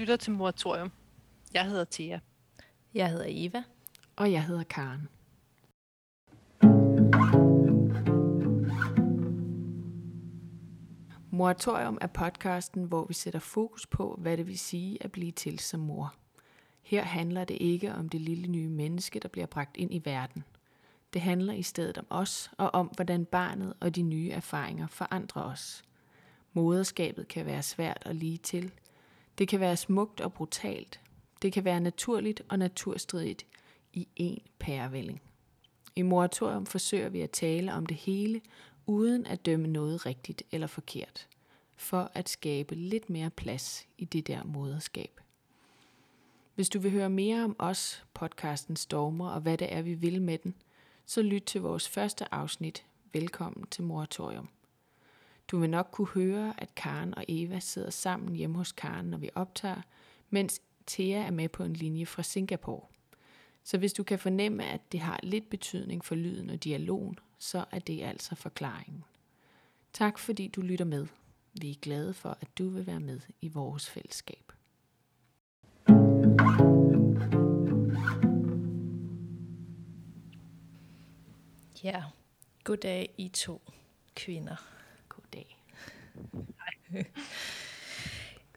lytter 0.00 0.16
til 0.16 0.32
Moratorium. 0.32 0.92
Jeg 1.54 1.66
hedder 1.66 1.84
Thea. 1.90 2.18
Jeg 2.94 3.10
hedder 3.10 3.26
Eva. 3.28 3.62
Og 4.16 4.32
jeg 4.32 4.44
hedder 4.44 4.62
Karen. 4.62 5.08
Moratorium 11.30 11.98
er 12.00 12.06
podcasten, 12.06 12.84
hvor 12.84 13.04
vi 13.04 13.14
sætter 13.14 13.40
fokus 13.40 13.86
på, 13.86 14.18
hvad 14.18 14.36
det 14.36 14.46
vil 14.46 14.58
sige 14.58 14.98
at 15.04 15.12
blive 15.12 15.32
til 15.32 15.58
som 15.58 15.80
mor. 15.80 16.14
Her 16.82 17.02
handler 17.02 17.44
det 17.44 17.58
ikke 17.60 17.94
om 17.94 18.08
det 18.08 18.20
lille 18.20 18.48
nye 18.48 18.68
menneske, 18.68 19.18
der 19.18 19.28
bliver 19.28 19.46
bragt 19.46 19.76
ind 19.76 19.94
i 19.94 20.02
verden. 20.04 20.44
Det 21.12 21.20
handler 21.20 21.52
i 21.52 21.62
stedet 21.62 21.98
om 21.98 22.06
os 22.10 22.50
og 22.58 22.74
om, 22.74 22.86
hvordan 22.86 23.24
barnet 23.24 23.74
og 23.80 23.96
de 23.96 24.02
nye 24.02 24.30
erfaringer 24.30 24.86
forandrer 24.86 25.42
os. 25.42 25.82
Moderskabet 26.52 27.28
kan 27.28 27.46
være 27.46 27.62
svært 27.62 28.02
og 28.06 28.14
lige 28.14 28.38
til. 28.38 28.72
Det 29.40 29.48
kan 29.48 29.60
være 29.60 29.76
smukt 29.76 30.20
og 30.20 30.32
brutalt. 30.32 31.00
Det 31.42 31.52
kan 31.52 31.64
være 31.64 31.80
naturligt 31.80 32.42
og 32.48 32.58
naturstridigt 32.58 33.46
i 33.92 34.08
én 34.20 34.50
pærevælling. 34.58 35.22
I 35.96 36.02
moratorium 36.02 36.66
forsøger 36.66 37.08
vi 37.08 37.20
at 37.20 37.30
tale 37.30 37.72
om 37.72 37.86
det 37.86 37.96
hele, 37.96 38.40
uden 38.86 39.26
at 39.26 39.46
dømme 39.46 39.68
noget 39.68 40.06
rigtigt 40.06 40.42
eller 40.50 40.66
forkert, 40.66 41.28
for 41.76 42.10
at 42.14 42.28
skabe 42.28 42.74
lidt 42.74 43.10
mere 43.10 43.30
plads 43.30 43.86
i 43.98 44.04
det 44.04 44.26
der 44.26 44.44
moderskab. 44.44 45.20
Hvis 46.54 46.68
du 46.68 46.78
vil 46.78 46.90
høre 46.90 47.10
mere 47.10 47.44
om 47.44 47.56
os, 47.58 48.04
podcasten 48.14 48.76
Stormer 48.76 49.30
og 49.30 49.40
hvad 49.40 49.58
det 49.58 49.72
er, 49.72 49.82
vi 49.82 49.94
vil 49.94 50.22
med 50.22 50.38
den, 50.38 50.54
så 51.06 51.22
lyt 51.22 51.42
til 51.42 51.60
vores 51.60 51.88
første 51.88 52.34
afsnit, 52.34 52.84
Velkommen 53.12 53.66
til 53.70 53.84
Moratorium. 53.84 54.48
Du 55.50 55.58
vil 55.58 55.70
nok 55.70 55.88
kunne 55.92 56.08
høre, 56.08 56.54
at 56.58 56.74
Karen 56.74 57.14
og 57.14 57.24
Eva 57.28 57.60
sidder 57.60 57.90
sammen 57.90 58.36
hjemme 58.36 58.56
hos 58.56 58.72
Karen, 58.72 59.06
når 59.06 59.18
vi 59.18 59.30
optager, 59.34 59.82
mens 60.30 60.62
Thea 60.86 61.26
er 61.26 61.30
med 61.30 61.48
på 61.48 61.64
en 61.64 61.72
linje 61.72 62.06
fra 62.06 62.22
Singapore. 62.22 62.86
Så 63.64 63.78
hvis 63.78 63.92
du 63.92 64.02
kan 64.02 64.18
fornemme, 64.18 64.64
at 64.64 64.92
det 64.92 65.00
har 65.00 65.20
lidt 65.22 65.50
betydning 65.50 66.04
for 66.04 66.14
lyden 66.14 66.50
og 66.50 66.64
dialogen, 66.64 67.18
så 67.38 67.64
er 67.70 67.78
det 67.78 68.02
altså 68.02 68.34
forklaringen. 68.34 69.04
Tak 69.92 70.18
fordi 70.18 70.48
du 70.48 70.60
lytter 70.60 70.84
med. 70.84 71.06
Vi 71.60 71.70
er 71.70 71.74
glade 71.82 72.14
for, 72.14 72.38
at 72.40 72.58
du 72.58 72.68
vil 72.68 72.86
være 72.86 73.00
med 73.00 73.20
i 73.40 73.48
vores 73.48 73.90
fællesskab. 73.90 74.52
Ja, 81.84 82.04
goddag 82.64 83.14
I 83.18 83.28
to 83.28 83.62
kvinder. 84.14 84.79
Goddag. 85.30 85.56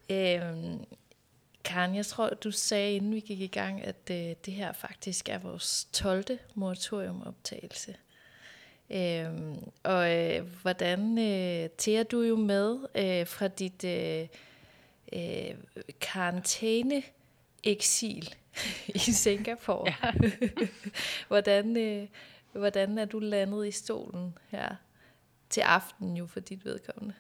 øhm, 0.10 0.86
Karen, 1.64 1.96
jeg 1.96 2.06
tror, 2.06 2.30
du 2.30 2.52
sagde, 2.52 2.96
inden 2.96 3.14
vi 3.14 3.20
gik 3.20 3.42
i 3.42 3.48
gang, 3.48 3.84
at 3.84 4.10
øh, 4.12 4.36
det 4.46 4.54
her 4.54 4.74
faktisk 4.74 5.30
er 5.30 5.38
vores 5.38 5.88
12. 5.94 6.26
moratoriumoptagelse. 6.54 7.96
Øhm, 8.90 9.72
og 9.84 10.16
øh, 10.16 10.46
hvordan 10.62 11.18
øh, 11.18 11.70
tager 11.78 12.04
du 12.04 12.22
jo 12.22 12.36
med 12.36 12.80
øh, 12.96 13.28
fra 13.28 13.48
dit 13.48 13.84
øh, 13.84 14.28
øh, 15.14 15.56
karantæne-eksil 16.02 18.36
i 18.96 19.00
Singapore? 19.00 19.94
Ja. 20.04 20.12
hvordan, 21.28 21.78
øh, 21.78 22.08
hvordan 22.52 22.98
er 22.98 23.06
du 23.06 23.20
landet 23.20 23.68
i 23.68 23.72
stolen 23.72 24.38
her 24.50 24.76
til 25.54 25.62
aften 25.62 26.18
jo 26.18 26.28
for 26.28 26.40
dit 26.40 26.66
vedkommende? 26.66 27.16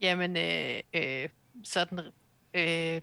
Jamen, 0.00 0.36
øh, 0.36 0.80
øh, 0.94 1.28
sådan 1.64 2.00
øh, 2.54 3.00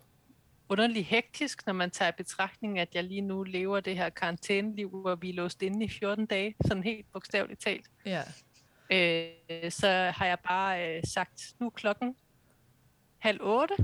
underlig 0.70 1.06
hektisk, 1.06 1.66
når 1.66 1.74
man 1.74 1.92
tager 1.92 2.10
i 2.10 2.16
betragtning, 2.18 2.80
at 2.80 2.96
jeg 2.96 3.04
lige 3.04 3.22
nu 3.22 3.44
lever 3.44 3.80
det 3.80 3.96
her 3.96 4.10
karantæneliv, 4.10 4.90
hvor 4.90 5.16
vi 5.16 5.30
er 5.30 5.34
låst 5.34 5.62
inde 5.62 5.86
i 5.86 5.90
14 5.90 6.26
dage, 6.26 6.56
sådan 6.68 6.84
helt 6.84 7.06
bogstaveligt 7.14 7.62
talt. 7.62 7.86
Ja. 8.06 8.24
Øh, 8.90 9.72
så 9.72 9.88
har 10.16 10.26
jeg 10.26 10.40
bare 10.40 10.98
øh, 10.98 11.04
sagt, 11.04 11.54
nu 11.60 11.70
klokken 11.70 12.16
halv 13.18 13.40
otte. 13.42 13.76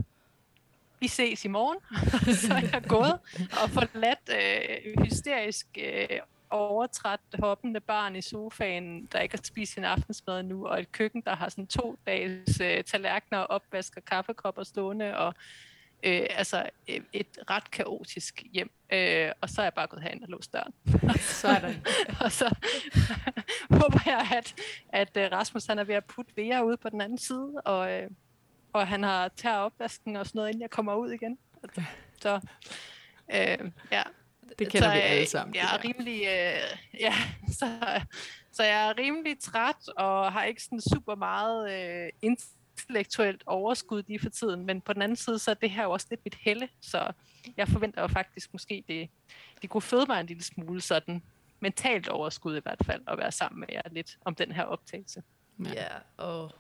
Vi 1.00 1.08
ses 1.08 1.46
i 1.46 1.48
morgen. 1.48 1.80
så 2.48 2.54
er 2.54 2.70
jeg 2.74 2.84
gået 2.88 3.20
og 3.64 3.70
forladt 3.70 4.30
øh, 4.30 5.04
hysterisk 5.04 5.68
øh, 5.78 6.20
overtræt 6.50 7.20
hoppende 7.40 7.80
barn 7.80 8.16
i 8.16 8.22
sofaen, 8.22 9.06
der 9.06 9.20
ikke 9.20 9.38
har 9.38 9.44
spist 9.44 9.74
sin 9.74 9.84
aftensmad 9.84 10.44
nu, 10.44 10.68
og 10.68 10.80
et 10.80 10.92
køkken, 10.92 11.22
der 11.22 11.36
har 11.36 11.50
sådan 11.50 11.68
to 11.68 12.00
dages 12.08 12.62
øh, 12.62 12.84
tallerkener, 12.84 13.40
opvask 13.40 13.98
og 13.98 14.06
kaffekopper 14.06 14.64
stående, 14.64 15.18
og 15.18 15.34
øh, 16.04 16.26
altså 16.30 16.70
øh, 16.90 17.02
et 17.14 17.40
ret 17.50 17.72
kaotisk 17.72 18.44
hjem. 18.54 18.72
Øh, 18.94 19.32
og 19.42 19.50
så 19.50 19.62
er 19.62 19.66
jeg 19.66 19.74
bare 19.74 19.88
gået 19.88 20.04
herind 20.04 20.24
og 20.24 20.30
låst 20.30 20.54
døren. 20.54 20.74
Sådan. 21.20 21.86
og 22.24 22.32
så 22.32 22.56
håber 23.82 24.00
jeg, 24.06 24.28
at, 24.36 24.56
at 24.90 25.18
øh, 25.18 25.32
Rasmus 25.32 25.66
han 25.66 25.80
er 25.80 25.84
ved 25.84 25.96
at 25.96 26.06
putte 26.06 26.32
Vera 26.36 26.62
ud 26.62 26.78
på 26.78 26.90
den 26.90 27.02
anden 27.02 27.18
side, 27.18 27.54
og, 27.66 27.92
øh, 27.92 28.10
og 28.74 28.88
han 28.88 29.04
har 29.04 29.28
taget 29.28 29.60
opvasken 29.60 30.16
og 30.16 30.26
sådan 30.26 30.40
noget, 30.40 30.50
inden 30.50 30.62
jeg 30.62 30.70
kommer 30.70 30.96
ud 30.96 31.12
igen. 31.12 31.38
Så 32.22 32.42
øh, 33.34 33.72
ja, 33.92 34.04
det 34.60 34.70
kender 34.70 34.88
så, 34.88 34.94
vi 34.94 35.00
alle 35.00 35.26
sammen. 35.26 35.56
Jeg 35.56 35.64
er 35.74 35.84
rimelig, 35.84 36.22
øh, 36.22 36.78
ja, 37.06 37.14
så, 37.52 37.66
så 38.52 38.64
jeg 38.64 38.90
er 38.90 38.98
rimelig 38.98 39.40
træt 39.40 39.90
og 39.98 40.34
har 40.34 40.44
ikke 40.44 40.64
sådan 40.64 40.82
super 40.82 41.16
meget 41.16 41.72
øh, 41.72 42.10
intellektuelt 42.22 43.44
overskud 43.46 44.04
lige 44.08 44.20
for 44.20 44.30
tiden, 44.30 44.66
men 44.66 44.82
på 44.82 44.94
den 44.94 45.02
anden 45.02 45.16
side, 45.16 45.40
så 45.40 45.52
er 45.52 45.56
det 45.56 45.70
her 45.70 45.84
jo 45.84 45.92
også 45.92 46.08
lidt 46.10 46.26
mit 46.26 46.36
helle, 46.36 46.70
så 46.82 47.12
jeg 47.58 47.68
forventer 47.68 48.02
jo 48.02 48.08
faktisk 48.08 48.54
måske, 48.54 48.84
det, 48.88 49.10
det 49.62 49.70
kunne 49.70 49.82
føde 49.82 50.06
mig 50.08 50.20
en 50.20 50.26
lille 50.26 50.44
smule 50.44 50.82
sådan 50.82 51.24
mentalt 51.60 52.10
overskud 52.10 52.58
i 52.58 52.60
hvert 52.60 52.82
fald, 52.86 53.02
at 53.08 53.18
være 53.18 53.32
sammen 53.32 53.60
med 53.60 53.68
jer 53.72 53.82
lidt 53.92 54.18
om 54.26 54.36
den 54.36 54.52
her 54.52 54.64
optagelse. 54.64 55.24
Ja, 55.66 55.70
ja 55.74 55.88
og 56.18 56.52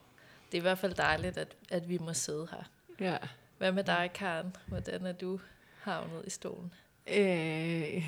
det 0.51 0.57
er 0.57 0.61
i 0.61 0.61
hvert 0.61 0.77
fald 0.77 0.93
dejligt, 0.93 1.37
at, 1.37 1.55
at 1.69 1.89
vi 1.89 1.97
må 1.97 2.13
sidde 2.13 2.47
her. 2.51 2.63
Ja. 2.99 3.17
Hvad 3.57 3.71
med 3.71 3.83
dig, 3.83 4.11
Karen? 4.13 4.55
Hvordan 4.67 5.05
er 5.05 5.11
du 5.11 5.39
havnet 5.81 6.23
i 6.27 6.29
stolen? 6.29 6.73
Øh, 7.15 8.03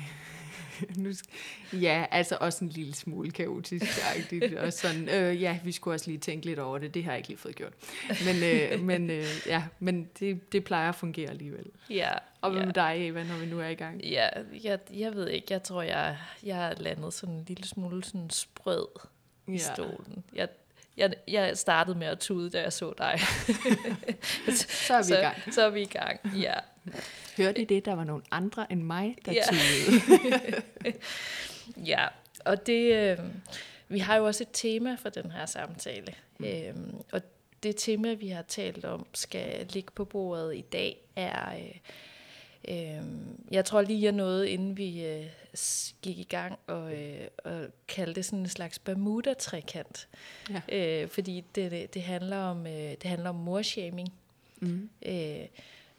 nu, 1.02 1.12
ja, 1.72 2.06
altså 2.10 2.38
også 2.40 2.64
en 2.64 2.70
lille 2.70 2.94
smule 2.94 3.30
kaotisk. 3.30 3.84
og 4.64 4.72
sådan, 4.72 5.08
øh, 5.08 5.42
ja, 5.42 5.58
vi 5.64 5.72
skulle 5.72 5.94
også 5.94 6.10
lige 6.10 6.18
tænke 6.18 6.46
lidt 6.46 6.58
over 6.58 6.78
det. 6.78 6.94
Det 6.94 7.04
har 7.04 7.10
jeg 7.10 7.18
ikke 7.18 7.28
lige 7.28 7.38
fået 7.38 7.56
gjort. 7.56 7.72
Men, 8.08 8.36
øh, 8.44 8.80
men, 8.90 9.10
øh, 9.10 9.24
ja, 9.46 9.62
men 9.78 10.08
det, 10.18 10.52
det 10.52 10.64
plejer 10.64 10.88
at 10.88 10.94
fungere 10.94 11.30
alligevel. 11.30 11.66
Ja. 11.90 12.10
Og 12.40 12.50
hvad 12.50 12.60
ja. 12.60 12.66
med 12.66 12.74
dig, 12.74 12.94
Eva, 12.98 13.24
når 13.24 13.36
vi 13.36 13.46
nu 13.46 13.60
er 13.60 13.68
i 13.68 13.74
gang? 13.74 14.04
Ja, 14.04 14.28
jeg, 14.64 14.78
jeg 14.94 15.14
ved 15.14 15.28
ikke. 15.28 15.46
Jeg 15.50 15.62
tror, 15.62 15.82
jeg, 15.82 16.16
jeg 16.42 16.70
er 16.70 16.74
landet 16.82 17.14
sådan 17.14 17.34
en 17.34 17.44
lille 17.48 17.64
smule 17.64 18.04
sådan 18.04 18.30
sprød 18.30 18.86
ja. 19.48 19.52
i 19.52 19.58
stolen. 19.58 20.24
Jeg, 20.34 20.48
jeg, 20.96 21.14
jeg 21.28 21.58
startede 21.58 21.98
med 21.98 22.06
at 22.06 22.18
tude, 22.18 22.50
da 22.50 22.62
jeg 22.62 22.72
så 22.72 22.94
dig. 22.98 23.20
så 24.56 24.94
er 24.94 24.98
vi 24.98 25.04
så, 25.04 25.18
i 25.18 25.20
gang. 25.20 25.54
Så 25.54 25.62
er 25.62 25.70
vi 25.70 25.82
i 25.82 25.84
gang, 25.84 26.20
ja. 26.36 26.54
Hørte 27.36 27.60
I 27.60 27.64
det? 27.64 27.84
Der 27.84 27.94
var 27.94 28.04
nogle 28.04 28.22
andre 28.30 28.72
end 28.72 28.82
mig, 28.82 29.16
der 29.24 29.32
ja. 29.32 29.42
ja, 31.92 32.06
og 32.44 32.66
det, 32.66 32.94
øh, 32.94 33.18
vi 33.88 33.98
har 33.98 34.16
jo 34.16 34.26
også 34.26 34.44
et 34.44 34.50
tema 34.52 34.94
for 34.94 35.08
den 35.08 35.30
her 35.30 35.46
samtale. 35.46 36.14
Mm. 36.38 36.46
Øhm, 36.46 36.94
og 37.12 37.20
det 37.62 37.76
tema, 37.76 38.14
vi 38.14 38.28
har 38.28 38.42
talt 38.42 38.84
om, 38.84 39.06
skal 39.14 39.66
ligge 39.66 39.90
på 39.94 40.04
bordet 40.04 40.56
i 40.56 40.64
dag, 40.72 40.98
er... 41.16 41.54
Øh, 41.54 41.74
øh, 42.68 43.02
jeg 43.50 43.64
tror 43.64 43.82
lige, 43.82 44.02
jeg 44.02 44.12
nåede, 44.12 44.50
inden 44.50 44.76
vi 44.76 45.04
øh, 45.06 45.26
gik 46.02 46.18
i 46.18 46.26
gang, 46.30 46.58
og, 46.66 46.94
øh, 46.94 47.26
og 47.44 47.66
kaldte 47.88 48.14
det 48.14 48.24
sådan 48.24 48.38
en 48.38 48.48
slags 48.48 48.78
Bermuda-trekant. 48.78 50.08
Ja. 50.50 50.62
Øh, 51.02 51.08
fordi 51.08 51.44
det, 51.54 51.94
det, 51.94 52.02
handler 52.02 52.36
om, 52.36 52.66
øh, 52.66 52.72
det 52.72 53.04
handler 53.04 53.28
om 53.30 53.36
morshaming. 53.36 54.08
Mm. 54.60 54.90
Øh, 55.06 55.46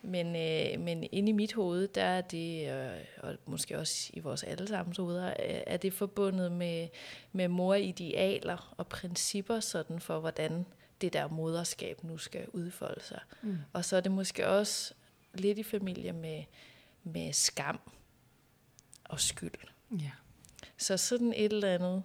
men, 0.02 0.28
øh, 0.28 0.80
men 0.80 1.04
inde 1.12 1.30
i 1.30 1.32
mit 1.34 1.54
hoved, 1.54 1.88
der 1.88 2.04
er 2.04 2.22
det, 2.22 2.70
øh, 2.72 2.92
og 3.18 3.36
måske 3.46 3.80
også 3.80 4.10
i 4.14 4.20
vores 4.20 4.44
allesammens 4.44 4.98
hoveder, 4.98 5.28
øh, 5.28 5.62
er 5.68 5.78
det 5.78 5.94
forbundet 5.94 6.52
med, 6.52 6.88
med 7.32 7.48
moridealer 7.48 8.74
og 8.78 8.88
principper 8.88 9.60
sådan 9.60 10.00
for, 10.00 10.20
hvordan 10.20 10.66
det 11.02 11.14
der 11.14 11.28
moderskab 11.28 12.04
nu 12.04 12.18
skal 12.18 12.46
udfolde 12.48 13.04
sig. 13.04 13.20
Mm. 13.42 13.58
Og 13.74 13.86
så 13.86 13.98
er 13.98 14.02
det 14.02 14.12
måske 14.12 14.48
også 14.48 14.94
lidt 15.34 15.58
i 15.58 15.64
familie 15.64 16.14
med, 16.14 16.44
med 17.04 17.34
skam 17.34 17.80
og 19.04 19.20
skyld. 19.20 19.52
Ja. 19.92 20.12
Så 20.78 20.98
sådan 20.98 21.34
et 21.34 21.54
eller 21.54 21.74
andet 21.74 22.04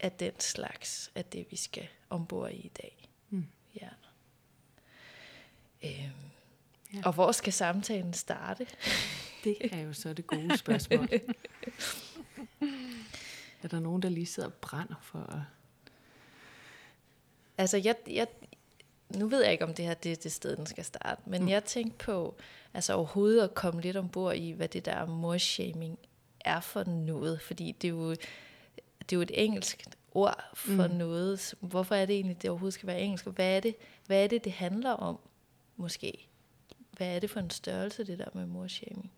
af 0.00 0.12
den 0.12 0.40
slags, 0.40 1.10
er 1.14 1.22
det, 1.22 1.46
vi 1.50 1.56
skal 1.56 1.88
ombord 2.10 2.50
i 2.50 2.56
i 2.56 2.68
dag. 2.68 3.08
Mm. 3.30 3.46
Ja. 3.80 3.88
Øhm, 5.84 6.30
Ja. 6.94 7.00
Og 7.04 7.12
hvor 7.12 7.32
skal 7.32 7.52
samtalen 7.52 8.12
starte? 8.12 8.66
Det 9.44 9.56
er 9.72 9.80
jo 9.80 9.92
så 9.92 10.12
det 10.12 10.26
gode 10.26 10.56
spørgsmål. 10.56 11.08
er 13.62 13.68
der 13.70 13.80
nogen, 13.80 14.02
der 14.02 14.08
lige 14.08 14.26
sidder 14.26 14.48
og 14.48 14.54
brænder 14.54 14.94
for 15.02 15.18
at... 15.18 15.40
Altså, 17.58 17.76
jeg, 17.76 17.96
jeg, 18.06 18.26
nu 19.16 19.28
ved 19.28 19.42
jeg 19.42 19.52
ikke, 19.52 19.64
om 19.64 19.74
det 19.74 19.84
her 19.84 19.94
det 19.94 20.12
er 20.12 20.16
det 20.16 20.32
sted, 20.32 20.56
den 20.56 20.66
skal 20.66 20.84
starte, 20.84 21.22
men 21.26 21.42
Mm. 21.42 21.48
jeg 21.48 21.64
tænkte 21.64 22.04
på, 22.04 22.34
altså 22.74 22.94
overhovedet 22.94 23.42
at 23.44 23.54
komme 23.54 23.80
lidt 23.80 23.96
ombord 23.96 24.36
i, 24.36 24.50
hvad 24.50 24.68
det 24.68 24.84
der 24.84 25.06
morshaming 25.06 25.98
er 26.44 26.60
for 26.60 26.84
noget, 26.84 27.40
fordi 27.40 27.72
det 27.72 27.88
er 27.88 27.92
jo, 27.92 28.10
det 28.10 29.12
er 29.12 29.16
jo 29.16 29.20
et 29.20 29.30
engelsk 29.34 29.84
ord 30.14 30.44
for 30.54 30.86
Mm. 30.88 30.94
noget. 30.94 31.54
Hvorfor 31.60 31.94
er 31.94 32.06
det 32.06 32.14
egentlig, 32.16 32.42
det 32.42 32.50
overhovedet 32.50 32.74
skal 32.74 32.86
være 32.86 33.00
engelsk? 33.00 33.26
Hvad 33.26 33.56
er 33.56 33.60
det, 33.60 33.74
hvad 34.06 34.24
er 34.24 34.28
det, 34.28 34.44
det 34.44 34.52
handler 34.52 34.90
om, 34.90 35.18
måske? 35.76 36.26
Hvad 36.92 37.06
er 37.14 37.18
det 37.18 37.30
for 37.30 37.40
en 37.40 37.50
størrelse, 37.50 38.04
det 38.04 38.18
der 38.18 38.28
med 38.34 38.46
morshaming? 38.46 39.10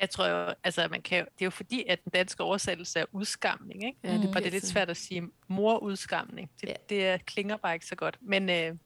Jeg 0.00 0.10
tror 0.10 0.26
jo, 0.28 0.54
altså 0.64 0.88
man 0.90 1.02
kan 1.02 1.18
jo, 1.18 1.24
det 1.24 1.42
er 1.42 1.46
jo 1.46 1.50
fordi, 1.50 1.84
at 1.88 2.04
den 2.04 2.10
danske 2.14 2.42
oversættelse 2.42 2.98
er 2.98 3.04
udskamning, 3.12 3.84
ikke? 3.86 3.98
Ja, 4.04 4.12
det. 4.12 4.28
Og 4.28 4.34
det 4.36 4.46
er 4.46 4.50
lidt 4.50 4.66
svært 4.66 4.90
at 4.90 4.96
sige 4.96 5.22
morudskamning. 5.48 6.50
Det, 6.60 6.68
Ja. 6.68 6.74
det 6.88 7.06
er- 7.06 7.16
klinger 7.16 7.56
bare 7.56 7.74
ikke 7.74 7.86
så 7.86 7.96
godt. 7.96 8.18
Men, 8.20 8.50
øh, 8.50 8.76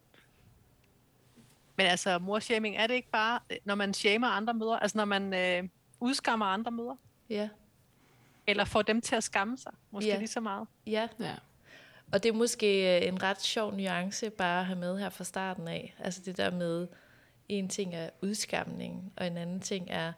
men 1.77 1.87
altså, 1.87 2.19
morshaming, 2.19 2.77
er 2.77 2.87
det 2.87 2.95
ikke 2.95 3.11
bare, 3.11 3.41
øh, 3.51 3.57
når 3.65 3.75
man 3.75 3.95
shamer 3.95 4.27
andre 4.29 4.55
mødre, 4.55 4.83
altså 4.83 4.99
når 4.99 5.05
man 5.05 5.35
øh, 5.35 5.69
udskammer 6.01 6.47
andre 6.47 6.71
mødre, 6.71 6.97
Ja, 7.31 7.49
eller 8.47 8.65
får 8.65 8.83
dem 8.83 9.01
til 9.01 9.15
at 9.17 9.25
skamme 9.25 9.59
sig, 9.59 9.73
måske 9.91 10.09
Ja. 10.11 10.19
lige 10.19 10.29
så 10.29 10.41
meget? 10.41 10.69
ja. 10.87 11.09
Ja. 11.21 11.35
Og 12.13 12.23
det 12.23 12.29
er 12.29 12.33
måske 12.33 12.97
øh, 13.01 13.09
en 13.09 13.23
ret 13.23 13.41
sjov 13.43 13.75
nuance 13.77 14.31
bare 14.31 14.61
at 14.61 14.67
have 14.67 14.79
med 14.79 14.99
her 14.99 15.09
fra 15.09 15.25
starten 15.25 15.69
af. 15.69 15.95
Altså 15.99 16.21
det 16.25 16.37
der 16.37 16.51
med, 16.51 16.89
en 17.49 17.69
ting 17.69 17.95
er 17.95 18.11
udskamning, 18.23 19.13
og 19.17 19.27
en 19.27 19.37
anden 19.37 19.61
ting 19.61 19.87
er, 19.91 20.13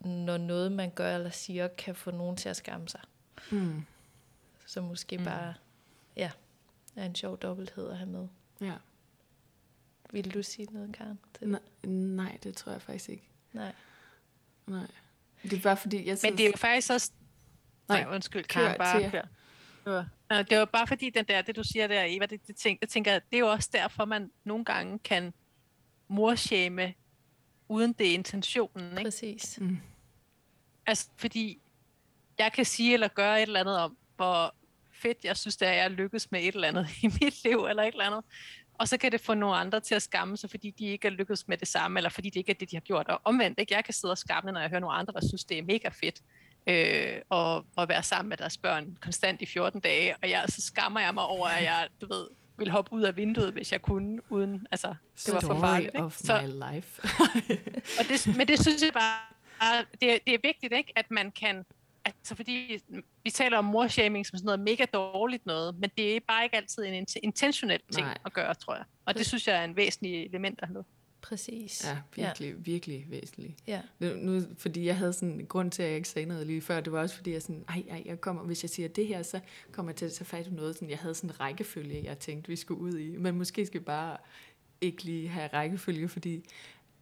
når 0.00 0.36
noget 0.38 0.72
man 0.72 0.90
gør 0.90 1.14
eller 1.14 1.30
siger, 1.30 1.68
kan 1.68 1.94
få 1.94 2.10
nogen 2.10 2.36
til 2.36 2.48
at 2.48 2.56
skamme 2.56 2.88
sig. 2.88 3.00
Mm. 3.50 3.82
Så 4.66 4.80
måske 4.80 5.18
Mm. 5.18 5.24
bare, 5.24 5.54
ja, 6.16 6.30
er 6.96 7.04
en 7.06 7.14
sjov 7.14 7.38
dobbelthed 7.38 7.90
at 7.90 7.96
have 7.96 8.10
med. 8.10 8.28
ja. 8.60 8.74
Vil 10.10 10.34
du 10.34 10.42
sige 10.42 10.66
noget, 10.70 10.92
Karen? 10.96 11.18
Til? 11.38 11.48
Nej, 11.48 11.60
nej, 11.92 12.38
det 12.42 12.56
tror 12.56 12.72
jeg 12.72 12.82
faktisk 12.82 13.08
ikke. 13.08 13.28
Nej. 13.52 13.72
Nej. 14.66 14.86
Det 15.42 15.52
er 15.52 15.60
bare 15.60 15.76
fordi, 15.76 16.06
jeg 16.08 16.18
Men 16.22 16.32
det 16.32 16.40
er 16.40 16.46
jo 16.50 16.56
faktisk 16.56 16.92
også... 16.92 17.12
Nej, 17.88 18.02
Nej, 18.04 18.14
undskyld, 18.14 18.44
kør, 18.44 18.60
Karen, 18.62 18.78
bare 18.78 19.00
Thea. 19.00 19.10
kør. 19.10 19.22
Det 19.84 19.92
var, 19.92 20.08
Nå, 20.30 20.42
det 20.42 20.58
var 20.58 20.64
bare 20.64 20.86
fordi, 20.86 21.10
den 21.10 21.24
der, 21.24 21.42
det 21.42 21.56
du 21.56 21.62
siger 21.64 21.86
der, 21.86 22.04
Eva, 22.08 22.26
det, 22.26 22.46
det, 22.46 22.56
tænker, 22.56 22.78
jeg 22.82 22.88
tænker, 22.88 23.12
det 23.18 23.36
er 23.36 23.38
jo 23.38 23.50
også 23.50 23.70
derfor, 23.72 24.04
man 24.04 24.30
nogle 24.44 24.64
gange 24.64 24.98
kan 24.98 25.34
morshame, 26.08 26.94
uden 27.68 27.92
det 27.92 28.10
er 28.10 28.14
intentionen. 28.14 28.90
Ikke? 28.90 29.02
Præcis. 29.02 29.58
Mm. 29.60 29.78
Altså, 30.86 31.08
fordi 31.16 31.60
jeg 32.38 32.52
kan 32.52 32.64
sige 32.64 32.94
eller 32.94 33.08
gøre 33.08 33.42
et 33.42 33.46
eller 33.46 33.60
andet 33.60 33.78
om, 33.78 33.96
hvor 34.16 34.54
fedt 34.92 35.24
jeg 35.24 35.36
synes, 35.36 35.56
det 35.56 35.68
er, 35.68 35.72
at 35.72 35.78
jeg 35.78 35.90
lykkes 35.90 36.30
med 36.30 36.40
et 36.40 36.54
eller 36.54 36.68
andet 36.68 36.88
i 37.02 37.06
mit 37.06 37.44
liv, 37.44 37.66
eller 37.70 37.82
et 37.82 37.92
eller 37.92 38.04
andet. 38.04 38.24
Og 38.78 38.88
så 38.88 38.96
kan 38.96 39.12
det 39.12 39.20
få 39.20 39.34
nogle 39.34 39.56
andre 39.56 39.80
til 39.80 39.94
at 39.94 40.02
skamme 40.02 40.36
sig, 40.36 40.50
fordi 40.50 40.70
de 40.70 40.86
ikke 40.86 41.08
er 41.08 41.12
lykkedes 41.12 41.48
med 41.48 41.56
det 41.56 41.68
samme, 41.68 41.98
eller 41.98 42.10
fordi 42.10 42.30
det 42.30 42.36
ikke 42.36 42.50
er 42.50 42.56
det, 42.60 42.70
de 42.70 42.76
har 42.76 42.80
gjort. 42.80 43.08
Og 43.08 43.20
omvendt, 43.24 43.60
ikke? 43.60 43.74
jeg 43.74 43.84
kan 43.84 43.94
sidde 43.94 44.12
og 44.12 44.18
skamme, 44.18 44.52
når 44.52 44.60
jeg 44.60 44.68
hører 44.68 44.80
nogle 44.80 44.96
andre, 44.96 45.12
der 45.12 45.26
synes, 45.26 45.44
det 45.44 45.58
er 45.58 45.62
mega 45.62 45.88
fedt 45.88 46.22
øh, 46.66 47.20
og, 47.28 47.66
at 47.78 47.88
være 47.88 48.02
sammen 48.02 48.28
med 48.28 48.36
deres 48.36 48.58
børn 48.58 48.98
konstant 49.00 49.42
i 49.42 49.46
14 49.46 49.80
dage. 49.80 50.14
Og 50.22 50.30
jeg, 50.30 50.44
så 50.48 50.62
skammer 50.62 51.00
jeg 51.00 51.14
mig 51.14 51.24
over, 51.24 51.48
at 51.48 51.64
jeg, 51.64 51.88
du 52.00 52.06
ved, 52.08 52.26
ville 52.58 52.72
hoppe 52.72 52.92
ud 52.92 53.02
af 53.02 53.16
vinduet, 53.16 53.52
hvis 53.52 53.72
jeg 53.72 53.82
kunne, 53.82 54.20
uden, 54.32 54.66
altså, 54.70 54.94
det 55.26 55.34
var 55.34 55.40
for 55.40 55.46
Story 55.46 55.60
farligt. 55.60 55.86
Ikke? 55.94 56.04
of 56.04 56.16
Så, 56.16 56.40
my 56.42 56.74
life. 56.74 57.02
og 57.98 58.04
det, 58.08 58.36
men 58.36 58.48
det 58.48 58.60
synes 58.62 58.82
jeg 58.82 58.92
bare, 58.92 59.84
det, 60.00 60.14
er- 60.14 60.18
det 60.26 60.34
er 60.34 60.38
vigtigt, 60.44 60.72
ikke, 60.72 60.92
at 60.96 61.10
man 61.10 61.30
kan, 61.30 61.64
altså 62.04 62.34
fordi 62.34 62.82
vi 63.24 63.30
taler 63.30 63.58
om 63.58 63.64
morshaming 63.64 64.26
som 64.26 64.36
sådan 64.38 64.46
noget 64.46 64.60
mega 64.60 64.84
dårligt 64.94 65.46
noget, 65.46 65.78
men 65.78 65.90
det 65.98 66.16
er 66.16 66.20
bare 66.28 66.44
ikke 66.44 66.56
altid 66.56 66.84
en 66.84 66.94
int- 67.06 67.20
intentionel 67.22 67.80
ting 67.92 68.06
Nej. 68.06 68.18
at 68.24 68.32
gøre, 68.32 68.54
tror 68.54 68.74
jeg. 68.74 68.84
Og 69.06 69.14
det 69.16 69.26
synes 69.26 69.48
jeg 69.48 69.56
er 69.56 69.64
en 69.64 69.76
væsentlig 69.76 70.24
element 70.26 70.60
have 70.62 70.72
med. 70.74 70.82
Præcis. 71.28 71.84
Ja, 71.84 71.98
virkelig, 72.14 72.48
ja. 72.48 72.54
virkelig 72.58 73.06
væsentligt. 73.08 73.54
Ja. 73.66 73.82
Nu, 74.00 74.40
fordi 74.58 74.86
jeg 74.86 74.96
havde 74.96 75.12
sådan 75.12 75.40
en 75.40 75.46
grund 75.46 75.70
til, 75.70 75.82
at 75.82 75.88
jeg 75.88 75.96
ikke 75.96 76.08
sagde 76.08 76.28
noget 76.28 76.46
lige 76.46 76.60
før, 76.60 76.80
det 76.80 76.92
var 76.92 77.00
også 77.00 77.16
fordi, 77.16 77.32
jeg 77.32 77.42
sådan, 77.42 77.64
ej, 77.68 77.82
ej, 77.90 78.02
jeg 78.06 78.20
kommer, 78.20 78.42
hvis 78.42 78.62
jeg 78.62 78.70
siger 78.70 78.88
det 78.88 79.06
her, 79.06 79.22
så 79.22 79.40
kommer 79.72 79.92
jeg 79.92 79.96
til 79.96 80.04
at 80.06 80.12
tage 80.12 80.24
fat 80.24 80.46
i 80.46 80.50
noget, 80.50 80.74
sådan, 80.74 80.90
jeg 80.90 80.98
havde 80.98 81.14
sådan 81.14 81.30
en 81.30 81.40
rækkefølge, 81.40 82.04
jeg 82.04 82.18
tænkte, 82.18 82.48
vi 82.48 82.56
skulle 82.56 82.80
ud 82.80 82.98
i. 82.98 83.16
Men 83.16 83.38
måske 83.38 83.66
skal 83.66 83.80
vi 83.80 83.84
bare 83.84 84.16
ikke 84.80 85.04
lige 85.04 85.28
have 85.28 85.48
rækkefølge, 85.52 86.08
fordi, 86.08 86.44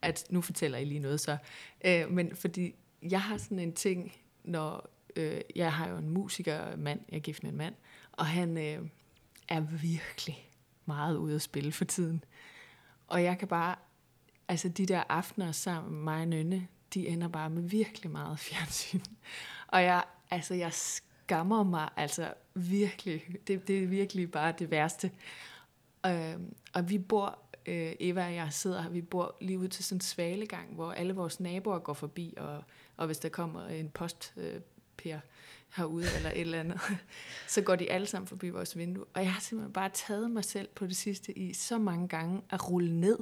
at 0.02 0.24
nu 0.30 0.40
fortæller 0.40 0.78
jeg 0.78 0.86
lige 0.86 1.00
noget 1.00 1.20
så. 1.20 1.36
Øh, 1.84 2.10
men 2.10 2.36
fordi, 2.36 2.74
jeg 3.02 3.22
har 3.22 3.38
sådan 3.38 3.58
en 3.58 3.72
ting, 3.72 4.12
når, 4.44 4.90
øh, 5.16 5.40
jeg 5.56 5.72
har 5.72 5.88
jo 5.88 5.96
en 5.96 6.10
musiker 6.10 6.76
mand, 6.76 7.00
jeg 7.08 7.16
er 7.16 7.20
gift 7.20 7.42
med 7.42 7.50
en 7.50 7.58
mand, 7.58 7.74
og 8.12 8.26
han 8.26 8.58
øh, 8.58 8.88
er 9.48 9.60
virkelig 9.60 10.50
meget 10.86 11.16
ude 11.16 11.34
at 11.34 11.42
spille 11.42 11.72
for 11.72 11.84
tiden. 11.84 12.24
Og 13.06 13.22
jeg 13.22 13.38
kan 13.38 13.48
bare, 13.48 13.76
altså 14.48 14.68
de 14.68 14.86
der 14.86 15.02
aftener 15.08 15.52
sammen 15.52 15.92
med 15.92 16.02
mig 16.02 16.20
og 16.20 16.28
Nynne, 16.28 16.68
de 16.94 17.08
ender 17.08 17.28
bare 17.28 17.50
med 17.50 17.62
virkelig 17.62 18.10
meget 18.10 18.38
fjernsyn. 18.48 19.00
Og 19.68 19.82
jeg, 19.82 20.04
altså 20.30 20.54
jeg 20.54 20.72
skammer 20.72 21.62
mig 21.62 21.88
altså 21.96 22.34
virkelig. 22.54 23.22
Det, 23.46 23.68
det 23.68 23.82
er 23.82 23.86
virkelig 23.86 24.30
bare 24.30 24.54
det 24.58 24.70
værste. 24.70 25.10
Øh, 26.06 26.36
og 26.72 26.90
vi 26.90 26.98
bor, 26.98 27.38
øh, 27.66 27.92
Eva 28.00 28.26
og 28.26 28.34
jeg 28.34 28.52
sidder 28.52 28.82
her, 28.82 28.90
vi 28.90 29.02
bor 29.02 29.36
lige 29.40 29.58
ud 29.58 29.68
til 29.68 29.84
sådan 29.84 29.96
en 29.96 30.00
svalegang, 30.00 30.74
hvor 30.74 30.92
alle 30.92 31.14
vores 31.14 31.40
naboer 31.40 31.78
går 31.78 31.94
forbi, 31.94 32.34
og, 32.36 32.64
og 32.96 33.06
hvis 33.06 33.18
der 33.18 33.28
kommer 33.28 33.66
en 33.66 33.88
post, 33.88 34.32
øh, 34.36 34.60
per 34.96 35.18
herude 35.76 36.06
eller 36.16 36.30
et 36.30 36.40
eller 36.40 36.60
andet, 36.60 36.80
så 37.48 37.62
går 37.62 37.76
de 37.76 37.90
alle 37.90 38.06
sammen 38.06 38.26
forbi 38.26 38.48
vores 38.48 38.76
vindue. 38.76 39.04
Og 39.14 39.22
jeg 39.22 39.32
har 39.32 39.40
simpelthen 39.40 39.72
bare 39.72 39.90
taget 39.94 40.30
mig 40.30 40.44
selv 40.44 40.68
på 40.74 40.86
det 40.86 40.96
sidste 40.96 41.38
i 41.38 41.52
så 41.52 41.78
mange 41.78 42.08
gange 42.08 42.42
at 42.50 42.70
rulle 42.70 43.00
ned, 43.00 43.18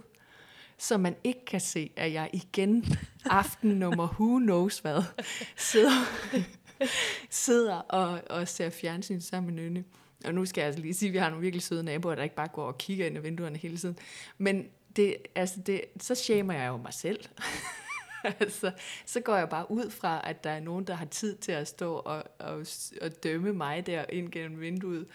så 0.78 0.98
man 0.98 1.16
ikke 1.24 1.44
kan 1.44 1.60
se, 1.60 1.90
at 1.96 2.12
jeg 2.12 2.30
igen 2.32 2.84
aften 3.24 3.70
nummer 3.70 4.08
who 4.08 4.38
knows 4.38 4.78
hvad, 4.78 5.02
sidder, 5.56 6.06
sidder 7.30 7.74
og, 7.74 8.20
og 8.30 8.48
ser 8.48 8.70
fjernsyn 8.70 9.20
sammen 9.20 9.54
med 9.54 9.62
Nynne. 9.62 9.84
Og 10.24 10.34
nu 10.34 10.44
skal 10.44 10.60
jeg 10.60 10.66
altså 10.66 10.82
lige 10.82 10.94
sige, 10.94 11.08
at 11.08 11.12
vi 11.12 11.19
har 11.19 11.28
nogle 11.28 11.42
virkelig 11.42 11.62
søde 11.62 11.82
naboer, 11.82 12.14
der 12.14 12.22
ikke 12.22 12.34
bare 12.34 12.48
går 12.48 12.66
og 12.66 12.78
kigger 12.78 13.06
ind 13.06 13.16
ad 13.16 13.22
vinduerne 13.22 13.58
hele 13.58 13.76
tiden. 13.76 13.98
Men 14.38 14.66
det, 14.96 15.16
altså 15.34 15.60
det, 15.60 15.80
så 16.00 16.14
shamer 16.14 16.54
jeg 16.54 16.69
jo 16.69 16.76
mig 16.76 16.94
selv. 16.94 17.20
altså, 18.40 18.73
så 19.06 19.20
går 19.20 19.37
jeg 19.37 19.49
bare 19.49 19.70
ud 19.70 19.90
fra, 19.90 20.20
at 20.25 20.44
der 20.44 20.50
er 20.50 20.61
nogen, 20.61 20.87
der 20.87 20.94
har 20.94 21.04
tid 21.04 21.37
til 21.37 21.52
at 21.52 21.68
stå 21.68 21.94
og, 21.94 22.25
og, 22.38 22.66
og 23.02 23.23
dømme 23.23 23.52
mig 23.52 23.87
der 23.87 24.04
ind 24.08 24.32
gennem 24.32 24.61
vinduet. 24.61 25.06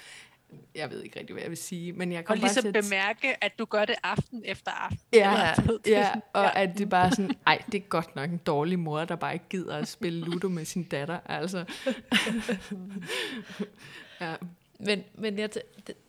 Jeg 0.76 0.92
ved 0.92 1.04
ikke 1.04 1.20
rigtig, 1.20 1.34
hvad 1.34 1.44
jeg 1.44 1.50
vil 1.50 1.58
sige, 1.58 1.94
men 1.94 2.12
jeg 2.12 2.20
Og 2.20 2.26
kommer 2.26 2.42
bare 2.42 2.48
ligesom 2.54 2.72
til 2.74 2.78
at... 2.78 2.84
bemærke, 2.84 3.44
at 3.44 3.60
du 3.60 3.66
gør 3.66 3.86
det 3.86 3.96
aften 4.04 4.42
efter 4.46 4.72
aften. 4.72 5.00
Ja, 5.14 5.32
Eller, 5.32 5.44
er 5.44 5.78
ja, 5.88 6.06
sådan- 6.08 6.22
og 6.34 6.56
at 6.56 6.78
det 6.78 6.90
bare 6.90 7.12
sådan, 7.12 7.32
ej, 7.48 7.64
det 7.72 7.78
er 7.84 7.88
godt 7.88 8.16
nok 8.16 8.30
en 8.30 8.38
dårlig 8.38 8.80
mor, 8.80 9.06
der 9.06 9.16
bare 9.16 9.34
ikke 9.34 9.46
gider 9.50 9.78
at 9.78 9.88
spille 9.88 10.20
Ludo 10.26 10.50
med 10.50 10.66
sin 10.66 10.84
datter, 10.84 11.20
altså. 11.26 11.66
ja, 14.22 14.36
Men, 14.80 15.04
men 15.14 15.40
jeg, 15.40 15.50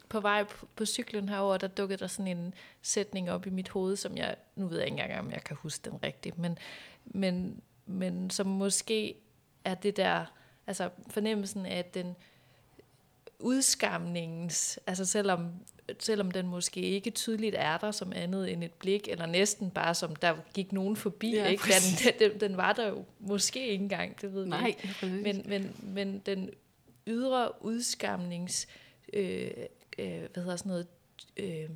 på 0.08 0.20
vej 0.20 0.44
på, 0.44 0.66
på 0.76 0.86
cyklen 0.86 1.28
herover, 1.28 1.56
der 1.56 1.66
dukkede 1.68 1.98
der 1.98 2.06
sådan 2.06 2.38
en 2.38 2.54
sætning 2.82 3.30
op 3.30 3.46
i 3.46 3.50
mit 3.50 3.68
hoved, 3.68 3.96
som 3.96 4.16
jeg, 4.16 4.36
nu 4.56 4.66
ved 4.66 4.78
jeg 4.78 4.86
ikke 4.86 5.02
engang, 5.02 5.20
om 5.20 5.30
jeg 5.32 5.44
kan 5.44 5.56
huske 5.60 5.90
den 5.90 6.02
rigtigt, 6.02 6.38
men, 6.38 6.58
men, 7.04 7.60
men 7.86 8.30
som 8.30 8.46
måske 8.46 9.14
er 9.64 9.74
det 9.74 9.96
der, 9.96 10.24
altså 10.66 10.90
fornemmelsen 11.10 11.66
af 11.66 11.78
at 11.78 11.94
den 11.94 12.16
udskamningens, 13.40 14.78
altså 14.86 15.04
selvom, 15.04 15.50
selvom 15.98 16.30
den 16.30 16.46
måske 16.46 16.80
ikke 16.80 17.10
tydeligt 17.10 17.54
er 17.58 17.78
der 17.78 17.90
som 17.90 18.12
andet 18.12 18.52
end 18.52 18.64
et 18.64 18.72
blik, 18.72 19.08
eller 19.08 19.26
næsten 19.26 19.70
bare 19.70 19.94
som 19.94 20.16
der 20.16 20.34
gik 20.54 20.72
nogen 20.72 20.96
forbi, 20.96 21.34
Ja, 21.34 21.46
ikke? 21.46 21.62
Den, 22.08 22.30
den, 22.30 22.40
den 22.40 22.56
var 22.56 22.72
der 22.72 22.88
jo 22.88 23.04
måske 23.18 23.66
ikke 23.68 23.82
engang, 23.82 24.20
det 24.20 24.34
ved 24.34 24.46
nej, 24.46 24.66
ikke. 24.66 24.94
præcis. 25.00 25.22
Men, 25.22 25.42
men, 25.48 25.76
men 25.82 26.18
den 26.26 26.50
ydre 27.06 27.64
udskamnings, 27.64 28.68
øh, 29.12 29.50
øh, 29.98 30.20
hvad 30.32 30.42
hedder 30.42 30.56
sådan 30.56 30.70
noget, 30.70 30.86
øh, 31.36 31.70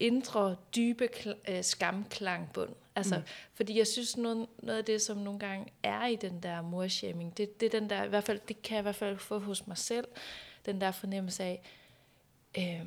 indre, 0.00 0.56
dybe 0.76 1.08
kl- 1.14 1.52
øh, 1.52 1.64
skamklangbund. 1.64 2.70
Altså, 2.96 3.16
mm. 3.18 3.22
fordi 3.54 3.78
jeg 3.78 3.86
synes, 3.86 4.16
noget, 4.16 4.46
noget 4.62 4.78
af 4.78 4.84
det, 4.84 5.02
som 5.02 5.16
nogle 5.16 5.38
gange 5.38 5.72
er 5.82 6.06
i 6.06 6.16
den 6.16 6.42
der 6.42 6.62
morshaming, 6.62 7.36
det, 7.36 7.60
det 7.60 7.74
er 7.74 7.80
den 7.80 7.90
der, 7.90 8.04
i 8.04 8.08
hvert 8.08 8.24
fald, 8.24 8.40
det 8.48 8.62
kan 8.62 8.74
jeg 8.74 8.80
i 8.80 8.82
hvert 8.82 8.94
fald 8.96 9.18
få 9.18 9.38
hos 9.38 9.66
mig 9.66 9.78
selv, 9.78 10.08
den 10.66 10.80
der 10.80 10.90
fornemmelse 10.90 11.42
af, 11.44 11.62
øh, 12.58 12.86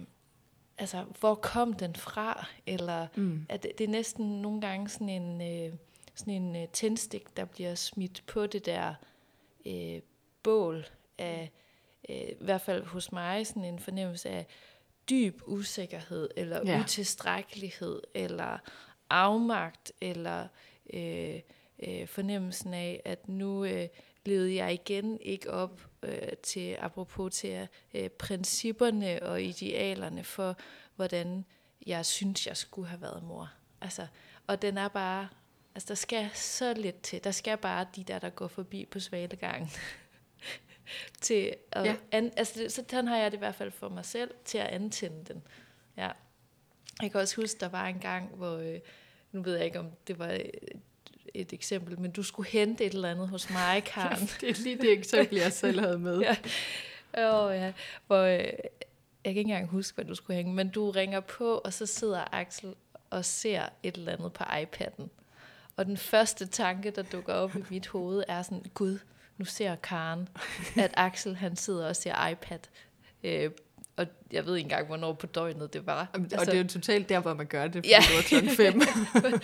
altså, 0.78 1.06
hvor 1.20 1.36
kom 1.36 1.74
den 1.74 1.96
fra? 1.96 2.48
Eller 2.66 3.08
Mm. 3.16 3.46
at 3.50 3.63
det, 3.63 3.72
det 3.78 3.84
er 3.84 3.88
næsten 3.88 4.42
nogle 4.42 4.62
gange 4.62 4.89
sådan 4.89 5.10
en, 5.10 5.42
øh, 5.68 5.74
sådan 6.16 6.34
en 6.34 6.56
øh, 6.56 6.68
tændstik, 6.68 7.38
der 7.38 7.46
bliver 7.46 7.75
smidt 7.75 8.24
på 8.28 8.48
det 8.48 8.66
der 8.66 8.94
øh, 9.66 10.01
bål 10.44 10.86
af, 11.18 11.51
øh, 12.10 12.16
i 12.16 12.34
hvert 12.39 12.62
fald 12.62 12.84
hos 12.86 13.12
mig, 13.12 13.48
sådan 13.48 13.66
en 13.66 13.80
fornemmelse 13.80 14.30
af 14.30 14.46
dyb 15.10 15.42
usikkerhed, 15.46 16.30
eller 16.36 16.62
Ja. 16.66 16.72
ja. 16.72 16.80
utilstrækkelighed, 16.80 18.01
eller 18.13 18.58
afmagt, 19.10 19.92
eller 20.01 20.48
øh, 20.94 21.39
øh, 21.88 22.08
fornemmelsen 22.08 22.74
af, 22.74 23.01
at 23.06 23.28
nu 23.28 23.66
øh, 23.66 23.88
levede 24.25 24.56
jeg 24.56 24.74
igen 24.74 25.20
ikke 25.22 25.51
op 25.51 25.82
øh, 26.04 26.34
til 26.44 26.78
apropos 26.80 27.36
til 27.36 27.68
øh, 27.94 28.10
principperne 28.10 29.24
og 29.24 29.42
idealerne 29.44 30.24
for, 30.24 30.58
hvordan 30.96 31.46
jeg 31.88 32.06
synes, 32.06 32.48
jeg 32.48 32.58
skulle 32.58 32.88
have 32.88 33.01
været 33.01 33.24
mor. 33.24 33.51
Altså, 33.82 34.08
og 34.48 34.62
den 34.62 34.78
er 34.78 34.88
bare, 34.88 35.28
altså 35.75 35.88
der 35.88 35.96
skal 35.96 36.30
så 36.34 36.74
lidt 36.74 37.01
til. 37.01 37.24
Der 37.24 37.32
skal 37.32 37.58
bare 37.58 37.88
de 37.96 38.04
der, 38.04 38.20
der 38.20 38.30
går 38.30 38.48
forbi 38.48 38.86
på 38.86 39.00
svalegangen. 39.00 39.70
til 41.22 41.56
at, 41.72 41.86
ja. 41.86 41.96
an, 42.12 42.32
altså 42.38 42.66
så 42.70 42.82
den 42.82 43.08
har 43.08 43.18
jeg 43.18 43.32
det 43.32 43.38
i 43.38 43.39
hvert 43.39 43.56
fald 43.56 43.72
for 43.72 43.89
mig 43.89 44.06
selv, 44.06 44.32
til 44.46 44.58
at 44.58 44.68
antænde 44.68 45.34
den. 45.34 45.44
Ja. 45.98 46.12
Jeg 47.01 47.12
kan 47.12 47.22
også 47.22 47.41
huske, 47.41 47.60
der 47.60 47.70
var 47.70 47.88
en 47.88 48.00
gang, 48.00 48.29
hvor, 48.36 48.58
øh, 48.58 48.79
nu 49.32 49.41
ved 49.41 49.56
jeg 49.56 49.65
ikke, 49.65 49.79
om 49.79 49.88
det 50.08 50.20
var 50.20 50.38
et 51.34 51.53
eksempel, 51.53 52.00
men 52.00 52.12
du 52.12 52.24
skulle 52.24 52.50
hente 52.50 52.86
et 52.86 52.94
eller 52.94 53.12
andet 53.12 53.29
hos 53.29 53.50
mig, 53.50 53.84
Karen. 53.84 54.29
det 54.41 54.50
er 54.50 54.63
lige 54.63 54.77
det 54.77 54.91
eksempel, 54.91 55.38
jeg 55.38 55.53
selv 55.53 55.79
havde 55.79 56.00
med. 56.00 56.20
ja. 56.27 56.36
Oh, 57.13 57.56
ja. 57.56 57.74
Hvor, 58.08 58.22
øh, 58.22 58.39
jeg 58.39 59.34
kan 59.34 59.38
ikke 59.38 59.41
engang 59.41 59.68
huske, 59.68 59.96
hvad 59.96 60.06
du 60.06 60.15
skulle 60.15 60.38
hænge, 60.38 60.53
men 60.53 60.70
du 60.70 60.91
ringer 60.91 61.20
på, 61.20 61.58
og 61.58 61.74
så 61.74 61.86
sidder 61.86 62.24
Axel 62.32 62.75
og 63.10 63.25
ser 63.25 63.63
et 63.84 63.96
eller 63.96 64.12
andet 64.12 64.34
på 64.34 64.44
iPad'en. 64.44 65.08
Og 65.75 65.86
den 65.86 65.98
første 65.98 66.48
tanke, 66.48 66.91
der 66.91 67.03
dukker 67.03 67.34
op 67.34 67.56
i 67.56 67.63
mit 67.70 67.88
hoved, 67.88 68.24
er 68.27 68.41
sådan, 68.41 68.65
Gud, 68.74 69.00
nu 69.38 69.46
ser 69.46 69.75
Karen, 69.75 70.29
at 70.77 70.91
Axel 70.94 71.36
han 71.36 71.56
sidder 71.56 71.88
og 71.88 71.96
ser 71.96 72.27
iPad. 72.27 72.60
Øh, 73.24 73.51
og 74.00 74.08
jeg 74.32 74.46
ved 74.46 74.56
ikke 74.56 74.65
engang, 74.65 74.88
hvornår 74.88 75.13
på 75.13 75.25
døgnet 75.27 75.74
det 75.74 75.86
var. 75.86 76.10
Og 76.13 76.20
altså, 76.20 76.46
det 76.46 76.53
er 76.53 76.58
jo 76.63 76.68
totalt 76.68 77.10
der, 77.10 77.20
hvor 77.20 77.34
man 77.34 77.46
gør 77.46 77.63
det, 77.63 77.74
fordi 77.74 77.89
ja. 77.89 78.00
det 78.00 78.15
var 78.15 78.22
klokken 78.22 78.50
fem. 78.50 78.82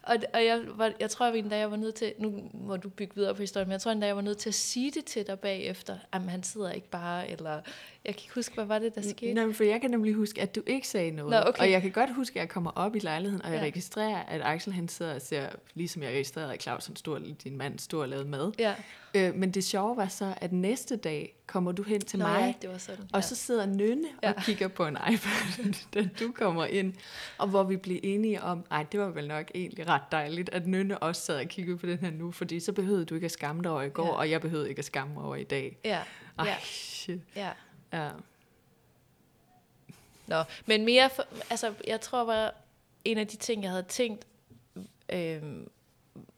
Og, 0.03 0.17
og 0.33 0.45
jeg, 0.45 0.61
var, 0.75 0.91
jeg 0.99 1.09
tror, 1.09 1.25
en 1.25 1.49
dag 1.49 1.59
jeg 1.59 1.71
var 1.71 1.77
nødt 1.77 1.95
til, 1.95 2.13
nu 2.19 2.49
må 2.53 2.77
du 2.77 2.89
bygge 2.89 3.15
videre 3.15 3.35
på 3.35 3.41
historien, 3.41 3.67
men 3.67 3.71
jeg 3.71 3.81
tror 3.81 3.91
en 3.91 3.99
dag 3.99 4.07
jeg 4.07 4.15
var 4.15 4.21
nødt 4.21 4.37
til 4.37 4.49
at 4.49 4.55
sige 4.55 4.91
det 4.91 5.05
til 5.05 5.27
dig 5.27 5.39
bagefter, 5.39 5.97
at 6.11 6.21
han 6.21 6.43
sidder 6.43 6.71
ikke 6.71 6.89
bare, 6.89 7.29
eller 7.29 7.61
jeg 8.05 8.15
kan 8.15 8.21
ikke 8.23 8.35
huske, 8.35 8.55
hvad 8.55 8.65
var 8.65 8.79
det, 8.79 8.95
der 8.95 9.01
skete? 9.01 9.33
Nej, 9.33 9.53
for 9.53 9.63
jeg 9.63 9.81
kan 9.81 9.91
nemlig 9.91 10.13
huske, 10.13 10.41
at 10.41 10.55
du 10.55 10.61
ikke 10.67 10.87
sagde 10.87 11.11
noget. 11.11 11.31
Nå, 11.31 11.49
okay. 11.49 11.61
Og 11.61 11.71
jeg 11.71 11.81
kan 11.81 11.91
godt 11.91 12.15
huske, 12.15 12.39
at 12.39 12.41
jeg 12.41 12.49
kommer 12.49 12.71
op 12.75 12.95
i 12.95 12.99
lejligheden, 12.99 13.45
og 13.45 13.51
jeg 13.51 13.59
ja. 13.59 13.65
registrerer, 13.65 14.23
at 14.23 14.41
Axel 14.43 14.73
han 14.73 14.87
sidder 14.87 15.15
og 15.15 15.21
ser, 15.21 15.49
ligesom 15.73 16.03
jeg 16.03 16.11
registrerede, 16.11 16.53
at 16.53 16.61
Claus, 16.61 16.85
han 16.85 16.95
stor, 16.95 17.19
din 17.43 17.57
mand, 17.57 17.79
stod 17.79 18.01
og 18.01 18.09
lavede 18.09 18.29
mad. 18.29 18.51
Ja. 18.59 18.75
Øh, 19.13 19.35
men 19.35 19.51
det 19.51 19.63
sjove 19.63 19.97
var 19.97 20.07
så, 20.07 20.33
at 20.37 20.51
næste 20.51 20.95
dag 20.95 21.35
kommer 21.47 21.71
du 21.71 21.83
hen 21.83 22.01
til 22.01 22.19
Nå, 22.19 22.27
mig, 22.27 22.41
ja, 22.41 22.53
det 22.61 22.69
var 22.69 22.77
sådan, 22.77 23.05
ja. 23.11 23.17
og 23.17 23.23
så 23.23 23.35
sidder 23.35 23.65
Nynne 23.65 24.07
ja. 24.23 24.31
og 24.31 24.43
kigger 24.43 24.67
på 24.67 24.85
en 24.85 24.97
iPad, 25.13 25.73
da 25.93 26.09
du 26.19 26.31
kommer 26.31 26.65
ind, 26.65 26.93
og 27.37 27.47
hvor 27.47 27.63
vi 27.63 27.77
bliver 27.77 27.99
enige 28.03 28.41
om, 28.41 28.65
nej, 28.69 28.85
det 28.91 28.99
var 28.99 29.09
vel 29.09 29.27
nok 29.27 29.51
egentlig 29.55 29.87
ret 29.93 30.11
dejligt, 30.11 30.49
at 30.49 30.67
Nynne 30.67 30.99
også 30.99 31.21
sad 31.21 31.39
og 31.39 31.47
kiggede 31.47 31.77
på 31.77 31.85
den 31.85 31.99
her 31.99 32.11
nu, 32.11 32.31
fordi 32.31 32.59
så 32.59 32.73
behøvede 32.73 33.05
du 33.05 33.15
ikke 33.15 33.25
at 33.25 33.31
skamme 33.31 33.63
dig 33.63 33.71
over 33.71 33.81
i 33.81 33.89
går, 33.89 34.05
ja. 34.05 34.11
og 34.11 34.29
jeg 34.29 34.41
behøvede 34.41 34.69
ikke 34.69 34.79
at 34.79 34.85
skamme 34.85 35.13
mig 35.13 35.23
over 35.23 35.35
i 35.35 35.43
dag. 35.43 35.77
Ja. 35.85 36.01
Ej, 36.39 36.45
ja. 36.45 36.55
shit. 36.59 37.19
Ja. 37.35 37.51
Ja. 37.93 38.09
Nå, 40.27 40.43
men 40.65 40.85
mere, 40.85 41.09
for, 41.09 41.23
altså 41.49 41.73
jeg 41.87 42.01
tror 42.01 42.23
var 42.23 42.53
en 43.05 43.17
af 43.17 43.27
de 43.27 43.37
ting, 43.37 43.63
jeg 43.63 43.71
havde 43.71 43.83
tænkt, 43.83 44.27
øh, 45.13 45.41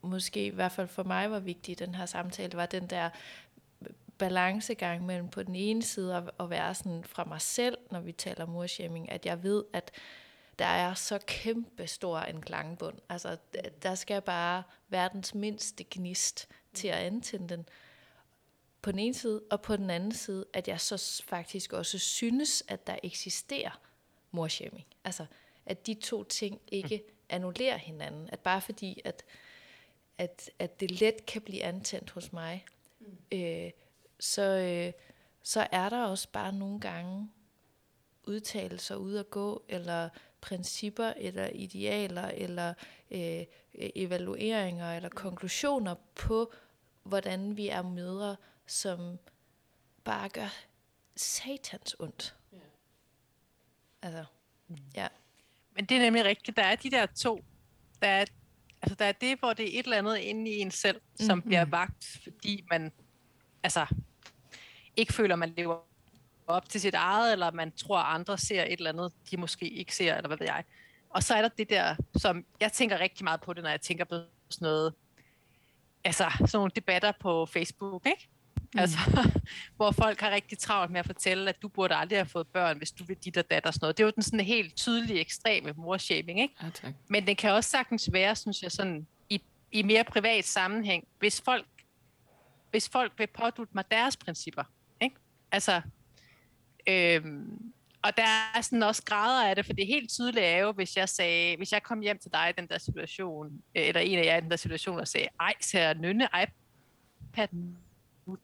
måske 0.01 0.45
i 0.45 0.49
hvert 0.49 0.71
fald 0.71 0.87
for 0.87 1.03
mig 1.03 1.31
var 1.31 1.39
vigtigt 1.39 1.81
i 1.81 1.85
den 1.85 1.95
her 1.95 2.05
samtale, 2.05 2.57
var 2.57 2.65
den 2.65 2.87
der 2.87 3.09
balancegang 4.17 5.05
mellem 5.05 5.29
på 5.29 5.43
den 5.43 5.55
ene 5.55 5.83
side 5.83 6.31
at 6.39 6.49
være 6.49 6.75
sådan 6.75 7.03
fra 7.03 7.23
mig 7.23 7.41
selv, 7.41 7.77
når 7.91 7.99
vi 7.99 8.11
taler 8.11 8.45
morshaming, 8.45 9.11
at 9.11 9.25
jeg 9.25 9.43
ved, 9.43 9.63
at 9.73 9.91
der 10.59 10.65
er 10.65 10.93
så 10.93 11.19
kæmpe 11.27 11.87
stor 11.87 12.19
en 12.19 12.41
klangbund. 12.41 12.97
Altså, 13.09 13.37
der 13.83 13.95
skal 13.95 14.21
bare 14.21 14.63
verdens 14.89 15.35
mindste 15.35 15.85
gnist 15.91 16.47
til 16.73 16.87
at 16.87 16.97
antænde 16.97 17.49
den 17.49 17.65
på 18.81 18.91
den 18.91 18.99
ene 18.99 19.13
side, 19.13 19.41
og 19.51 19.61
på 19.61 19.77
den 19.77 19.89
anden 19.89 20.11
side, 20.11 20.45
at 20.53 20.67
jeg 20.67 20.81
så 20.81 21.23
faktisk 21.27 21.73
også 21.73 21.99
synes, 21.99 22.63
at 22.67 22.87
der 22.87 22.95
eksisterer 23.03 23.81
morshaming. 24.31 24.85
Altså, 25.03 25.25
at 25.65 25.87
de 25.87 25.93
to 25.93 26.23
ting 26.23 26.61
ikke 26.67 27.03
annullerer 27.29 27.77
hinanden. 27.77 28.29
At 28.31 28.39
bare 28.39 28.61
fordi, 28.61 29.01
at, 29.05 29.23
at, 30.17 30.49
at 30.59 30.79
det 30.79 31.01
let 31.01 31.25
kan 31.25 31.41
blive 31.41 31.63
antændt 31.63 32.11
hos 32.11 32.33
mig, 32.33 32.65
mm. 32.99 33.17
øh, 33.31 33.71
så, 34.19 34.41
øh, 34.41 34.93
så 35.43 35.67
er 35.71 35.89
der 35.89 36.05
også 36.05 36.27
bare 36.31 36.53
nogle 36.53 36.79
gange 36.79 37.29
udtalelser 38.27 38.95
ud 38.95 39.15
at 39.15 39.29
gå, 39.29 39.63
eller 39.69 40.09
principper, 40.43 41.13
eller 41.17 41.47
idealer, 41.47 42.27
eller 42.27 42.73
øh, 43.11 43.45
evalueringer, 43.73 44.95
eller 44.95 45.09
konklusioner 45.09 45.95
på, 46.15 46.53
hvordan 47.03 47.57
vi 47.57 47.67
er 47.67 47.81
mødre, 47.81 48.35
som 48.67 49.17
bare 50.03 50.29
gør 50.29 50.49
satans 51.15 51.95
ondt. 51.99 52.35
Ja. 52.51 52.57
Altså, 54.01 54.25
mm. 54.67 54.77
ja. 54.95 55.07
Men 55.75 55.85
det 55.85 55.97
er 55.97 56.01
nemlig 56.01 56.25
rigtigt. 56.25 56.57
Der 56.57 56.63
er 56.63 56.75
de 56.75 56.91
der 56.91 57.05
to. 57.05 57.43
Der 58.01 58.07
er, 58.07 58.25
altså, 58.81 58.95
der 58.95 59.05
er 59.05 59.11
det, 59.11 59.39
hvor 59.39 59.53
det 59.53 59.75
er 59.75 59.79
et 59.79 59.83
eller 59.83 59.97
andet 59.97 60.17
inde 60.17 60.51
i 60.51 60.59
en 60.59 60.71
selv, 60.71 61.01
som 61.15 61.37
mm-hmm. 61.37 61.49
bliver 61.49 61.65
vagt, 61.65 62.19
fordi 62.23 62.65
man 62.69 62.91
altså, 63.63 63.85
ikke 64.95 65.13
føler, 65.13 65.35
man 65.35 65.49
lever 65.49 65.79
op 66.47 66.69
til 66.69 66.81
sit 66.81 66.93
eget, 66.93 67.31
eller 67.31 67.51
man 67.51 67.71
tror, 67.71 67.97
at 67.97 68.15
andre 68.15 68.37
ser 68.37 68.63
et 68.63 68.71
eller 68.71 68.89
andet, 68.89 69.11
de 69.31 69.37
måske 69.37 69.69
ikke 69.69 69.95
ser, 69.95 70.15
eller 70.15 70.27
hvad 70.27 70.37
ved 70.37 70.47
jeg. 70.47 70.63
Og 71.09 71.23
så 71.23 71.33
er 71.33 71.41
der 71.41 71.49
det 71.49 71.69
der, 71.69 71.95
som 72.15 72.45
jeg 72.59 72.71
tænker 72.71 72.99
rigtig 72.99 73.23
meget 73.23 73.41
på 73.41 73.53
det, 73.53 73.63
når 73.63 73.69
jeg 73.69 73.81
tænker 73.81 74.05
på 74.05 74.15
sådan 74.49 74.65
noget, 74.65 74.93
altså 76.03 76.31
sådan 76.39 76.49
nogle 76.53 76.71
debatter 76.75 77.11
på 77.19 77.45
Facebook, 77.45 78.05
ikke? 78.05 78.29
Mm. 78.73 78.79
Altså, 78.79 78.97
hvor 79.75 79.91
folk 79.91 80.21
har 80.21 80.31
rigtig 80.31 80.57
travlt 80.57 80.91
med 80.91 80.99
at 80.99 81.05
fortælle, 81.05 81.49
at 81.49 81.61
du 81.61 81.67
burde 81.67 81.95
aldrig 81.95 82.19
have 82.19 82.25
fået 82.25 82.47
børn, 82.47 82.77
hvis 82.77 82.91
du 82.91 83.03
vil 83.03 83.17
dit 83.17 83.37
og 83.37 83.49
dat 83.49 83.65
og 83.65 83.73
sådan 83.73 83.85
noget. 83.85 83.97
Det 83.97 84.03
er 84.03 84.07
jo 84.07 84.11
den 84.15 84.23
sådan 84.23 84.39
helt 84.39 84.75
tydelige, 84.75 85.19
ekstreme 85.19 85.73
morshaming, 85.77 86.41
ikke? 86.41 86.55
Ja, 86.63 86.69
tak. 86.69 86.93
Men 87.07 87.27
den 87.27 87.35
kan 87.35 87.51
også 87.51 87.69
sagtens 87.69 88.09
være, 88.13 88.35
synes 88.35 88.63
jeg, 88.63 88.71
sådan 88.71 89.07
i, 89.29 89.41
i 89.71 89.83
mere 89.83 90.03
privat 90.03 90.45
sammenhæng, 90.45 91.07
hvis 91.19 91.41
folk, 91.41 91.65
hvis 92.71 92.89
folk 92.89 93.11
vil 93.17 93.27
pådute 93.27 93.71
mig 93.73 93.83
deres 93.91 94.17
principper, 94.17 94.63
ikke? 95.01 95.15
Altså, 95.51 95.81
øhm, 96.87 97.73
og 98.03 98.17
der 98.17 98.23
er 98.55 98.61
sådan 98.61 98.83
også 98.83 99.03
grader 99.05 99.49
af 99.49 99.55
det, 99.55 99.65
for 99.65 99.73
det 99.73 99.87
helt 99.87 100.09
tydelige 100.09 100.45
er 100.45 100.57
jo, 100.57 100.71
hvis 100.71 100.97
jeg 100.97 101.09
sagde, 101.09 101.57
hvis 101.57 101.71
jeg 101.71 101.83
kom 101.83 101.99
hjem 101.99 102.19
til 102.19 102.31
dig 102.33 102.49
i 102.49 102.61
den 102.61 102.69
der 102.69 102.77
situation, 102.77 103.47
øh, 103.75 103.87
eller 103.87 104.01
en 104.01 104.19
af 104.19 104.25
jer 104.25 104.37
i 104.37 104.41
den 104.41 104.51
der 104.51 104.57
situation, 104.57 104.99
og 104.99 105.07
sagde, 105.07 105.27
ej, 105.39 105.53
ser 105.61 105.93
nynne 105.93 106.27
iPad 106.43 107.47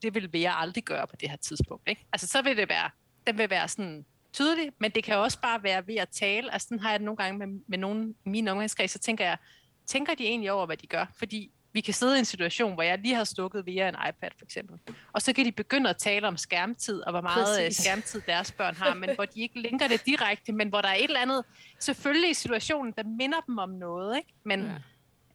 det 0.01 0.13
vil 0.13 0.41
jeg 0.41 0.55
aldrig 0.57 0.83
gøre 0.83 1.07
på 1.07 1.15
det 1.15 1.29
her 1.29 1.37
tidspunkt. 1.37 1.89
Ikke? 1.89 2.05
Altså, 2.13 2.27
så 2.27 2.41
vil 2.41 2.57
det 2.57 2.69
være, 2.69 2.89
den 3.27 3.37
vil 3.37 3.49
være 3.49 3.67
sådan 3.67 4.05
tydelig, 4.33 4.71
men 4.79 4.91
det 4.91 5.03
kan 5.03 5.17
også 5.17 5.41
bare 5.41 5.63
være 5.63 5.87
ved 5.87 5.95
at 5.95 6.09
tale. 6.09 6.53
Altså, 6.53 6.67
sådan 6.67 6.79
har 6.79 6.89
jeg 6.89 6.99
det 6.99 7.05
nogle 7.05 7.17
gange 7.17 7.47
med, 7.47 7.61
med 7.67 7.77
nogle 7.77 8.13
i 8.25 8.29
mine 8.29 8.51
omgangskreds, 8.51 8.91
så 8.91 8.99
tænker 8.99 9.25
jeg, 9.25 9.37
tænker 9.85 10.15
de 10.15 10.23
egentlig 10.23 10.51
over, 10.51 10.65
hvad 10.65 10.77
de 10.77 10.87
gør? 10.87 11.05
Fordi 11.17 11.51
vi 11.73 11.81
kan 11.81 11.93
sidde 11.93 12.15
i 12.15 12.19
en 12.19 12.25
situation, 12.25 12.73
hvor 12.73 12.83
jeg 12.83 12.99
lige 12.99 13.15
har 13.15 13.23
stukket 13.23 13.65
via 13.65 13.89
en 13.89 13.95
iPad 14.09 14.29
for 14.37 14.45
eksempel, 14.45 14.79
og 15.13 15.21
så 15.21 15.33
kan 15.33 15.45
de 15.45 15.51
begynde 15.51 15.89
at 15.89 15.97
tale 15.97 16.27
om 16.27 16.37
skærmtid, 16.37 17.01
og 17.01 17.11
hvor 17.11 17.21
meget 17.21 17.59
øh, 17.59 17.65
Præcis. 17.65 17.83
skærmtid 17.83 18.21
deres 18.27 18.51
børn 18.51 18.75
har, 18.75 18.93
men 18.93 19.09
hvor 19.15 19.25
de 19.25 19.41
ikke 19.41 19.61
linker 19.61 19.87
det 19.87 20.05
direkte, 20.05 20.51
men 20.51 20.69
hvor 20.69 20.81
der 20.81 20.89
er 20.89 20.95
et 20.95 21.03
eller 21.03 21.19
andet, 21.19 21.43
selvfølgelig 21.79 22.29
i 22.29 22.33
situationen, 22.33 22.93
der 22.97 23.03
minder 23.03 23.39
dem 23.47 23.57
om 23.57 23.69
noget, 23.69 24.17
ikke? 24.17 24.33
Men, 24.43 24.71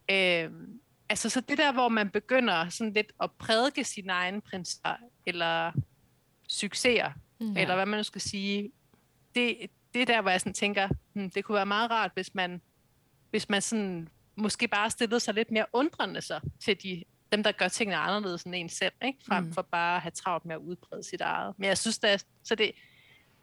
ja. 0.09 0.43
øh, 0.45 0.51
altså 1.09 1.29
så 1.29 1.41
det 1.41 1.57
der, 1.57 1.71
hvor 1.71 1.89
man 1.89 2.09
begynder 2.09 2.69
sådan 2.69 2.93
lidt 2.93 3.11
at 3.23 3.31
prædike 3.31 3.83
sine 3.83 4.13
egne 4.13 4.41
principper, 4.41 4.95
eller 5.25 5.71
succeser, 6.49 7.11
mm. 7.39 7.57
eller 7.57 7.75
hvad 7.75 7.85
man 7.85 7.99
nu 7.99 8.03
skal 8.03 8.21
sige, 8.21 8.71
det, 9.35 9.57
det 9.93 10.01
er 10.01 10.05
der, 10.05 10.21
hvor 10.21 10.31
jeg 10.31 10.39
sådan 10.39 10.53
tænker, 10.53 10.89
hmm, 11.13 11.29
det 11.29 11.45
kunne 11.45 11.55
være 11.55 11.65
meget 11.65 11.91
rart, 11.91 12.11
hvis 12.13 12.35
man, 12.35 12.61
hvis 13.29 13.49
man 13.49 13.61
sådan, 13.61 14.09
måske 14.35 14.67
bare 14.67 14.89
stillede 14.89 15.19
sig 15.19 15.33
lidt 15.33 15.51
mere 15.51 15.65
undrende 15.73 16.21
sig 16.21 16.41
til 16.59 16.83
de, 16.83 17.03
dem, 17.31 17.43
der 17.43 17.51
gør 17.51 17.67
tingene 17.67 17.97
anderledes 17.97 18.43
end 18.43 18.55
en 18.55 18.69
selv, 18.69 18.93
ikke? 19.05 19.19
frem 19.27 19.43
mm. 19.43 19.53
for 19.53 19.61
bare 19.61 19.95
at 19.95 20.01
have 20.01 20.11
travlt 20.11 20.45
med 20.45 20.55
at 20.55 20.59
udbrede 20.59 21.03
sit 21.03 21.21
eget. 21.21 21.53
Men 21.57 21.67
jeg 21.67 21.77
synes, 21.77 21.99
er, 22.03 22.23
så 22.43 22.55
det, 22.55 22.71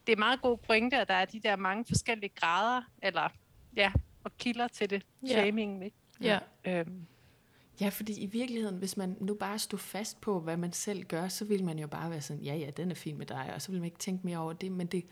det 0.06 0.12
er 0.12 0.16
meget 0.16 0.42
god 0.42 0.58
pointe, 0.58 0.96
at 0.96 1.08
der 1.08 1.14
er 1.14 1.24
de 1.24 1.40
der 1.40 1.56
mange 1.56 1.84
forskellige 1.84 2.32
grader, 2.34 2.82
eller 3.02 3.28
ja, 3.76 3.92
og 4.24 4.36
kilder 4.38 4.68
til 4.68 4.90
det, 4.90 5.06
ja. 5.26 5.28
shaming. 5.28 5.84
Ikke? 5.84 5.96
Ja. 6.20 6.38
Øhm, 6.64 7.06
Ja, 7.80 7.88
fordi 7.88 8.20
i 8.20 8.26
virkeligheden, 8.26 8.76
hvis 8.76 8.96
man 8.96 9.16
nu 9.20 9.34
bare 9.34 9.58
stod 9.58 9.78
fast 9.78 10.20
på, 10.20 10.40
hvad 10.40 10.56
man 10.56 10.72
selv 10.72 11.04
gør, 11.04 11.28
så 11.28 11.44
vil 11.44 11.64
man 11.64 11.78
jo 11.78 11.86
bare 11.86 12.10
være 12.10 12.20
sådan, 12.20 12.42
ja, 12.42 12.54
ja, 12.54 12.70
den 12.70 12.90
er 12.90 12.94
fin 12.94 13.18
med 13.18 13.26
dig, 13.26 13.52
og 13.54 13.62
så 13.62 13.72
vil 13.72 13.80
man 13.80 13.84
ikke 13.84 13.98
tænke 13.98 14.26
mere 14.26 14.38
over 14.38 14.52
det, 14.52 14.72
men 14.72 14.86
det, 14.86 15.04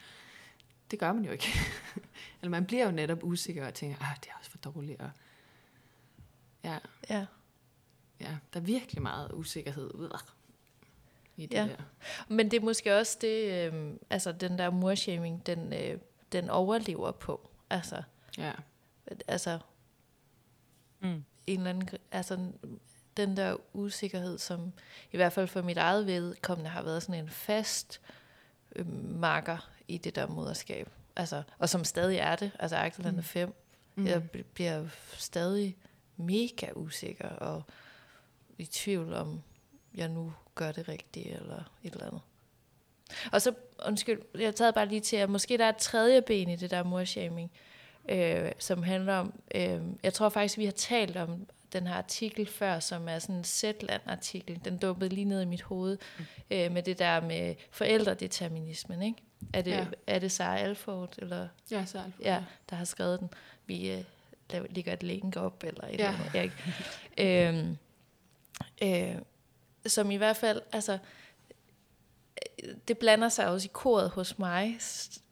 det 0.90 0.98
gør 0.98 1.12
man 1.12 1.24
jo 1.24 1.32
ikke. 1.32 1.48
Eller 2.40 2.50
man 2.50 2.66
bliver 2.66 2.84
jo 2.84 2.90
netop 2.90 3.24
usikker 3.24 3.66
og 3.66 3.74
tænker, 3.74 3.96
ah, 4.00 4.16
det 4.20 4.28
er 4.28 4.32
også 4.38 4.50
for 4.50 4.58
dårligt. 4.58 5.00
Og 5.00 5.10
ja. 6.64 6.78
ja. 7.10 7.26
Ja, 8.20 8.36
der 8.54 8.60
er 8.60 8.64
virkelig 8.64 9.02
meget 9.02 9.32
usikkerhed 9.32 9.94
ud 9.94 10.18
i 11.36 11.46
det 11.46 11.56
ja. 11.56 11.62
der. 11.62 11.82
Men 12.28 12.50
det 12.50 12.56
er 12.56 12.64
måske 12.64 12.98
også 12.98 13.18
det, 13.20 13.72
øh, 13.72 13.92
altså 14.10 14.32
den 14.32 14.58
der 14.58 14.70
morshaming, 14.70 15.46
den, 15.46 15.72
øh, 15.72 15.98
den 16.32 16.50
overlever 16.50 17.10
på. 17.10 17.50
Altså, 17.70 18.02
ja. 18.38 18.52
altså 19.28 19.58
mm 21.00 21.24
en 21.52 21.58
eller 21.58 21.70
anden, 21.70 21.98
altså, 22.12 22.38
den 23.16 23.36
der 23.36 23.56
usikkerhed, 23.72 24.38
som 24.38 24.72
i 25.12 25.16
hvert 25.16 25.32
fald 25.32 25.46
for 25.46 25.62
mit 25.62 25.78
eget 25.78 26.06
vedkommende 26.06 26.70
har 26.70 26.82
været 26.82 27.02
sådan 27.02 27.24
en 27.24 27.28
fast 27.28 28.00
øh, 28.76 28.86
marker 29.20 29.70
i 29.88 29.98
det 29.98 30.14
der 30.14 30.26
moderskab. 30.26 30.90
Altså, 31.16 31.42
og 31.58 31.68
som 31.68 31.84
stadig 31.84 32.18
er 32.18 32.36
det. 32.36 32.50
Altså 32.58 32.76
Axel 32.76 33.12
mm. 33.12 33.18
er 33.18 33.22
fem. 33.22 33.54
Mm. 33.94 34.06
Jeg 34.06 34.30
bliver 34.30 34.88
stadig 35.12 35.76
mega 36.20 36.66
usikker 36.74 37.28
og 37.28 37.62
i 38.58 38.64
tvivl 38.64 39.12
om, 39.12 39.42
jeg 39.94 40.08
nu 40.08 40.32
gør 40.54 40.72
det 40.72 40.88
rigtigt 40.88 41.26
eller 41.26 41.72
et 41.84 41.92
eller 41.92 42.06
andet. 42.06 42.20
Og 43.32 43.42
så, 43.42 43.54
undskyld, 43.86 44.20
jeg 44.38 44.54
taget 44.54 44.74
bare 44.74 44.86
lige 44.86 45.00
til, 45.00 45.16
at 45.16 45.30
måske 45.30 45.58
der 45.58 45.64
er 45.64 45.68
et 45.68 45.76
tredje 45.76 46.22
ben 46.22 46.48
i 46.48 46.56
det 46.56 46.70
der 46.70 46.82
morshaming, 46.82 47.50
øh, 48.08 48.52
som 48.58 48.82
handler 48.82 49.16
om, 49.16 49.40
øh, 49.54 49.80
jeg 50.02 50.12
tror 50.14 50.28
faktisk, 50.28 50.58
vi 50.58 50.64
har 50.64 50.72
talt 50.72 51.16
om 51.16 51.46
den 51.72 51.86
her 51.86 51.94
artikel 51.94 52.46
før, 52.46 52.80
som 52.80 53.08
er 53.08 53.18
sådan 53.18 53.34
en 53.34 53.44
Zetland-artikel. 53.44 54.60
Den 54.64 54.78
dumpede 54.78 55.14
lige 55.14 55.24
ned 55.24 55.42
i 55.42 55.44
mit 55.44 55.62
hoved 55.62 55.98
mm. 56.18 56.24
øh, 56.50 56.72
med 56.72 56.82
det 56.82 56.98
der 56.98 57.20
med 57.20 57.54
forældredeterminismen, 57.70 59.02
ikke? 59.02 59.18
Er 59.52 59.62
det, 59.62 59.70
ja. 59.70 59.86
er 60.06 60.18
det 60.18 60.32
Sarah 60.32 60.62
Alford? 60.62 61.14
Eller? 61.18 61.48
Ja, 61.70 61.84
Sarah 61.84 62.06
Alford. 62.06 62.24
Ja, 62.24 62.44
der 62.70 62.76
har 62.76 62.84
skrevet 62.84 63.20
den. 63.20 63.28
Vi 63.66 63.90
øh, 63.90 64.04
lægger 64.70 64.92
et 64.92 65.02
link 65.02 65.36
op, 65.36 65.64
eller 65.64 65.84
et 65.84 65.98
ja. 65.98 66.08
eller 66.08 66.24
andet. 66.34 66.52
Jeg, 67.18 67.48
øhm, 67.48 67.76
øh, 68.82 69.22
som 69.86 70.10
i 70.10 70.16
hvert 70.16 70.36
fald, 70.36 70.60
altså, 70.72 70.98
det 72.88 72.98
blander 72.98 73.28
sig 73.28 73.48
også 73.48 73.66
i 73.66 73.70
koret 73.72 74.10
hos 74.10 74.38
mig, 74.38 74.76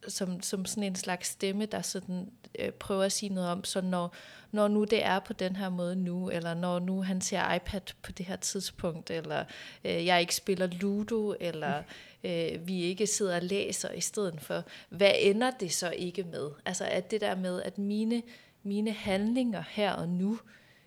som, 0.09 0.43
som 0.43 0.65
sådan 0.65 0.83
en 0.83 0.97
slags 0.97 1.29
stemme, 1.29 1.67
der 1.67 1.83
sådan 1.83 2.31
øh, 2.59 2.71
prøver 2.73 3.05
at 3.05 3.13
sige 3.13 3.35
noget 3.35 3.51
om, 3.51 3.65
så 3.65 3.81
når, 3.81 4.15
når 4.53 4.69
nu 4.69 4.85
det 4.85 5.05
er 5.05 5.19
på 5.19 5.33
den 5.33 5.57
her 5.57 5.69
måde 5.69 5.97
nu, 5.97 6.31
eller 6.31 6.55
når 6.55 6.79
nu 6.79 7.03
han 7.03 7.21
ser 7.21 7.55
iPad 7.55 7.81
på 8.03 8.13
det 8.13 8.27
her 8.27 8.37
tidspunkt, 8.37 9.11
eller 9.11 9.45
øh, 9.85 10.07
jeg 10.07 10.21
ikke 10.21 10.35
spiller 10.35 10.67
Ludo, 10.67 11.35
eller 11.41 11.83
øh, 12.25 12.67
vi 12.67 12.83
ikke 12.83 13.07
sidder 13.07 13.37
og 13.37 13.43
læser 13.43 13.93
i 13.93 14.01
stedet 14.01 14.41
for, 14.41 14.65
hvad 14.89 15.13
ender 15.19 15.51
det 15.51 15.73
så 15.73 15.91
ikke 15.91 16.23
med? 16.23 16.51
Altså 16.65 16.85
at 16.85 17.11
det 17.11 17.21
der 17.21 17.35
med, 17.35 17.63
at 17.63 17.79
mine, 17.79 18.23
mine 18.69 18.93
handlinger 18.93 19.65
her 19.71 19.93
og 19.93 20.09
nu, 20.09 20.39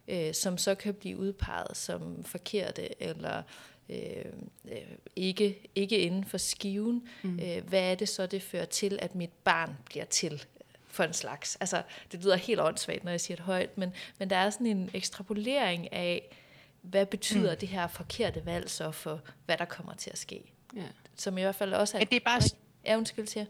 øh, 0.08 0.34
som 0.34 0.58
så 0.58 0.76
kan 0.76 0.94
blive 0.94 1.18
udpeget 1.18 1.78
som 1.78 2.24
forkerte, 2.24 3.04
eller 3.04 3.44
øh, 3.90 4.26
øh, 4.72 4.82
ikke, 5.16 5.70
ikke 5.76 6.00
inden 6.00 6.26
for 6.26 6.38
skiven, 6.38 7.08
mm. 7.24 7.40
øh, 7.40 7.68
hvad 7.68 7.92
er 7.92 7.96
det 7.96 8.10
så, 8.10 8.26
det 8.26 8.42
fører 8.42 8.66
til, 8.66 9.00
at 9.02 9.16
mit 9.16 9.32
barn 9.44 9.78
bliver 9.86 10.06
til 10.06 10.46
for 10.88 11.04
en 11.04 11.14
slags. 11.14 11.56
Altså, 11.56 11.84
det 12.12 12.24
lyder 12.24 12.36
helt 12.36 12.60
åndssvagt, 12.60 13.04
når 13.04 13.12
jeg 13.12 13.22
siger 13.22 13.36
det 13.36 13.46
højt, 13.46 13.78
men, 13.78 13.94
men 14.20 14.30
der 14.30 14.36
er 14.36 14.50
sådan 14.50 14.68
en 14.68 14.90
ekstrapolering 14.94 15.94
af, 15.94 16.38
hvad 16.82 17.06
betyder 17.06 17.52
mm. 17.52 17.60
det 17.60 17.70
her 17.70 17.88
forkerte 17.88 18.46
valg 18.46 18.70
så 18.70 18.92
for, 18.92 19.22
hvad 19.46 19.58
der 19.58 19.66
kommer 19.66 19.94
til 19.94 20.10
at 20.10 20.18
ske. 20.18 20.44
Ja. 20.76 20.84
Som 21.16 21.38
i 21.38 21.42
hvert 21.42 21.56
fald 21.56 21.74
også 21.74 21.98
er... 21.98 22.02
Ja, 22.02 22.06
det 22.06 22.16
er 22.16 22.26
bare... 22.26 22.42
Ja, 22.86 22.98
undskyld 22.98 23.28
til 23.28 23.48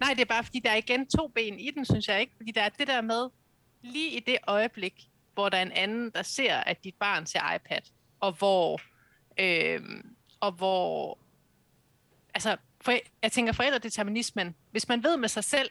Nej, 0.00 0.14
det 0.14 0.20
er 0.20 0.24
bare, 0.24 0.44
fordi 0.44 0.58
der 0.58 0.70
er 0.70 0.76
igen 0.76 1.06
to 1.06 1.28
ben 1.28 1.60
i 1.60 1.70
den, 1.70 1.84
synes 1.84 2.08
jeg 2.08 2.20
ikke. 2.20 2.32
Fordi 2.36 2.50
der 2.50 2.62
er 2.62 2.68
det 2.68 2.86
der 2.86 3.00
med, 3.00 3.28
lige 3.82 4.16
i 4.16 4.20
det 4.20 4.38
øjeblik, 4.46 5.08
hvor 5.34 5.48
der 5.48 5.58
er 5.58 5.62
en 5.62 5.72
anden, 5.72 6.10
der 6.14 6.22
ser, 6.22 6.56
at 6.56 6.84
dit 6.84 6.94
barn 6.94 7.26
ser 7.26 7.54
iPad, 7.54 7.80
og 8.20 8.32
hvor 8.32 8.80
Øh, 9.40 9.80
og 10.40 10.52
hvor, 10.52 11.18
altså, 12.34 12.56
for, 12.80 12.92
jeg 13.22 13.32
tænker 13.32 13.52
forældredeterminismen, 13.52 14.54
hvis 14.70 14.88
man 14.88 15.02
ved 15.02 15.16
med 15.16 15.28
sig 15.28 15.44
selv, 15.44 15.70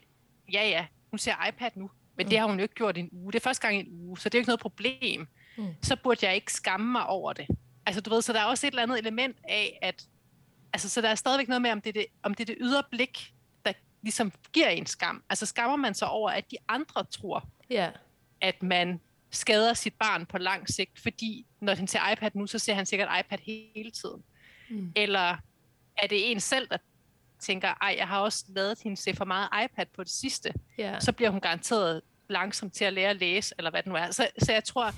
ja 0.54 0.68
ja, 0.68 0.86
hun 1.10 1.20
ser 1.20 1.48
iPad 1.48 1.72
nu, 1.75 1.92
men 2.16 2.25
mm. 2.25 2.30
det 2.30 2.39
har 2.39 2.48
hun 2.48 2.58
jo 2.58 2.63
ikke 2.63 2.75
gjort 2.75 2.98
i 2.98 3.00
en 3.00 3.10
uge. 3.12 3.32
Det 3.32 3.39
er 3.39 3.44
første 3.44 3.68
gang 3.68 3.78
i 3.78 3.80
en 3.80 3.88
uge, 3.92 4.20
så 4.20 4.30
det 4.30 4.36
er 4.36 4.39
jo 4.39 4.42
ikke 4.42 4.50
noget 4.50 4.60
problem. 4.60 5.28
Mm. 5.58 5.68
Så 5.82 5.96
burde 5.96 6.25
jeg 6.25 6.36
ikke 6.36 6.53
skamme 6.53 6.92
mig 6.92 7.05
over 7.05 7.33
det. 7.33 7.48
Altså 7.86 8.01
du 8.01 8.10
ved, 8.10 8.22
så 8.22 8.33
der 8.33 8.40
er 8.40 8.46
også 8.46 8.68
et 8.68 8.72
eller 8.72 8.83
andet 8.83 9.00
element 9.00 9.38
af, 9.44 9.79
at 9.81 10.07
altså, 10.74 10.90
så 10.90 11.01
der 11.01 11.10
er 11.10 11.16
stadigvæk 11.16 11.48
noget 11.48 11.62
med, 11.62 11.72
om 11.72 11.81
det 11.81 11.90
er 11.90 11.94
det, 11.94 12.05
om 12.24 12.33
det, 12.33 12.50
er 12.50 12.53
det 12.53 12.57
ydre 12.62 12.83
blik, 12.92 13.33
ligesom 14.01 14.31
giver 14.53 14.68
en 14.68 14.85
skam. 14.85 15.24
Altså 15.29 15.46
skammer 15.46 15.75
man 15.75 15.94
sig 15.94 16.09
over, 16.09 16.29
at 16.29 16.51
de 16.51 16.57
andre 16.68 17.03
tror, 17.03 17.50
yeah. 17.72 17.92
at 18.42 18.64
man 18.64 19.00
skader 19.31 19.74
sit 19.74 19.94
barn 19.94 20.25
på 20.25 20.38
lang 20.38 20.70
sigt, 20.70 21.00
fordi 21.00 21.46
når 21.59 21.75
han 21.75 21.88
ser 21.88 22.12
iPad 22.12 22.31
nu, 22.33 22.48
så 22.48 22.59
ser 22.59 22.74
han 22.74 22.85
sikkert 22.85 23.20
iPad 23.20 23.38
hele 23.46 23.92
tiden. 23.92 24.24
Mm. 24.70 24.92
Eller 24.96 25.38
er 25.98 26.07
det 26.09 26.31
en 26.31 26.40
selv, 26.40 26.68
der 26.68 26.77
tænker, 27.40 27.74
ej, 27.81 27.96
jeg 27.98 28.07
har 28.07 28.20
også 28.20 28.46
lavet 28.48 28.77
hende 28.83 28.98
se 28.98 29.14
for 29.14 29.25
meget 29.25 29.50
iPad 29.64 29.85
på 29.96 30.03
det 30.03 30.12
sidste, 30.12 30.53
yeah. 30.79 31.01
så 31.01 31.12
bliver 31.12 31.29
hun 31.29 31.42
garanteret 31.42 32.01
langsomt 32.29 32.74
til 32.74 32.85
at 32.85 32.94
lære 32.94 33.09
at 33.09 33.16
læse, 33.16 33.55
eller 33.57 33.72
hvad 33.72 33.83
det 33.83 33.90
nu 33.90 33.96
er. 33.96 34.12
Så, 34.12 34.27
så 34.38 34.51
jeg 34.51 34.64
tror, 34.64 34.94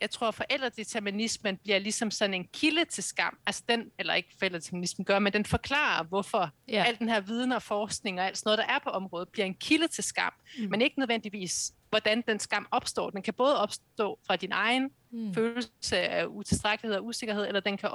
jeg 0.00 0.10
tror, 0.10 0.30
forældredeterminismen 0.30 1.56
bliver 1.56 1.78
ligesom 1.78 2.10
sådan 2.10 2.34
en 2.34 2.48
kilde 2.52 2.84
til 2.84 3.04
skam. 3.04 3.38
Altså 3.46 3.62
den, 3.68 3.90
eller 3.98 4.14
ikke 4.14 4.28
forældredeterminismen 4.38 5.04
gør, 5.04 5.18
men 5.18 5.32
den 5.32 5.44
forklarer, 5.44 6.04
hvorfor 6.04 6.50
yeah. 6.70 6.88
al 6.88 6.98
den 6.98 7.08
her 7.08 7.20
viden 7.20 7.52
og 7.52 7.62
forskning 7.62 8.20
og 8.20 8.26
alt 8.26 8.38
sådan 8.38 8.48
noget, 8.48 8.58
der 8.58 8.74
er 8.74 8.78
på 8.78 8.90
området, 8.90 9.28
bliver 9.28 9.46
en 9.46 9.54
kilde 9.54 9.88
til 9.88 10.04
skam. 10.04 10.32
Mm. 10.58 10.70
Men 10.70 10.82
ikke 10.82 10.98
nødvendigvis 10.98 11.72
hvordan 11.90 12.22
den 12.28 12.40
skam 12.40 12.66
opstår. 12.70 13.10
Den 13.10 13.22
kan 13.22 13.34
både 13.34 13.58
opstå 13.60 14.18
fra 14.26 14.36
din 14.36 14.52
egen 14.52 14.90
mm. 15.10 15.34
følelse 15.34 15.98
af 15.98 16.26
utilstrækkelighed 16.26 16.98
og 16.98 17.04
usikkerhed, 17.04 17.46
eller 17.46 17.60
den 17.60 17.76
kan 17.76 17.90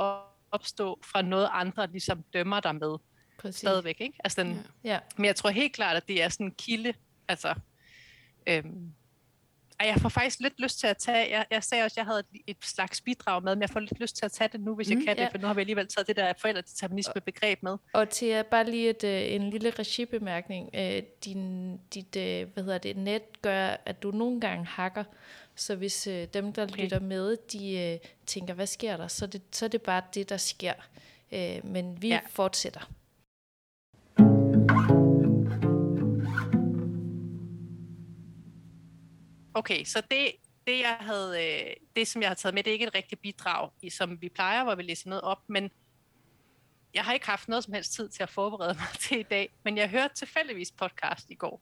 opstå 0.52 1.00
fra 1.12 1.22
noget 1.22 1.50
andre 1.52 1.88
ligesom 1.88 2.24
dømmer 2.34 2.60
dig 2.60 2.76
med. 2.76 2.98
Præcis. 3.38 3.60
Stadigvæk, 3.60 4.02
ikke? 4.02 4.18
Altså 4.24 4.44
den, 4.44 4.68
ja. 4.84 5.00
Men 5.18 5.26
jeg 5.26 5.36
tror 5.36 5.50
helt 5.50 5.74
klart, 5.74 5.96
at 5.98 6.08
det 6.08 6.24
er 6.24 6.30
sådan 6.30 6.46
en 6.46 6.52
kilde, 6.52 6.94
altså 7.28 7.54
øhm, 8.48 8.94
jeg 9.88 10.00
får 10.02 10.10
faktisk 10.10 10.40
lidt 10.40 10.60
lyst 10.60 10.80
til 10.80 10.88
at 10.88 10.98
tage, 10.98 11.30
jeg, 11.32 11.46
jeg 11.52 11.64
sagde 11.64 11.84
også, 11.84 11.94
at 11.94 11.98
jeg 11.98 12.06
havde 12.06 12.20
et, 12.20 12.42
et 12.48 12.58
slags 12.62 13.02
bidrag 13.02 13.44
med, 13.44 13.56
men 13.56 13.62
jeg 13.62 13.70
får 13.70 13.80
lidt 13.80 14.00
lyst 14.00 14.16
til 14.16 14.26
at 14.26 14.32
tage 14.32 14.50
det 14.52 14.62
nu, 14.62 14.76
hvis 14.76 14.90
mm, 14.90 14.98
jeg 14.98 15.06
kan 15.06 15.18
ja. 15.18 15.24
det, 15.24 15.32
for 15.32 15.38
nu 15.38 15.48
har 15.48 15.54
vi 15.54 15.62
alligevel 15.62 15.88
taget 15.88 16.08
det 16.08 16.16
der 16.16 16.34
forældredeterminisme 16.38 17.22
begreb 17.22 17.64
med. 17.64 17.78
Og 17.94 18.10
til 18.10 18.44
bare 18.52 18.70
lige 18.72 18.90
et, 18.90 19.04
øh, 19.04 19.34
en 19.34 19.50
lille 19.50 19.70
regibemærkning. 19.70 20.70
Øh, 20.74 21.04
din, 21.26 21.78
dit 21.94 22.16
øh, 22.16 22.48
hvad 22.54 22.64
hedder 22.64 22.78
det, 22.78 22.98
net 22.98 23.42
gør, 23.42 23.76
at 23.86 24.04
du 24.04 24.12
nogle 24.12 24.42
gange 24.42 24.66
hakker, 24.66 25.04
så 25.56 25.76
hvis 25.76 26.08
dem, 26.34 26.54
der 26.54 26.64
okay. 26.64 26.84
lytter 26.84 27.00
med, 27.00 27.38
de 27.54 28.00
tænker, 28.26 28.54
hvad 28.54 28.68
sker 28.68 28.98
der, 28.98 29.08
så 29.08 29.26
er 29.26 29.30
det, 29.30 29.42
så 29.52 29.66
er 29.66 29.70
det 29.70 29.82
bare 29.82 30.02
det, 30.14 30.30
der 30.30 30.38
sker. 30.38 30.74
men 31.64 32.02
vi 32.02 32.08
ja. 32.08 32.20
fortsætter. 32.30 32.90
Okay, 39.54 39.84
så 39.84 40.02
det, 40.12 40.32
det, 40.68 40.80
jeg 40.80 40.98
havde, 41.00 41.46
øh, 41.46 41.76
det, 41.96 42.08
som 42.08 42.22
jeg 42.22 42.30
har 42.30 42.36
taget 42.36 42.54
med, 42.54 42.64
det 42.64 42.72
er 42.72 42.74
ikke 42.74 42.88
et 42.88 42.96
rigtigt 42.96 43.22
bidrag, 43.22 43.70
som 43.92 44.22
vi 44.22 44.30
plejer, 44.30 44.64
hvor 44.64 44.76
vi 44.76 44.84
læser 44.84 45.10
noget 45.10 45.22
op, 45.22 45.40
men 45.48 45.72
jeg 46.94 47.04
har 47.04 47.14
ikke 47.14 47.26
haft 47.26 47.48
noget 47.48 47.64
som 47.64 47.74
helst 47.74 47.94
tid 47.94 48.10
til 48.10 48.24
at 48.24 48.30
forberede 48.30 48.74
mig 48.80 48.88
til 49.00 49.20
i 49.20 49.24
dag, 49.24 49.54
men 49.64 49.78
jeg 49.78 49.90
hørte 49.90 50.16
tilfældigvis 50.16 50.72
podcast 50.72 51.30
i 51.30 51.36
går. 51.36 51.62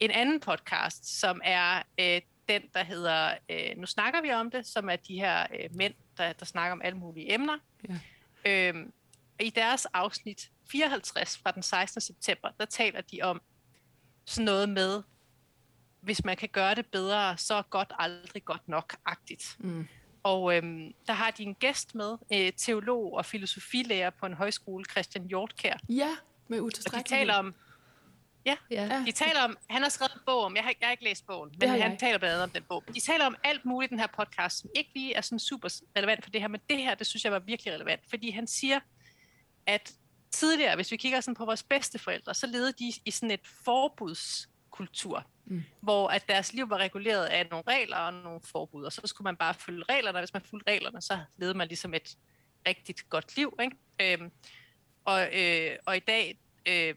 En 0.00 0.10
anden 0.10 0.40
podcast, 0.40 1.20
som 1.20 1.40
er 1.44 1.82
øh, 2.00 2.20
den, 2.48 2.62
der 2.74 2.84
hedder 2.84 3.34
øh, 3.48 3.76
Nu 3.76 3.86
snakker 3.86 4.22
vi 4.22 4.32
om 4.32 4.50
det, 4.50 4.66
som 4.66 4.88
er 4.88 4.96
de 4.96 5.14
her 5.14 5.46
øh, 5.60 5.76
mænd, 5.76 5.94
der, 6.16 6.32
der 6.32 6.44
snakker 6.44 6.72
om 6.72 6.82
alle 6.84 6.98
mulige 6.98 7.34
emner. 7.34 7.58
Ja. 7.88 8.68
Øhm, 8.68 8.92
I 9.40 9.50
deres 9.50 9.86
afsnit 9.86 10.50
54 10.70 11.38
fra 11.38 11.50
den 11.50 11.62
16. 11.62 12.00
september, 12.00 12.50
der 12.58 12.64
taler 12.64 13.00
de 13.00 13.22
om 13.22 13.42
sådan 14.24 14.44
noget 14.44 14.68
med, 14.68 15.02
hvis 16.02 16.24
man 16.24 16.36
kan 16.36 16.48
gøre 16.48 16.74
det 16.74 16.86
bedre, 16.86 17.36
så 17.36 17.54
er 17.54 17.62
godt 17.62 17.92
aldrig 17.98 18.44
godt 18.44 18.68
nok-agtigt. 18.68 19.56
Mm. 19.58 19.88
Og 20.22 20.56
øhm, 20.56 20.94
der 21.06 21.12
har 21.12 21.30
de 21.30 21.42
en 21.42 21.54
gæst 21.54 21.94
med, 21.94 22.16
øh, 22.32 22.52
teolog 22.56 23.12
og 23.12 23.26
filosofilærer 23.26 24.10
på 24.10 24.26
en 24.26 24.34
højskole, 24.34 24.84
Christian 24.84 25.26
Hjortkær. 25.26 25.76
Ja, 25.88 26.16
med 26.48 26.60
utilstrækkelighed. 26.60 27.04
Og 27.04 27.26
de 27.26 27.32
taler 27.32 27.34
om, 27.34 27.54
ja, 28.44 28.56
ja, 28.70 29.02
de 29.06 29.12
taler 29.12 29.42
om, 29.42 29.56
han 29.70 29.82
har 29.82 29.88
skrevet 29.88 30.14
en 30.14 30.20
bog 30.26 30.44
om, 30.44 30.56
jeg 30.56 30.64
har, 30.64 30.72
jeg 30.80 30.86
har 30.86 30.92
ikke 30.92 31.04
læst 31.04 31.26
bogen, 31.26 31.50
men 31.60 31.68
han 31.68 31.78
jeg. 31.78 31.96
taler 32.00 32.18
blandt 32.18 32.32
andet 32.32 32.44
om 32.44 32.50
den 32.50 32.62
bog. 32.68 32.84
De 32.94 33.00
taler 33.00 33.26
om 33.26 33.36
alt 33.44 33.64
muligt 33.64 33.90
i 33.90 33.92
den 33.92 34.00
her 34.00 34.06
podcast, 34.06 34.58
som 34.58 34.70
ikke 34.76 34.90
lige 34.94 35.14
er 35.14 35.20
sådan 35.20 35.38
super 35.38 35.68
relevant 35.96 36.24
for 36.24 36.30
det 36.30 36.40
her, 36.40 36.48
men 36.48 36.60
det 36.70 36.78
her, 36.78 36.94
det 36.94 37.06
synes 37.06 37.24
jeg 37.24 37.32
var 37.32 37.38
virkelig 37.38 37.74
relevant, 37.74 38.00
fordi 38.10 38.30
han 38.30 38.46
siger, 38.46 38.80
at 39.66 39.92
tidligere, 40.30 40.74
hvis 40.74 40.92
vi 40.92 40.96
kigger 40.96 41.20
sådan 41.20 41.34
på 41.34 41.44
vores 41.44 41.62
bedste 41.62 41.98
forældre, 41.98 42.34
så 42.34 42.46
levede 42.46 42.72
de 42.72 42.92
i 43.04 43.10
sådan 43.10 43.30
et 43.30 43.46
forbudskultur 43.64 45.26
mm. 45.50 45.64
hvor 45.80 46.08
at 46.08 46.28
deres 46.28 46.52
liv 46.52 46.70
var 46.70 46.78
reguleret 46.78 47.26
af 47.26 47.46
nogle 47.50 47.64
regler 47.68 47.96
og 47.96 48.12
nogle 48.12 48.40
forbud, 48.44 48.84
og 48.84 48.92
så 48.92 49.00
skulle 49.04 49.24
man 49.24 49.36
bare 49.36 49.54
følge 49.54 49.84
reglerne, 49.88 50.18
og 50.18 50.20
hvis 50.20 50.32
man 50.32 50.42
fulgte 50.42 50.70
reglerne, 50.70 51.00
så 51.00 51.18
levede 51.36 51.58
man 51.58 51.68
ligesom 51.68 51.94
et 51.94 52.16
rigtigt 52.68 53.08
godt 53.08 53.36
liv. 53.36 53.58
Ikke? 53.62 53.76
Øhm, 54.00 54.30
og, 55.04 55.28
øh, 55.38 55.76
og 55.86 55.96
i 55.96 56.00
dag, 56.00 56.38
øh, 56.66 56.94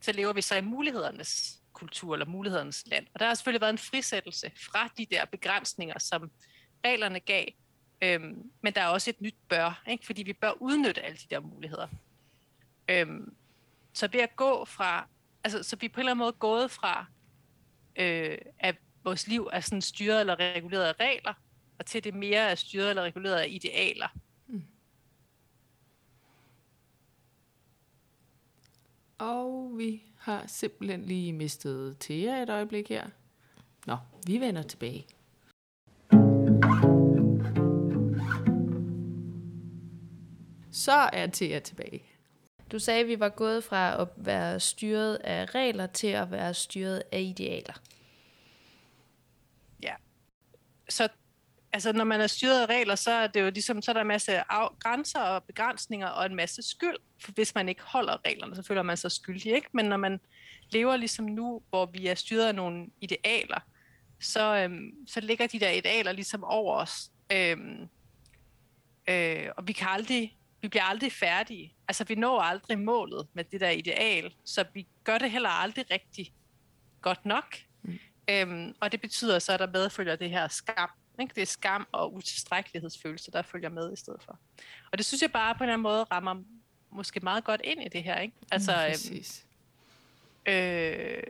så 0.00 0.12
lever 0.12 0.32
vi 0.32 0.42
så 0.42 0.56
i 0.56 0.60
mulighedernes 0.60 1.60
kultur, 1.72 2.14
eller 2.14 2.26
mulighedernes 2.26 2.86
land. 2.86 3.06
Og 3.14 3.20
der 3.20 3.26
har 3.26 3.34
selvfølgelig 3.34 3.60
været 3.60 3.72
en 3.72 3.78
frisættelse 3.78 4.50
fra 4.56 4.88
de 4.98 5.06
der 5.06 5.24
begrænsninger, 5.24 5.98
som 5.98 6.30
reglerne 6.84 7.20
gav, 7.20 7.44
øhm, 8.02 8.50
men 8.60 8.74
der 8.74 8.80
er 8.80 8.86
også 8.86 9.10
et 9.10 9.20
nyt 9.20 9.36
bør, 9.48 9.82
ikke? 9.88 10.06
fordi 10.06 10.22
vi 10.22 10.32
bør 10.32 10.52
udnytte 10.60 11.02
alle 11.02 11.16
de 11.16 11.26
der 11.30 11.40
muligheder. 11.40 11.88
Øhm, 12.88 13.34
så 13.92 14.08
ved 14.12 14.20
at 14.20 14.36
gå 14.36 14.64
fra, 14.64 15.08
altså 15.44 15.62
så 15.62 15.76
vi 15.76 15.88
på 15.88 16.00
en 16.00 16.00
eller 16.00 16.10
anden 16.10 16.24
måde 16.24 16.32
gået 16.32 16.70
fra 16.70 17.06
øh, 17.96 18.38
at 18.58 18.76
vores 19.04 19.26
liv 19.26 19.48
er 19.52 19.60
sådan 19.60 19.82
styret 19.82 20.20
eller 20.20 20.40
reguleret 20.40 20.84
af 20.84 20.94
regler, 21.00 21.34
og 21.78 21.86
til 21.86 22.04
det 22.04 22.14
mere 22.14 22.50
er 22.50 22.54
styret 22.54 22.90
eller 22.90 23.02
reguleret 23.02 23.36
af 23.36 23.46
idealer. 23.50 24.08
Mm. 24.46 24.64
Og 29.18 29.74
vi 29.78 30.02
har 30.16 30.46
simpelthen 30.46 31.04
lige 31.04 31.32
mistet 31.32 31.96
Thea 32.00 32.42
et 32.42 32.50
øjeblik 32.50 32.88
her. 32.88 33.06
Nå, 33.86 33.96
vi 34.26 34.40
vender 34.40 34.62
tilbage. 34.62 35.06
Så 40.72 40.92
er 40.92 41.26
Thea 41.26 41.58
tilbage. 41.58 42.11
Du 42.72 42.78
sagde, 42.78 43.00
at 43.00 43.08
vi 43.08 43.20
var 43.20 43.28
gået 43.28 43.64
fra 43.64 44.02
at 44.02 44.08
være 44.16 44.60
styret 44.60 45.14
af 45.14 45.54
regler 45.54 45.86
til 45.86 46.06
at 46.06 46.30
være 46.30 46.54
styret 46.54 47.02
af 47.12 47.20
idealer. 47.20 47.82
Ja. 49.82 49.94
Så 50.88 51.08
altså, 51.72 51.92
når 51.92 52.04
man 52.04 52.20
er 52.20 52.26
styret 52.26 52.62
af 52.62 52.66
regler, 52.66 52.94
så 52.94 53.10
er 53.10 53.26
det 53.26 53.40
jo 53.40 53.50
ligesom, 53.50 53.82
så 53.82 53.90
er 53.90 53.92
der 53.92 54.00
en 54.00 54.06
masse 54.06 54.52
af, 54.52 54.68
grænser 54.78 55.20
og 55.20 55.44
begrænsninger 55.44 56.08
og 56.08 56.26
en 56.26 56.34
masse 56.34 56.62
skyld. 56.62 56.96
For 57.20 57.32
hvis 57.32 57.54
man 57.54 57.68
ikke 57.68 57.82
holder 57.82 58.16
reglerne, 58.26 58.56
så 58.56 58.62
føler 58.62 58.82
man 58.82 58.96
sig 58.96 59.12
skyldig, 59.12 59.52
ikke? 59.54 59.68
Men 59.72 59.84
når 59.84 59.96
man 59.96 60.20
lever 60.70 60.96
ligesom 60.96 61.24
nu, 61.24 61.62
hvor 61.70 61.86
vi 61.86 62.06
er 62.06 62.14
styret 62.14 62.46
af 62.46 62.54
nogle 62.54 62.86
idealer, 63.00 63.60
så, 64.20 64.56
øhm, 64.56 65.06
så 65.06 65.20
ligger 65.20 65.46
de 65.46 65.60
der 65.60 65.70
idealer 65.70 66.12
ligesom 66.12 66.44
over 66.44 66.76
os. 66.76 67.10
Øhm, 67.32 67.88
øh, 69.08 69.48
og 69.56 69.68
vi 69.68 69.72
kan 69.72 69.88
aldrig, 69.90 70.36
vi 70.62 70.68
bliver 70.68 70.84
aldrig 70.84 71.12
færdige. 71.12 71.74
Altså, 71.88 72.04
vi 72.04 72.14
når 72.14 72.40
aldrig 72.40 72.78
målet 72.78 73.26
med 73.32 73.44
det 73.44 73.60
der 73.60 73.70
ideal, 73.70 74.34
så 74.44 74.64
vi 74.74 74.86
gør 75.04 75.18
det 75.18 75.30
heller 75.30 75.48
aldrig 75.48 75.90
rigtig 75.90 76.32
godt 77.00 77.26
nok. 77.26 77.56
Mm. 77.82 77.98
Øhm, 78.30 78.74
og 78.80 78.92
det 78.92 79.00
betyder 79.00 79.38
så, 79.38 79.52
at 79.52 79.60
der 79.60 79.66
medfølger 79.66 80.16
det 80.16 80.30
her 80.30 80.48
skam. 80.48 80.90
Ikke? 81.20 81.34
Det 81.34 81.42
er 81.42 81.46
skam 81.46 81.86
og 81.92 82.14
utilstrækkelighedsfølelse, 82.14 83.30
der 83.30 83.42
følger 83.42 83.68
med 83.68 83.92
i 83.92 83.96
stedet 83.96 84.22
for. 84.22 84.38
Og 84.92 84.98
det 84.98 85.06
synes 85.06 85.22
jeg 85.22 85.32
bare 85.32 85.54
på 85.54 85.58
en 85.58 85.62
eller 85.62 85.72
anden 85.72 85.82
måde 85.82 86.04
rammer 86.04 86.42
måske 86.90 87.20
meget 87.20 87.44
godt 87.44 87.60
ind 87.64 87.82
i 87.82 87.88
det 87.88 88.02
her. 88.02 88.18
Ikke? 88.18 88.34
Altså, 88.52 88.72
mm, 88.72 88.90
præcis. 88.90 89.46
Øh, 90.46 91.22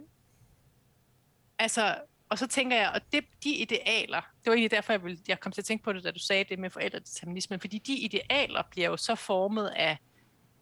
altså, 1.59 1.97
og 2.33 2.39
så 2.39 2.47
tænker 2.47 2.77
jeg, 2.77 2.91
og 2.95 3.01
det, 3.13 3.25
de 3.45 3.57
idealer, 3.57 4.21
det 4.21 4.47
var 4.47 4.53
egentlig 4.53 4.71
derfor, 4.71 4.93
jeg, 4.93 5.05
ville, 5.05 5.19
jeg 5.29 5.41
kom 5.41 5.53
til 5.53 5.61
at 5.61 5.65
tænke 5.65 5.85
på 5.85 5.93
det, 5.93 6.05
da 6.05 6.11
du 6.11 6.19
sagde 6.19 6.45
det 6.45 6.59
med 6.59 6.71
forældredeterminismen, 6.71 7.61
fordi 7.61 7.79
de 7.79 7.95
idealer 7.95 8.63
bliver 8.71 8.89
jo 8.89 8.97
så 8.97 9.15
formet 9.15 9.67
af 9.77 9.99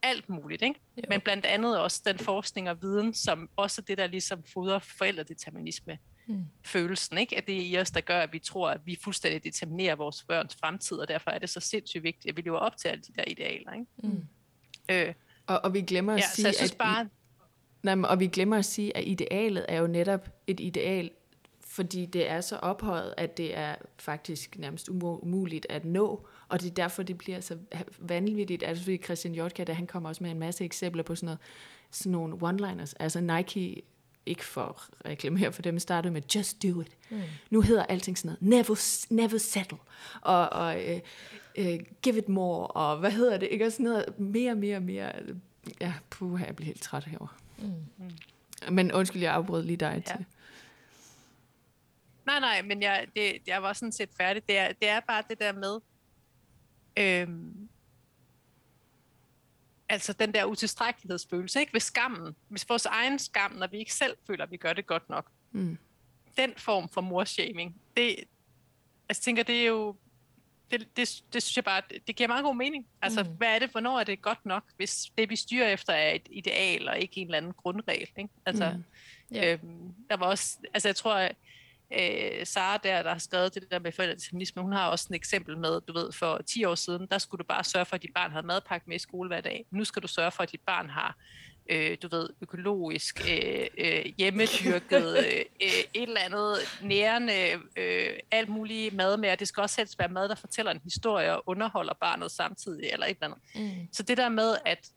alt 0.03 0.29
muligt, 0.29 0.63
ikke? 0.63 0.81
men 1.09 1.21
blandt 1.21 1.47
andet 1.47 1.79
også 1.79 2.03
den 2.07 2.19
forskning 2.19 2.71
og 2.71 2.83
viden, 2.83 3.15
som 3.15 3.51
også 3.57 3.83
det, 3.83 3.99
der 3.99 4.07
ligesom 4.07 4.45
fodrer 4.45 4.79
forældredeterminisme, 4.79 5.99
mm. 6.27 6.45
følelsen, 6.65 7.19
ikke? 7.19 7.37
at 7.37 7.47
det 7.47 7.57
er 7.57 7.63
i 7.63 7.79
os, 7.79 7.91
der 7.91 8.01
gør, 8.01 8.21
at 8.21 8.33
vi 8.33 8.39
tror, 8.39 8.71
at 8.71 8.81
vi 8.85 8.99
fuldstændig 9.05 9.45
determinerer 9.45 9.95
vores 9.95 10.25
børns 10.25 10.57
fremtid, 10.61 10.97
og 10.97 11.09
derfor 11.09 11.31
er 11.31 11.39
det 11.39 11.51
så 11.51 11.61
sindssygt 11.61 12.03
vigtigt, 12.03 12.31
at 12.31 12.37
vi 12.37 12.43
lever 12.43 12.59
op 12.59 12.77
til 12.77 12.89
alle 12.89 13.03
de 13.03 13.13
der 13.17 13.25
idealer. 13.27 13.73
Ikke? 13.73 13.87
Mm. 13.97 14.27
Øh, 14.91 15.15
og, 15.47 15.61
og 15.65 15.75
vi 15.75 15.81
glemmer 15.81 16.15
at 16.15 16.21
ja, 16.21 16.27
sige, 16.35 16.49
at 16.49 16.77
bare, 16.79 17.09
Nej, 17.83 17.97
og 18.05 18.21
vi 18.21 18.27
glemmer 18.27 18.57
at 18.57 18.65
sige, 18.65 18.97
at 18.97 19.07
idealet 19.07 19.67
er 19.69 19.81
jo 19.81 19.87
netop 19.87 20.29
et 20.47 20.61
ideal, 20.61 21.11
fordi 21.71 22.07
det 22.07 22.31
er 22.31 22.41
så 22.41 22.57
ophøjet, 22.57 23.15
at 23.17 23.37
det 23.37 23.57
er 23.57 23.75
faktisk 23.99 24.59
nærmest 24.59 24.89
umuligt 24.89 25.67
at 25.69 25.85
nå, 25.85 26.27
og 26.49 26.61
det 26.61 26.71
er 26.71 26.75
derfor, 26.75 27.03
det 27.03 27.19
bliver 27.19 27.41
så 27.41 27.59
vanvittigt. 27.99 28.63
Altså 28.63 28.85
fordi 28.85 28.97
Christian 28.97 29.35
Jortka, 29.35 29.65
der 29.65 29.73
han 29.73 29.87
kommer 29.87 30.09
også 30.09 30.23
med 30.23 30.31
en 30.31 30.39
masse 30.39 30.65
eksempler 30.65 31.03
på 31.03 31.15
sådan, 31.15 31.27
noget, 31.27 31.39
sådan 31.91 32.13
nogle 32.13 32.35
one-liners. 32.35 32.93
Altså 33.01 33.21
Nike, 33.21 33.83
ikke 34.27 34.45
for 34.45 34.63
at 34.63 35.11
reklamere 35.11 35.53
for 35.53 35.63
dem, 35.63 35.79
startede 35.79 36.13
med 36.13 36.23
just 36.35 36.63
do 36.63 36.81
it. 36.81 36.97
Mm. 37.11 37.21
Nu 37.51 37.61
hedder 37.61 37.83
alting 37.83 38.19
sådan 38.19 38.37
noget, 38.43 38.69
never, 38.69 39.07
never 39.11 39.39
settle, 39.39 39.79
og, 40.21 40.49
og 40.49 40.77
uh, 40.89 41.65
uh, 41.65 41.79
give 42.03 42.19
it 42.19 42.29
more, 42.29 42.67
og 42.67 42.99
hvad 42.99 43.11
hedder 43.11 43.39
det, 43.39 43.49
ikke? 43.51 43.67
Og 43.67 43.73
sådan 43.73 43.85
noget 43.85 44.19
mere, 44.19 44.55
mere, 44.55 44.81
mere, 44.81 45.13
ja, 45.81 45.93
puh, 46.11 46.41
jeg 46.47 46.57
bliver 46.57 46.67
helt 46.67 46.83
træt 46.83 47.05
herovre. 47.05 47.35
Mm. 47.59 48.11
Men 48.71 48.93
undskyld, 48.93 49.23
jeg 49.23 49.35
afbrød 49.35 49.63
lige 49.63 49.77
dig 49.77 50.03
ja. 50.07 50.13
til. 50.17 50.25
Nej, 52.31 52.41
nej, 52.41 52.63
men 52.63 52.83
jeg, 52.83 53.07
det, 53.17 53.39
jeg 53.47 53.63
var 53.63 53.73
sådan 53.73 53.93
set 53.93 54.11
færdig. 54.17 54.49
Det 54.49 54.59
er, 54.59 54.73
det 54.73 54.89
er 54.89 55.01
bare 55.01 55.23
det 55.31 55.41
der 55.41 55.53
med, 55.53 55.81
øhm, 56.97 57.69
altså 59.89 60.13
den 60.13 60.35
der 60.35 60.45
utilstrækkelighedsfølelse, 60.45 61.61
ikke? 61.61 61.73
Ved 61.73 61.81
skammen, 61.81 62.37
hvis 62.49 62.69
vores 62.69 62.87
egen 62.87 63.19
skam, 63.19 63.53
når 63.53 63.67
vi 63.67 63.79
ikke 63.79 63.95
selv 63.95 64.17
føler, 64.27 64.45
at 64.45 64.51
vi 64.51 64.57
gør 64.57 64.73
det 64.73 64.87
godt 64.87 65.09
nok. 65.09 65.31
Mm. 65.53 65.79
Den 66.37 66.53
form 66.57 66.89
for 66.89 67.01
morshaming, 67.01 67.81
det, 67.97 68.09
altså 68.09 68.29
jeg 69.09 69.17
tænker, 69.17 69.43
det 69.43 69.61
er 69.61 69.67
jo, 69.67 69.97
det, 70.71 70.81
det, 70.97 71.25
det 71.33 71.43
synes 71.43 71.57
jeg 71.57 71.65
bare, 71.65 71.83
det, 72.07 72.17
giver 72.17 72.29
meget 72.29 72.45
god 72.45 72.57
mening. 72.57 72.87
Altså, 73.03 73.23
mm. 73.23 73.29
hvad 73.29 73.55
er 73.55 73.59
det, 73.59 73.71
hvornår 73.71 74.01
er 74.01 74.05
det 74.05 74.23
godt 74.23 74.47
nok, 74.47 74.65
hvis 74.77 75.13
det, 75.19 75.31
vi 75.31 75.37
styrer 75.37 75.69
efter, 75.69 75.93
er 75.93 76.13
et 76.13 76.29
ideal, 76.31 76.89
og 76.89 76.99
ikke 76.99 77.21
en 77.21 77.27
eller 77.27 77.39
anden 77.39 77.53
grundregel, 77.53 78.09
ikke? 78.17 78.31
Altså, 78.47 78.71
mm. 78.71 79.37
yeah. 79.37 79.53
øhm, 79.53 79.95
der 80.11 80.17
var 80.17 80.27
også, 80.27 80.59
altså 80.75 80.89
jeg 80.89 80.97
tror, 80.97 81.29
øh, 81.99 82.47
Sara 82.47 82.77
der, 82.77 83.03
der 83.03 83.13
har 83.13 83.19
skrevet 83.19 83.55
det 83.55 83.71
der 83.71 83.79
med 83.79 83.93
forældredeterminisme, 83.93 84.63
hun 84.63 84.73
har 84.73 84.89
også 84.89 85.07
et 85.11 85.17
eksempel 85.17 85.59
med, 85.59 85.81
du 85.81 85.93
ved, 85.93 86.13
for 86.13 86.41
10 86.47 86.65
år 86.65 86.75
siden, 86.75 87.07
der 87.11 87.19
skulle 87.19 87.39
du 87.39 87.45
bare 87.45 87.65
sørge 87.65 87.85
for, 87.85 87.95
at 87.95 88.03
dit 88.03 88.15
barn 88.15 88.31
havde 88.31 88.47
madpakke 88.47 88.85
med 88.89 88.97
i 88.97 88.99
skole 88.99 89.29
hver 89.29 89.41
dag. 89.41 89.67
Nu 89.71 89.85
skal 89.85 90.03
du 90.03 90.09
sørge 90.09 90.31
for, 90.31 90.43
at 90.43 90.53
dit 90.53 90.61
barn 90.67 90.91
har 90.91 91.17
øh, 91.71 91.97
du 92.03 92.09
ved, 92.11 92.29
økologisk, 92.41 93.29
øh, 93.31 93.67
øh, 93.79 94.05
hjemmedyrket, 94.19 95.17
øh, 95.27 95.45
øh, 95.63 95.69
et 95.95 96.03
eller 96.09 96.21
andet 96.21 96.57
nærende, 96.83 97.61
øh, 97.77 98.11
alt 98.31 98.49
muligt 98.49 98.95
mad 98.95 99.17
med, 99.17 99.31
og 99.31 99.39
det 99.41 99.49
skal 99.49 99.61
også 99.61 99.81
helst 99.81 99.99
være 99.99 100.09
mad, 100.09 100.29
der 100.29 100.35
fortæller 100.35 100.73
en 100.73 100.81
historie 100.85 101.37
og 101.37 101.43
underholder 101.47 101.95
barnet 101.95 102.31
samtidig, 102.31 102.91
eller 102.93 103.07
et 103.07 103.17
eller 103.23 103.35
andet. 103.55 103.75
Mm. 103.77 103.89
Så 103.93 104.03
det 104.03 104.17
der 104.17 104.29
med, 104.29 104.57
at 104.65 104.91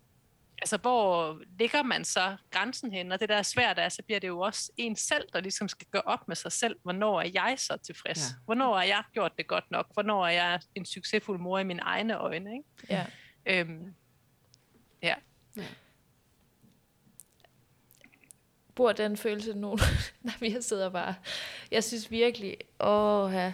altså, 0.62 0.78
hvor 0.78 1.40
ligger 1.60 1.84
man 1.84 2.06
så 2.06 2.38
grænsen 2.52 2.92
hen, 2.92 3.12
og 3.12 3.20
det 3.20 3.30
der 3.30 3.36
er 3.36 3.42
svært 3.42 3.80
er, 3.80 3.90
så 3.90 4.04
bliver 4.04 4.20
det 4.20 4.28
jo 4.28 4.40
også 4.40 4.72
en 4.78 4.96
selv, 4.96 5.28
der 5.34 5.40
ligesom 5.40 5.68
skal 5.68 5.88
gøre 5.92 6.02
op 6.06 6.28
med 6.28 6.36
sig 6.36 6.52
selv, 6.52 6.76
hvornår 6.84 7.22
er 7.22 7.30
jeg 7.34 7.56
så 7.58 7.78
tilfreds? 7.78 8.20
Ja. 8.20 8.36
Hvornår 8.46 8.76
har 8.76 8.84
jeg 8.84 9.04
gjort 9.14 9.38
det 9.38 9.48
godt 9.48 9.72
nok? 9.72 9.88
Hvornår 9.94 10.26
er 10.26 10.32
jeg 10.32 10.60
en 10.76 10.86
succesfuld 10.86 11.40
mor 11.40 11.60
i 11.60 11.64
mine 11.64 11.82
egne 11.82 12.18
øjne? 12.18 12.52
Ikke? 12.54 12.66
Ja. 12.90 13.06
Øhm, 13.46 13.94
ja. 15.02 15.16
ja 15.58 15.64
bor 18.76 18.92
den 18.92 19.18
følelse 19.18 19.54
nogen, 19.54 19.80
når 20.24 20.34
vi 20.40 20.58
sidder 20.62 20.90
bare. 20.90 21.16
Jeg 21.72 21.84
synes 21.84 22.12
virkelig, 22.12 22.58
åh, 22.80 23.34
ja, 23.34 23.54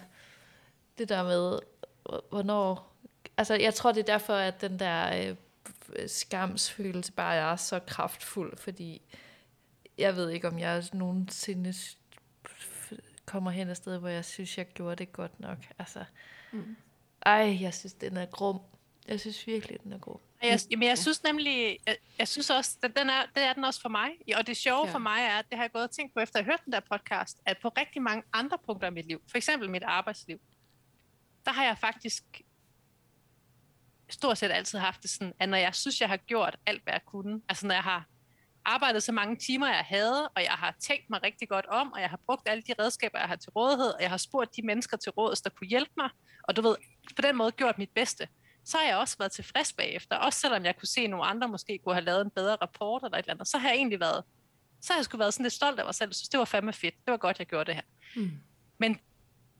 det 0.97 1.09
der 1.09 1.23
med, 1.23 1.59
hvornår... 2.29 2.95
Altså, 3.37 3.53
jeg 3.53 3.73
tror, 3.73 3.91
det 3.91 3.99
er 3.99 4.05
derfor, 4.13 4.33
at 4.33 4.61
den 4.61 4.79
der 4.79 5.29
øh, 5.29 5.35
skamsfølelse 6.07 7.11
bare 7.11 7.35
er 7.35 7.55
så 7.55 7.79
kraftfuld, 7.79 8.57
fordi 8.57 9.01
jeg 9.97 10.15
ved 10.15 10.29
ikke, 10.29 10.47
om 10.47 10.59
jeg 10.59 10.83
nogensinde 10.93 11.73
kommer 13.25 13.51
hen 13.51 13.69
et 13.69 13.77
sted, 13.77 13.97
hvor 13.97 14.09
jeg 14.09 14.25
synes, 14.25 14.57
jeg 14.57 14.67
gjorde 14.67 14.95
det 14.95 15.11
godt 15.11 15.39
nok. 15.39 15.57
Altså, 15.79 16.03
mm. 16.51 16.75
ej, 17.25 17.57
jeg 17.61 17.73
synes, 17.73 17.93
den 17.93 18.17
er 18.17 18.25
grum. 18.25 18.59
Jeg 19.07 19.19
synes 19.19 19.47
virkelig, 19.47 19.83
den 19.83 19.93
er 19.93 19.97
god. 19.97 20.17
Jeg, 20.43 20.59
jamen, 20.71 20.87
jeg 20.87 20.97
synes 20.97 21.23
nemlig, 21.23 21.79
jeg, 21.87 21.97
jeg 22.19 22.27
synes 22.27 22.49
også, 22.49 22.77
at 22.83 22.91
den 22.95 23.09
er, 23.09 23.25
det 23.35 23.43
er 23.43 23.53
den 23.53 23.63
også 23.63 23.81
for 23.81 23.89
mig. 23.89 24.09
Og 24.35 24.47
det 24.47 24.57
sjove 24.57 24.87
ja. 24.87 24.93
for 24.93 24.99
mig 24.99 25.19
er, 25.19 25.39
at 25.39 25.45
det 25.49 25.57
har 25.57 25.63
jeg 25.63 25.71
gået 25.71 25.83
og 25.83 25.91
tænkt 25.91 26.13
på, 26.13 26.19
efter 26.19 26.39
at 26.39 26.45
have 26.45 26.51
hørt 26.51 26.65
den 26.65 26.73
der 26.73 26.79
podcast, 26.79 27.41
at 27.45 27.57
på 27.61 27.69
rigtig 27.69 28.01
mange 28.01 28.23
andre 28.33 28.57
punkter 28.65 28.87
i 28.87 28.91
mit 28.91 29.05
liv, 29.05 29.21
for 29.29 29.37
eksempel 29.37 29.69
mit 29.69 29.83
arbejdsliv, 29.83 30.39
der 31.45 31.51
har 31.51 31.63
jeg 31.63 31.77
faktisk 31.77 32.41
stort 34.09 34.37
set 34.37 34.51
altid 34.51 34.79
haft 34.79 35.01
det 35.01 35.09
sådan, 35.09 35.33
at 35.39 35.49
når 35.49 35.57
jeg 35.57 35.75
synes, 35.75 36.01
jeg 36.01 36.09
har 36.09 36.17
gjort 36.17 36.55
alt, 36.65 36.83
hvad 36.83 36.93
jeg 36.93 37.05
kunne, 37.05 37.41
altså 37.49 37.67
når 37.67 37.73
jeg 37.73 37.83
har 37.83 38.05
arbejdet 38.65 39.03
så 39.03 39.11
mange 39.11 39.35
timer, 39.35 39.67
jeg 39.67 39.85
havde, 39.87 40.27
og 40.27 40.43
jeg 40.43 40.51
har 40.51 40.75
tænkt 40.79 41.09
mig 41.09 41.23
rigtig 41.23 41.49
godt 41.49 41.65
om, 41.65 41.91
og 41.91 42.01
jeg 42.01 42.09
har 42.09 42.19
brugt 42.25 42.49
alle 42.49 42.63
de 42.67 42.73
redskaber, 42.79 43.19
jeg 43.19 43.27
har 43.27 43.35
til 43.35 43.49
rådighed, 43.49 43.87
og 43.87 44.01
jeg 44.01 44.09
har 44.09 44.17
spurgt 44.17 44.55
de 44.55 44.61
mennesker 44.65 44.97
til 44.97 45.11
råds, 45.11 45.41
der 45.41 45.49
kunne 45.49 45.67
hjælpe 45.67 45.91
mig, 45.97 46.09
og 46.43 46.55
du 46.55 46.61
ved, 46.61 46.75
på 47.15 47.21
den 47.21 47.35
måde 47.35 47.51
gjort 47.51 47.77
mit 47.77 47.89
bedste, 47.95 48.27
så 48.65 48.77
har 48.77 48.85
jeg 48.85 48.97
også 48.97 49.15
været 49.19 49.31
tilfreds 49.31 49.73
bagefter. 49.73 50.15
Også 50.15 50.39
selvom 50.39 50.65
jeg 50.65 50.75
kunne 50.77 50.87
se, 50.87 51.01
at 51.01 51.09
nogle 51.09 51.25
andre 51.25 51.47
måske 51.47 51.79
kunne 51.83 51.95
have 51.95 52.05
lavet 52.05 52.21
en 52.21 52.31
bedre 52.31 52.55
rapport 52.55 53.03
eller 53.03 53.17
et 53.17 53.23
eller 53.23 53.33
andet, 53.33 53.47
så 53.47 53.57
har 53.57 53.69
jeg 53.69 53.77
egentlig 53.77 53.99
været, 53.99 54.23
så 54.81 54.93
har 54.93 54.97
jeg 54.97 55.05
sgu 55.05 55.17
været 55.17 55.33
sådan 55.33 55.43
lidt 55.43 55.53
stolt 55.53 55.79
af 55.79 55.85
mig 55.85 55.95
selv. 55.95 56.13
Så 56.13 56.29
det 56.31 56.37
var 56.37 56.45
fandme 56.45 56.73
fedt. 56.73 56.95
Det 57.05 57.11
var 57.11 57.17
godt, 57.17 57.39
jeg 57.39 57.47
gjorde 57.47 57.65
det 57.65 57.75
her. 57.75 57.81
Mm. 58.15 58.31
Men 58.77 58.99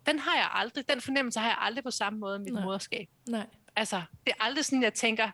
den 0.06 0.20
har 0.20 0.36
jeg 0.36 0.50
aldrig, 0.54 0.90
den 0.90 1.02
fornemmelse 1.02 1.40
har 1.40 1.48
jeg 1.48 1.58
aldrig 1.60 1.84
på 1.84 1.92
samme 1.92 2.20
måde 2.20 2.36
i 2.36 2.40
mit 2.40 2.54
Nej. 2.54 2.64
moderskab. 2.64 3.08
Nej. 3.30 3.48
Altså, 3.76 4.02
det 4.26 4.34
er 4.40 4.44
aldrig 4.44 4.66
sådan, 4.66 4.84
jeg 4.84 4.94
tænker, 4.94 5.32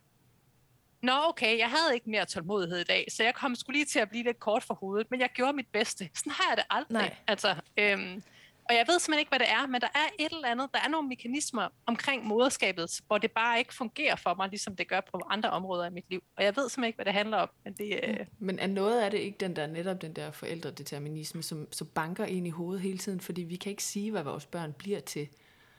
Nå, 1.02 1.12
okay, 1.30 1.58
jeg 1.58 1.70
havde 1.70 1.94
ikke 1.94 2.10
mere 2.10 2.26
tålmodighed 2.26 2.80
i 2.80 2.84
dag, 2.84 3.06
så 3.10 3.24
jeg 3.24 3.34
kom 3.34 3.56
skulle 3.56 3.78
lige 3.78 3.86
til 3.86 4.00
at 4.00 4.10
blive 4.10 4.24
lidt 4.24 4.40
kort 4.40 4.64
for 4.64 4.74
hovedet, 4.74 5.12
men 5.12 5.20
jeg 5.20 5.30
gjorde 5.34 5.54
mit 5.54 5.68
bedste. 5.74 6.10
Sådan 6.16 6.32
har 6.32 6.50
jeg 6.50 6.58
det 6.58 6.66
aldrig. 6.70 7.02
Nej. 7.02 7.16
Altså, 7.28 7.56
øhm, 7.78 8.24
og 8.70 8.76
jeg 8.76 8.86
ved 8.88 9.00
simpelthen 9.00 9.20
ikke, 9.20 9.30
hvad 9.30 9.40
det 9.40 9.50
er, 9.50 9.68
men 9.68 9.82
der 9.82 9.88
er 9.88 10.08
et 10.20 10.32
eller 10.32 10.48
andet, 10.48 10.70
der 10.74 10.80
er 10.80 10.90
nogle 10.90 11.10
mekanismer 11.10 11.68
omkring 11.86 12.26
moderskabet, 12.26 13.02
hvor 13.08 13.18
det 13.18 13.32
bare 13.32 13.60
ikke 13.60 13.74
fungerer 13.74 14.16
for 14.16 14.34
mig, 14.34 14.50
ligesom 14.50 14.76
det 14.76 14.88
gør 14.88 15.02
på 15.12 15.22
andre 15.30 15.50
områder 15.50 15.86
i 15.86 15.90
mit 15.90 16.06
liv. 16.10 16.24
Og 16.38 16.44
jeg 16.44 16.56
ved 16.56 16.70
simpelthen 16.70 16.88
ikke, 16.88 16.98
hvad 16.98 17.06
det 17.06 17.14
handler 17.14 17.38
om. 17.38 17.50
Men, 17.64 17.74
det, 17.74 18.00
øh... 18.04 18.26
men 18.40 18.60
er 18.60 18.68
noget 18.68 19.02
af 19.02 19.12
det 19.12 19.18
ikke 19.18 19.38
den 19.40 19.56
der, 19.56 19.68
netop 19.68 20.02
den 20.02 20.14
der 20.14 20.32
forældredeterminisme, 20.32 21.44
som, 21.44 21.68
som 21.72 21.88
banker 21.88 22.26
ind 22.26 22.48
i 22.48 22.50
hovedet 22.50 22.82
hele 22.82 22.98
tiden, 22.98 23.20
fordi 23.20 23.44
vi 23.44 23.56
kan 23.56 23.70
ikke 23.70 23.84
sige, 23.84 24.12
hvad 24.12 24.24
vores 24.24 24.46
børn 24.46 24.74
bliver 24.74 25.00
til. 25.00 25.28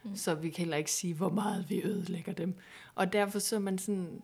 Mm. 0.07 0.17
så 0.17 0.35
vi 0.35 0.51
kan 0.51 0.59
heller 0.59 0.77
ikke 0.77 0.91
sige, 0.91 1.15
hvor 1.15 1.29
meget 1.29 1.71
vi 1.71 1.83
ødelægger 1.83 2.33
dem. 2.33 2.55
Og 2.95 3.13
derfor 3.13 3.39
så 3.39 3.57
er 3.57 3.61
man 3.61 3.79
sådan, 3.79 4.23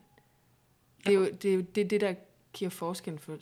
det 1.05 1.13
er 1.13 1.17
jo 1.17 1.25
det, 1.25 1.49
er 1.49 1.55
jo, 1.55 1.61
det, 1.61 1.83
er 1.83 1.87
det 1.87 2.01
der 2.01 2.13
giver 2.53 2.69
forskel 2.69 3.19
for, 3.19 3.37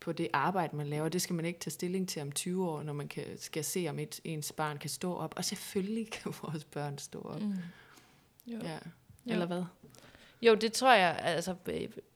på 0.00 0.12
det 0.12 0.28
arbejde, 0.32 0.76
man 0.76 0.86
laver. 0.86 1.08
Det 1.08 1.22
skal 1.22 1.34
man 1.34 1.44
ikke 1.44 1.60
tage 1.60 1.72
stilling 1.72 2.08
til 2.08 2.22
om 2.22 2.32
20 2.32 2.70
år, 2.70 2.82
når 2.82 2.92
man 2.92 3.08
kan, 3.08 3.24
skal 3.38 3.64
se, 3.64 3.86
om 3.88 3.98
et, 3.98 4.20
ens 4.24 4.52
barn 4.52 4.78
kan 4.78 4.90
stå 4.90 5.14
op. 5.14 5.34
Og 5.36 5.44
selvfølgelig 5.44 6.10
kan 6.10 6.34
vores 6.42 6.64
børn 6.64 6.98
stå 6.98 7.20
op. 7.20 7.42
Mm. 7.42 7.54
Jo. 8.46 8.58
Ja. 8.62 8.78
Eller 9.26 9.40
jo. 9.40 9.46
hvad? 9.46 9.64
Jo, 10.42 10.54
det 10.54 10.72
tror 10.72 10.92
jeg, 10.92 11.18
altså 11.22 11.56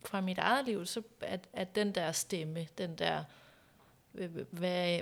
fra 0.05 0.21
mit 0.21 0.39
eget 0.39 0.67
liv, 0.67 0.87
så 0.87 1.03
at, 1.21 1.49
at 1.53 1.75
den 1.75 1.95
der 1.95 2.13
stemme, 2.13 2.67
den 2.79 2.95
der, 2.99 3.25
hvad, 4.51 5.01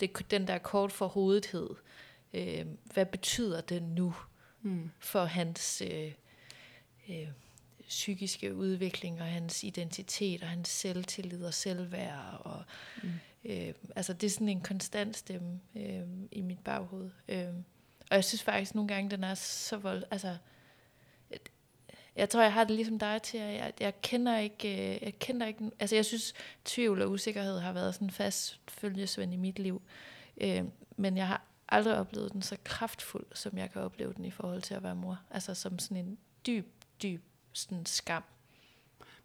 det, 0.00 0.30
den 0.30 0.46
der 0.46 0.58
kort 0.58 0.92
for 0.92 1.06
hovedhed, 1.06 1.68
øh, 2.34 2.66
hvad 2.94 3.06
betyder 3.06 3.60
det 3.60 3.82
nu 3.82 4.14
mm. 4.62 4.90
for 4.98 5.24
hans 5.24 5.82
øh, 5.86 6.12
øh, 7.08 7.28
psykiske 7.88 8.54
udvikling 8.54 9.20
og 9.20 9.26
hans 9.26 9.64
identitet 9.64 10.42
og 10.42 10.48
hans 10.48 10.68
selvtillid 10.68 11.44
og 11.44 11.54
selvværd 11.54 12.40
og 12.40 12.64
mm. 13.02 13.10
øh, 13.44 13.74
altså 13.96 14.12
det 14.12 14.26
er 14.26 14.30
sådan 14.30 14.48
en 14.48 14.60
konstant 14.60 15.16
stemme 15.16 15.60
øh, 15.76 16.02
i 16.32 16.42
mit 16.42 16.58
baghoved 16.58 17.10
øh, 17.28 17.48
og 18.10 18.16
jeg 18.16 18.24
synes 18.24 18.42
faktisk 18.42 18.74
nogle 18.74 18.88
gange 18.88 19.10
den 19.10 19.24
er 19.24 19.34
så 19.34 19.76
vold 19.76 20.02
altså 20.10 20.36
jeg 22.16 22.30
tror, 22.30 22.42
jeg 22.42 22.52
har 22.52 22.64
det 22.64 22.76
ligesom 22.76 22.98
dig 22.98 23.22
til, 23.22 23.38
at 23.38 23.54
jeg, 23.54 23.72
jeg 23.80 24.00
kender 24.00 24.38
ikke, 24.38 24.94
øh, 24.94 25.02
jeg 25.02 25.18
kender 25.18 25.46
ikke, 25.46 25.70
altså 25.78 25.96
jeg 25.96 26.04
synes, 26.04 26.34
tvivl 26.64 27.02
og 27.02 27.10
usikkerhed 27.10 27.58
har 27.58 27.72
været 27.72 27.94
sådan 27.94 28.06
en 28.06 28.10
fast 28.10 28.60
følgesvend 28.68 29.32
i 29.32 29.36
mit 29.36 29.58
liv. 29.58 29.82
Øh, 30.40 30.64
men 30.96 31.16
jeg 31.16 31.26
har 31.26 31.42
aldrig 31.68 31.98
oplevet 31.98 32.32
den 32.32 32.42
så 32.42 32.56
kraftfuld, 32.64 33.26
som 33.34 33.58
jeg 33.58 33.70
kan 33.72 33.82
opleve 33.82 34.12
den 34.12 34.24
i 34.24 34.30
forhold 34.30 34.62
til 34.62 34.74
at 34.74 34.82
være 34.82 34.96
mor. 34.96 35.20
Altså 35.30 35.54
som 35.54 35.78
sådan 35.78 36.06
en 36.06 36.18
dyb, 36.46 36.66
dyb 37.02 37.22
sådan 37.52 37.86
skam. 37.86 38.22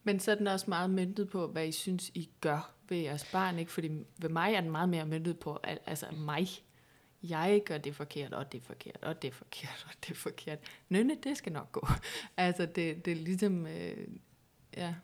Men 0.03 0.19
så 0.19 0.31
er 0.31 0.35
den 0.35 0.47
også 0.47 0.65
meget 0.69 0.89
myndet 0.89 1.29
på, 1.29 1.47
hvad 1.47 1.67
I 1.67 1.71
synes, 1.71 2.11
I 2.13 2.29
gør 2.41 2.73
ved 2.89 2.97
jeres 2.97 3.25
barn, 3.31 3.59
ikke? 3.59 3.71
Fordi 3.71 3.89
ved 4.17 4.29
mig 4.29 4.53
er 4.53 4.61
den 4.61 4.71
meget 4.71 4.89
mere 4.89 5.05
myndet 5.05 5.39
på, 5.39 5.59
altså 5.63 6.05
mig 6.11 6.47
jeg 7.23 7.61
gør 7.65 7.77
det 7.77 7.95
forkert, 7.95 8.33
og 8.33 8.51
det 8.51 8.57
er 8.57 8.65
forkert, 8.65 9.03
og 9.03 9.21
det 9.21 9.27
er 9.27 9.31
forkert, 9.31 9.85
og 9.89 9.93
det 10.03 10.11
er 10.11 10.15
forkert. 10.15 10.59
Nønne, 10.89 11.17
det 11.23 11.37
skal 11.37 11.51
nok 11.51 11.71
gå. 11.71 11.87
altså, 12.37 12.65
det, 12.65 13.05
det 13.05 13.11
er 13.11 13.15
ligesom, 13.15 13.67
øh, 13.67 14.07
ja. 14.77 14.95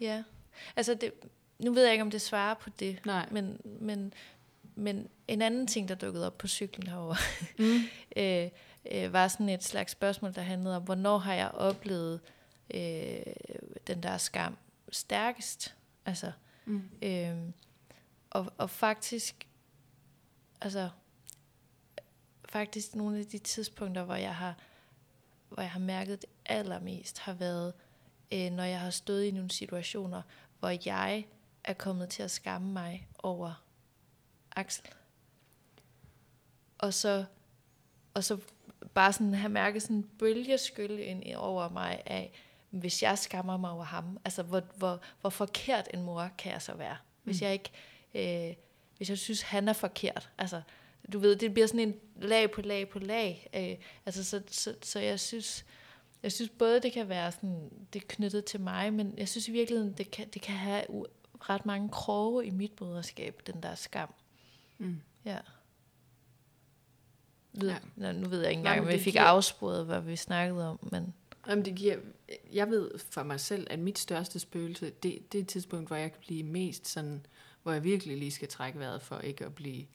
Ja, 0.00 0.24
altså, 0.76 0.94
det, 0.94 1.12
nu 1.58 1.72
ved 1.72 1.82
jeg 1.82 1.92
ikke, 1.92 2.02
om 2.02 2.10
det 2.10 2.20
svarer 2.20 2.54
på 2.54 2.70
det, 2.70 3.06
Nej. 3.06 3.28
Men, 3.30 3.60
men, 3.64 4.12
men 4.76 5.08
en 5.28 5.42
anden 5.42 5.66
ting, 5.66 5.88
der 5.88 5.94
dukkede 5.94 6.26
op 6.26 6.38
på 6.38 6.48
cyklen 6.48 6.86
herovre, 6.86 7.16
mm. 7.58 7.80
øh, 8.22 8.50
øh, 8.90 9.12
var 9.12 9.28
sådan 9.28 9.48
et 9.48 9.64
slags 9.64 9.92
spørgsmål, 9.92 10.34
der 10.34 10.42
handlede 10.42 10.76
om, 10.76 10.82
hvornår 10.82 11.18
har 11.18 11.34
jeg 11.34 11.50
oplevet 11.50 12.20
øh, 12.74 13.22
den 13.86 14.02
der 14.02 14.18
skam 14.18 14.56
stærkest? 14.92 15.74
Altså, 16.06 16.32
mm. 16.64 16.82
øh, 17.02 17.36
og, 18.30 18.52
og 18.58 18.70
faktisk, 18.70 19.46
altså, 20.60 20.90
faktisk 22.48 22.94
nogle 22.94 23.18
af 23.18 23.26
de 23.26 23.38
tidspunkter, 23.38 24.04
hvor 24.04 24.14
jeg 24.14 24.34
har, 24.34 24.54
hvor 25.48 25.62
jeg 25.62 25.70
har 25.70 25.80
mærket 25.80 26.22
det 26.22 26.30
allermest, 26.46 27.18
har 27.18 27.32
været, 27.32 27.74
øh, 28.32 28.50
når 28.50 28.64
jeg 28.64 28.80
har 28.80 28.90
stået 28.90 29.24
i 29.24 29.30
nogle 29.30 29.50
situationer, 29.50 30.22
hvor 30.58 30.72
jeg 30.86 31.26
er 31.64 31.72
kommet 31.72 32.08
til 32.08 32.22
at 32.22 32.30
skamme 32.30 32.72
mig 32.72 33.08
over 33.18 33.65
Axel. 34.56 34.84
Og 36.78 36.94
så, 36.94 37.24
og 38.14 38.24
så 38.24 38.38
bare 38.94 39.12
sådan 39.12 39.34
have 39.34 39.52
mærket 39.52 39.82
sådan 39.82 39.96
en 39.96 40.10
bølgeskyld 40.18 40.98
ind 40.98 41.34
over 41.36 41.68
mig 41.68 42.02
af, 42.06 42.32
hvis 42.70 43.02
jeg 43.02 43.18
skammer 43.18 43.56
mig 43.56 43.70
over 43.70 43.84
ham, 43.84 44.18
altså 44.24 44.42
hvor, 44.42 44.62
hvor, 44.76 45.00
hvor 45.20 45.30
forkert 45.30 45.88
en 45.94 46.02
mor 46.02 46.30
kan 46.38 46.52
jeg 46.52 46.62
så 46.62 46.74
være. 46.74 46.96
Hvis 47.22 47.40
mm. 47.40 47.44
jeg 47.44 47.52
ikke, 47.52 47.70
øh, 48.14 48.54
hvis 48.96 49.08
jeg 49.08 49.18
synes, 49.18 49.42
han 49.42 49.68
er 49.68 49.72
forkert, 49.72 50.30
altså 50.38 50.62
du 51.12 51.18
ved, 51.18 51.36
det 51.36 51.54
bliver 51.54 51.66
sådan 51.66 51.80
en 51.80 51.94
lag 52.16 52.50
på 52.50 52.60
lag 52.60 52.88
på 52.88 52.98
lag. 52.98 53.48
Øh, 53.54 53.86
altså, 54.06 54.24
så, 54.24 54.42
så, 54.48 54.74
så 54.82 55.00
jeg 55.00 55.20
synes, 55.20 55.64
jeg 56.22 56.32
synes 56.32 56.50
både, 56.50 56.80
det 56.80 56.92
kan 56.92 57.08
være 57.08 57.32
sådan, 57.32 57.70
det 57.92 58.02
er 58.02 58.06
knyttet 58.08 58.44
til 58.44 58.60
mig, 58.60 58.92
men 58.92 59.14
jeg 59.16 59.28
synes 59.28 59.48
i 59.48 59.52
virkeligheden, 59.52 59.92
det 59.92 60.10
kan, 60.10 60.28
det 60.28 60.42
kan 60.42 60.54
have 60.54 60.84
ret 61.40 61.66
mange 61.66 61.88
kroge 61.88 62.46
i 62.46 62.50
mit 62.50 62.80
moderskab, 62.80 63.42
den 63.46 63.62
der 63.62 63.74
skam. 63.74 64.08
Mm. 64.08 64.25
Ja. 65.24 65.38
Ved, 67.52 67.74
ja. 67.98 68.12
Nu 68.12 68.28
ved 68.28 68.40
jeg 68.40 68.50
ikke 68.50 68.58
engang, 68.58 68.80
om 68.80 68.88
vi 68.88 68.98
fik 68.98 69.12
giver... 69.12 69.24
afsporet, 69.24 69.86
hvad 69.86 70.00
vi 70.00 70.16
snakkede 70.16 70.68
om, 70.70 70.88
men... 70.92 71.14
Jamen, 71.48 71.64
det 71.64 71.74
giver, 71.74 71.96
jeg 72.52 72.70
ved 72.70 72.90
for 73.10 73.22
mig 73.22 73.40
selv, 73.40 73.66
at 73.70 73.78
mit 73.78 73.98
største 73.98 74.38
spøgelse, 74.38 74.90
det, 74.90 75.32
det 75.32 75.38
er 75.38 75.42
et 75.42 75.48
tidspunkt, 75.48 75.88
hvor 75.88 75.96
jeg 75.96 76.12
kan 76.12 76.20
blive 76.20 76.42
mest 76.42 76.88
sådan, 76.88 77.26
hvor 77.62 77.72
jeg 77.72 77.84
virkelig 77.84 78.18
lige 78.18 78.30
skal 78.30 78.48
trække 78.48 78.78
vejret 78.78 79.02
for 79.02 79.18
ikke 79.18 79.44
at 79.44 79.54
blive 79.54 79.86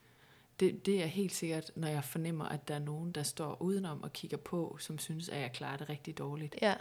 det, 0.62 0.86
det 0.86 1.04
er 1.04 1.06
helt 1.06 1.34
sikkert, 1.34 1.72
når 1.76 1.88
jeg 1.88 2.04
fornemmer, 2.04 2.46
at 2.46 2.68
der 2.68 2.76
er 2.76 2.80
nogen, 2.80 3.12
der 3.12 3.24
står 3.24 3.62
udenom 3.62 4.04
og 4.04 4.14
kigger 4.14 4.38
på, 4.38 4.78
som 4.80 4.98
synes, 5.00 5.30
at 5.30 5.42
jeg 5.42 5.52
klarer 5.52 5.78
det 5.78 5.90
rigtig 5.90 6.18
dårligt. 6.18 6.56
Ja. 6.62 6.74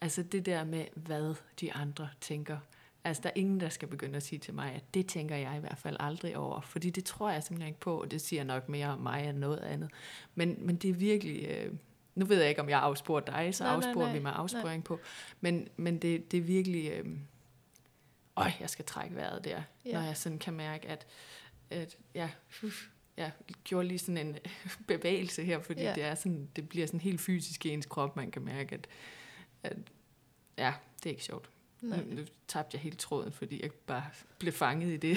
Altså 0.00 0.22
det 0.22 0.46
der 0.46 0.64
med, 0.64 0.84
hvad 0.94 1.34
de 1.60 1.72
andre 1.72 2.08
tænker. 2.20 2.58
Altså 3.04 3.22
der 3.22 3.28
er 3.28 3.32
ingen, 3.34 3.60
der 3.60 3.68
skal 3.68 3.88
begynde 3.88 4.16
at 4.16 4.22
sige 4.22 4.38
til 4.38 4.54
mig, 4.54 4.72
at 4.72 4.94
det 4.94 5.06
tænker 5.06 5.36
jeg 5.36 5.56
i 5.56 5.60
hvert 5.60 5.78
fald 5.78 5.96
aldrig 6.00 6.36
over. 6.36 6.60
Fordi 6.60 6.90
det 6.90 7.04
tror 7.04 7.30
jeg 7.30 7.42
simpelthen 7.42 7.68
ikke 7.68 7.80
på, 7.80 8.00
og 8.00 8.10
det 8.10 8.20
siger 8.20 8.44
nok 8.44 8.68
mere 8.68 8.86
om 8.86 8.98
mig 8.98 9.28
end 9.28 9.38
noget 9.38 9.58
andet. 9.58 9.90
Men, 10.34 10.56
men 10.58 10.76
det 10.76 10.90
er 10.90 10.94
virkelig... 10.94 11.44
Øh, 11.48 11.72
nu 12.14 12.24
ved 12.24 12.40
jeg 12.40 12.48
ikke, 12.48 12.60
om 12.60 12.68
jeg 12.68 12.80
afsporer 12.80 13.20
dig, 13.20 13.54
så 13.54 13.64
nej, 13.64 13.74
afsporer 13.74 13.94
nej, 13.94 14.04
nej, 14.04 14.12
vi 14.12 14.22
mig 14.22 14.32
afsporing 14.32 14.78
nej. 14.78 14.80
på. 14.80 15.00
Men, 15.40 15.68
men 15.76 15.98
det, 15.98 16.30
det 16.30 16.36
er 16.36 16.42
virkelig... 16.42 16.90
Øh, 16.90 17.06
øj, 18.36 18.50
jeg 18.60 18.70
skal 18.70 18.84
trække 18.84 19.16
vejret 19.16 19.44
der, 19.44 19.62
ja. 19.84 19.92
når 19.92 20.00
jeg 20.00 20.16
sådan 20.16 20.38
kan 20.38 20.54
mærke, 20.54 20.88
at, 20.88 21.06
at 21.70 21.96
ja, 22.14 22.30
ja, 23.16 23.30
gjorde 23.64 23.88
lige 23.88 23.98
sådan 23.98 24.26
en 24.26 24.36
bevægelse 24.88 25.44
her, 25.44 25.60
fordi 25.60 25.82
ja. 25.82 25.94
det, 25.94 26.04
er 26.04 26.14
sådan, 26.14 26.48
det 26.56 26.68
bliver 26.68 26.86
sådan 26.86 27.00
helt 27.00 27.20
fysisk 27.20 27.66
i 27.66 27.68
ens 27.68 27.86
krop, 27.86 28.16
man 28.16 28.30
kan 28.30 28.42
mærke, 28.42 28.74
at, 28.74 28.86
at 29.62 29.76
ja, 30.58 30.72
det 31.02 31.06
er 31.06 31.10
ikke 31.10 31.24
sjovt. 31.24 31.50
Nu, 31.90 31.96
nu 32.14 32.26
tabte 32.48 32.74
jeg 32.74 32.82
helt 32.82 32.98
tråden, 32.98 33.32
fordi 33.32 33.62
jeg 33.62 33.72
bare 33.72 34.10
blev 34.38 34.52
fanget 34.52 34.92
i 34.92 34.96
det. 34.96 35.16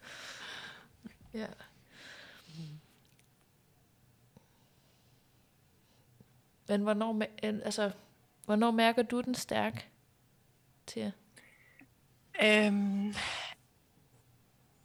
ja. 1.40 1.46
Men 6.68 6.82
hvornår, 6.82 7.22
altså, 7.42 7.90
hvornår 8.44 8.70
mærker 8.70 9.02
du 9.02 9.20
den 9.20 9.34
stærk 9.34 9.90
til? 10.86 11.12
Øhm, 12.42 13.14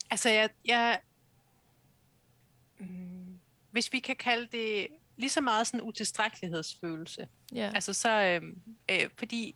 altså, 0.09 0.29
jeg, 0.29 0.49
jeg, 0.65 0.99
Mm, 2.83 3.39
hvis 3.71 3.93
vi 3.93 3.99
kan 3.99 4.15
kalde 4.15 4.47
det 4.57 4.87
lige 5.17 5.29
så 5.29 5.41
meget 5.41 5.67
sådan 5.67 5.79
en 5.79 5.87
utilstrækkelighedsfølelse. 5.87 7.27
Ja. 7.55 7.71
Altså 7.75 7.93
så, 7.93 8.09
øh, 8.09 8.41
øh, 8.91 9.09
fordi 9.17 9.55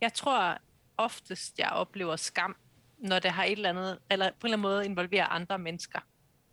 jeg 0.00 0.12
tror 0.12 0.58
oftest, 0.96 1.58
jeg 1.58 1.68
oplever 1.68 2.16
skam, 2.16 2.56
når 2.98 3.18
det 3.18 3.30
har 3.30 3.44
et 3.44 3.52
eller 3.52 3.68
andet, 3.68 3.98
eller 4.10 4.30
på 4.30 4.46
en 4.46 4.46
eller 4.46 4.56
anden 4.56 4.62
måde 4.62 4.84
involverer 4.84 5.26
andre 5.26 5.58
mennesker. 5.58 6.00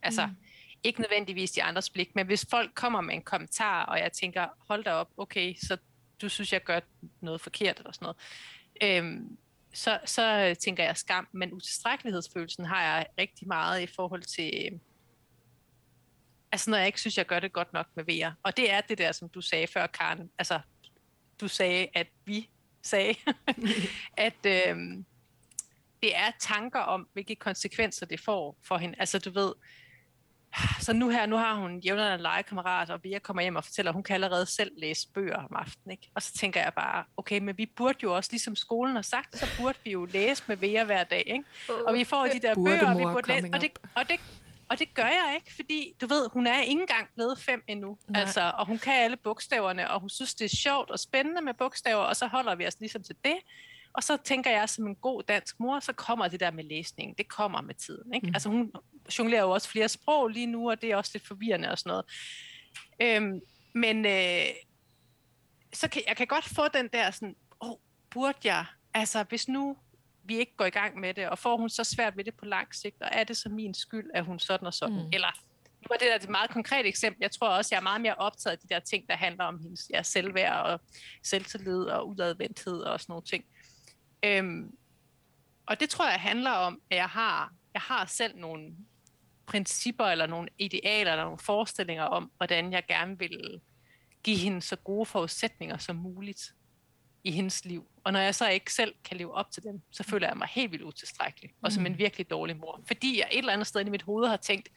Altså, 0.02 0.26
mm. 0.26 0.36
ikke 0.84 1.02
nødvendigvis 1.02 1.52
de 1.52 1.64
andres 1.64 1.90
blik, 1.90 2.16
men 2.16 2.26
hvis 2.26 2.46
folk 2.50 2.74
kommer 2.74 3.02
med 3.02 3.14
en 3.14 3.22
kommentar, 3.22 3.86
og 3.86 4.00
jeg 4.00 4.12
tænker, 4.12 4.48
hold 4.68 4.84
da 4.84 4.92
op, 4.92 5.10
okay, 5.18 5.56
så 5.56 5.78
du 6.22 6.30
synes, 6.30 6.54
jeg 6.54 6.64
gør 6.64 6.80
noget 7.22 7.42
forkert, 7.42 7.78
eller 7.78 7.92
sådan 7.92 8.06
noget, 8.06 8.18
øhm, 8.84 9.38
så, 9.74 10.00
så 10.06 10.56
tænker 10.60 10.84
jeg 10.84 10.98
skam, 10.98 11.28
men 11.32 11.54
utilstrækkelighedsfølelsen 11.54 12.66
har 12.66 12.84
jeg 12.84 13.06
rigtig 13.18 13.48
meget 13.48 13.82
i 13.82 13.88
forhold 13.88 14.22
til, 14.22 14.80
altså 16.52 16.70
når 16.70 16.78
jeg 16.78 16.88
ikke 16.88 17.00
synes, 17.00 17.18
jeg 17.18 17.26
gør 17.26 17.40
det 17.40 17.54
godt 17.54 17.74
nok 17.74 17.88
med 17.96 18.04
VR. 18.04 18.32
Og 18.44 18.58
det 18.58 18.72
er 18.72 18.82
det 18.82 18.98
der, 18.98 19.12
som 19.12 19.30
du 19.30 19.42
sagde 19.42 19.68
før, 19.68 19.88
Karen. 19.88 20.30
Altså, 20.38 20.60
du 21.42 21.48
sagde, 21.48 21.88
at 21.94 22.08
vi 22.26 22.50
sagde, 22.84 23.16
at 24.28 24.46
øh, 24.46 24.78
det 26.04 26.16
er 26.16 26.32
tanker 26.40 26.80
om, 26.80 27.08
hvilke 27.14 27.36
konsekvenser 27.36 28.06
det 28.06 28.20
får 28.20 28.58
for 28.64 28.78
hende. 28.78 28.96
Altså 29.00 29.20
du 29.20 29.30
ved, 29.30 29.54
så 30.80 30.94
nu 30.94 31.10
her, 31.10 31.26
nu 31.26 31.36
har 31.36 31.56
hun 31.56 31.80
jævnere 31.80 32.16
en 32.16 32.22
legekammerat, 32.22 32.90
og 32.90 33.04
vi 33.04 33.20
kommer 33.24 33.42
hjem 33.42 33.56
og 33.56 33.64
fortæller, 33.64 33.92
at 33.92 33.94
hun 33.94 34.04
kan 34.04 34.14
allerede 34.14 34.46
selv 34.46 34.72
læse 34.78 35.08
bøger 35.14 35.38
om 35.38 35.56
aftenen. 35.56 35.92
Ikke? 35.92 36.10
Og 36.16 36.22
så 36.22 36.34
tænker 36.34 36.62
jeg 36.62 36.74
bare, 36.74 37.04
okay, 37.18 37.40
men 37.40 37.58
vi 37.58 37.66
burde 37.76 38.00
jo 38.04 38.16
også, 38.16 38.30
ligesom 38.32 38.56
skolen 38.56 38.96
har 38.96 39.02
sagt, 39.02 39.38
så 39.38 39.48
burde 39.60 39.78
vi 39.84 39.92
jo 39.92 40.06
læse 40.06 40.44
med 40.48 40.58
VR 40.58 40.84
hver 40.84 41.04
dag. 41.04 41.24
Ikke? 41.26 41.44
Og 41.88 41.94
vi 41.94 42.04
får 42.04 42.28
de 42.28 42.40
der 42.40 42.56
bøger, 42.56 42.94
og 42.94 43.00
vi 43.00 43.04
burde 43.04 43.28
læse, 43.28 43.50
og 43.54 43.62
det, 43.62 43.72
og 43.96 44.10
det 44.10 44.20
og 44.74 44.80
det 44.80 44.94
gør 44.94 45.06
jeg 45.06 45.34
ikke, 45.36 45.56
fordi 45.56 45.94
du 46.02 46.08
ved, 46.08 46.30
hun 46.34 46.48
er 46.48 46.62
ikke 46.62 46.82
engang 46.82 47.08
blevet 47.16 47.40
fem 47.40 47.64
endnu. 47.68 47.98
Altså, 48.16 48.52
og 48.58 48.66
hun 48.66 48.78
kan 48.78 48.94
alle 48.94 49.18
bogstaverne, 49.18 49.92
og 49.92 50.00
hun 50.00 50.10
synes, 50.10 50.36
det 50.36 50.46
er 50.46 50.56
sjovt 50.56 50.92
og 50.92 51.00
spændende 51.00 51.42
med 51.42 51.54
bogstaver, 51.54 52.02
og 52.02 52.16
så 52.16 52.28
holder 52.28 52.56
vi 52.56 52.68
os 52.68 52.80
ligesom 52.80 53.04
til 53.04 53.16
det. 53.26 53.38
Og 53.94 54.04
så 54.04 54.18
tænker 54.18 54.52
jeg, 54.52 54.70
som 54.70 54.88
en 54.88 54.96
god 54.96 55.24
dansk 55.24 55.60
mor, 55.60 55.80
så 55.80 55.94
kommer 55.94 56.28
det 56.28 56.40
der 56.40 56.52
med 56.52 56.64
læsning. 56.64 57.18
Det 57.18 57.28
kommer 57.28 57.62
med 57.62 57.76
tiden. 57.76 58.14
Ikke? 58.14 58.28
Mm. 58.28 58.34
Altså 58.36 58.50
hun 58.50 58.72
jonglerer 59.20 59.42
jo 59.42 59.52
også 59.52 59.70
flere 59.70 59.90
sprog 59.90 60.28
lige 60.28 60.48
nu, 60.48 60.70
og 60.70 60.82
det 60.82 60.92
er 60.92 60.96
også 60.96 61.12
lidt 61.14 61.28
forvirrende 61.28 61.72
og 61.72 61.80
sådan 61.80 61.90
noget. 61.90 62.06
Øhm, 63.02 63.42
men 63.76 64.06
øh, 64.06 64.46
så 65.74 65.88
kan, 65.88 66.02
jeg 66.08 66.18
kan 66.18 66.28
godt 66.28 66.46
få 66.46 66.68
den 66.68 66.88
der 66.94 67.12
sådan, 67.12 67.36
åh, 67.62 67.70
oh, 67.70 67.78
burde 68.10 68.38
jeg? 68.44 68.66
Altså, 68.94 69.24
hvis 69.30 69.48
nu 69.48 69.78
vi 70.24 70.38
ikke 70.38 70.56
går 70.56 70.66
i 70.66 70.70
gang 70.70 71.00
med 71.00 71.14
det, 71.14 71.30
og 71.30 71.40
får 71.40 71.58
hun 71.58 71.70
så 71.70 71.84
svært 71.84 72.18
ved 72.18 72.24
det 72.24 72.36
på 72.36 72.46
lang 72.46 72.76
sigt, 72.76 73.02
og 73.02 73.10
er 73.12 73.24
det 73.24 73.38
så 73.38 73.50
min 73.50 73.74
skyld, 73.74 74.10
at 74.14 74.26
hun 74.26 74.40
sådan 74.40 74.68
og 74.68 74.74
sådan? 74.74 74.96
Mm. 74.96 75.10
Eller, 75.14 75.28
nu 75.82 75.88
er 75.94 75.98
det 75.98 76.08
der 76.08 76.16
et 76.16 76.30
meget 76.30 76.50
konkret 76.50 76.86
eksempel. 76.86 77.18
Jeg 77.22 77.32
tror 77.32 77.48
også, 77.48 77.76
jeg 77.76 77.80
er 77.80 77.84
meget 77.84 78.02
mere 78.02 78.16
optaget 78.16 78.52
af 78.52 78.60
de 78.60 78.74
der 78.74 78.80
ting, 78.80 79.08
der 79.10 79.16
handler 79.16 79.44
om 79.44 79.60
hendes 79.60 79.92
ja, 79.94 80.04
selvværd 80.04 80.66
og 80.66 80.82
selvtillid 81.24 81.84
og 81.84 82.10
udadvendthed 82.10 82.80
og 82.82 83.00
sådan 83.00 83.12
nogle 83.12 83.26
ting. 83.26 83.46
Øhm, 84.26 84.78
og 85.66 85.80
det 85.80 85.90
tror 85.90 86.10
jeg 86.10 86.20
handler 86.20 86.52
om, 86.52 86.82
at 86.90 86.98
jeg 86.98 87.10
har, 87.10 87.54
jeg 87.74 87.82
har 87.82 88.06
selv 88.06 88.38
nogle 88.38 88.76
principper 89.46 90.06
eller 90.06 90.28
nogle 90.28 90.50
idealer 90.58 91.12
eller 91.12 91.24
nogle 91.24 91.40
forestillinger 91.40 92.04
om, 92.04 92.32
hvordan 92.38 92.72
jeg 92.72 92.84
gerne 92.88 93.20
vil 93.20 93.62
give 94.24 94.38
hende 94.38 94.62
så 94.62 94.76
gode 94.76 95.06
forudsætninger 95.06 95.78
som 95.78 95.96
muligt 95.96 96.54
i 97.24 97.32
hendes 97.32 97.66
liv. 97.66 97.88
Og 98.04 98.14
når 98.14 98.20
jeg 98.20 98.36
så 98.36 98.50
ikke 98.50 98.74
selv 98.74 98.94
kan 99.04 99.18
leve 99.18 99.34
op 99.34 99.52
til 99.52 99.64
dem, 99.64 99.82
så 99.92 100.04
føler 100.04 100.28
jeg 100.28 100.38
mig 100.38 100.48
helt 100.52 100.72
vildt 100.72 100.84
utilstrækkelig, 100.84 101.50
og 101.62 101.72
som 101.72 101.86
en 101.86 101.92
mm. 101.92 101.98
virkelig 101.98 102.30
dårlig 102.30 102.58
mor. 102.58 102.82
Fordi 102.88 103.20
jeg 103.20 103.28
et 103.32 103.38
eller 103.38 103.54
andet 103.54 103.68
sted 103.68 103.86
i 103.86 103.90
mit 103.90 104.02
hoved 104.02 104.28
har 104.28 104.38
tænkt, 104.38 104.70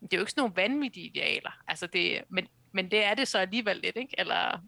det 0.00 0.12
er 0.12 0.16
jo 0.16 0.22
ikke 0.22 0.32
sådan 0.32 0.40
nogle 0.40 0.56
vanvittige 0.56 1.06
idealer, 1.06 1.50
altså 1.68 1.86
det, 1.86 2.22
men, 2.28 2.48
men 2.72 2.90
det 2.90 3.04
er 3.04 3.14
det 3.14 3.28
så 3.28 3.38
alligevel 3.38 3.76
lidt, 3.76 3.96
ikke? 3.96 4.14
Eller, 4.18 4.60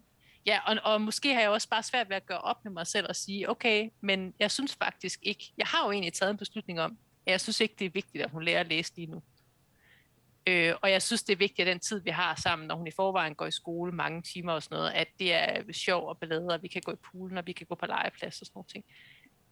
ja, 0.45 0.59
og, 0.65 0.93
og 0.93 1.01
måske 1.01 1.33
har 1.33 1.41
jeg 1.41 1.49
også 1.49 1.69
bare 1.69 1.83
svært 1.83 2.09
ved 2.09 2.15
at 2.15 2.25
gøre 2.25 2.41
op 2.41 2.63
med 2.63 2.71
mig 2.71 2.87
selv 2.87 3.05
og 3.09 3.15
sige, 3.15 3.49
okay, 3.49 3.89
men 4.01 4.33
jeg 4.39 4.51
synes 4.51 4.75
faktisk 4.75 5.19
ikke, 5.23 5.53
jeg 5.57 5.67
har 5.67 5.85
jo 5.85 5.91
egentlig 5.91 6.13
taget 6.13 6.31
en 6.31 6.37
beslutning 6.37 6.81
om, 6.81 6.97
at 7.25 7.31
jeg 7.31 7.41
synes 7.41 7.61
ikke, 7.61 7.75
det 7.79 7.85
er 7.85 7.89
vigtigt, 7.89 8.23
at 8.23 8.31
hun 8.31 8.43
lærer 8.43 8.59
at 8.59 8.67
læse 8.67 8.95
lige 8.95 9.07
nu. 9.07 9.23
Øh, 10.47 10.73
og 10.81 10.91
jeg 10.91 11.01
synes, 11.01 11.23
det 11.23 11.33
er 11.33 11.37
vigtigt, 11.37 11.67
at 11.67 11.71
den 11.71 11.79
tid, 11.79 11.99
vi 11.99 12.09
har 12.09 12.35
sammen, 12.35 12.67
når 12.67 12.75
hun 12.75 12.87
i 12.87 12.91
forvejen 12.95 13.35
går 13.35 13.45
i 13.45 13.51
skole 13.51 13.91
mange 13.91 14.21
timer 14.21 14.53
og 14.53 14.63
sådan 14.63 14.75
noget, 14.75 14.91
at 14.91 15.07
det 15.19 15.33
er 15.33 15.63
sjov 15.73 16.07
og 16.07 16.17
ballade, 16.17 16.47
og 16.47 16.63
vi 16.63 16.67
kan 16.67 16.81
gå 16.85 16.91
i 16.91 16.95
poolen, 17.11 17.37
og 17.37 17.47
vi 17.47 17.51
kan 17.51 17.67
gå 17.67 17.75
på 17.75 17.85
legeplads 17.85 18.41
og 18.41 18.47
sådan 18.47 18.51
noget 18.55 18.69
ting. 18.69 18.85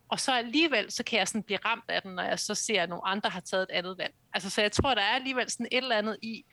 Og 0.09 0.19
så 0.19 0.31
alligevel, 0.31 0.91
så 0.91 1.03
kan 1.03 1.19
jeg 1.19 1.27
sådan 1.27 1.43
blive 1.43 1.59
ramt 1.65 1.83
af 1.87 2.01
den, 2.01 2.11
når 2.15 2.23
jeg 2.23 2.39
så 2.39 2.55
ser, 2.55 2.83
at 2.83 2.89
nogle 2.89 3.07
andre 3.07 3.29
har 3.29 3.39
taget 3.39 3.63
et 3.63 3.69
andet 3.69 3.97
valg. 3.97 4.13
Altså, 4.33 4.49
så 4.49 4.61
jeg 4.61 4.71
tror, 4.71 4.93
der 4.95 5.01
er 5.01 5.15
alligevel 5.15 5.51
sådan 5.51 5.67
et 5.71 5.77
eller 5.77 5.97
andet 5.97 6.17
i, 6.21 6.45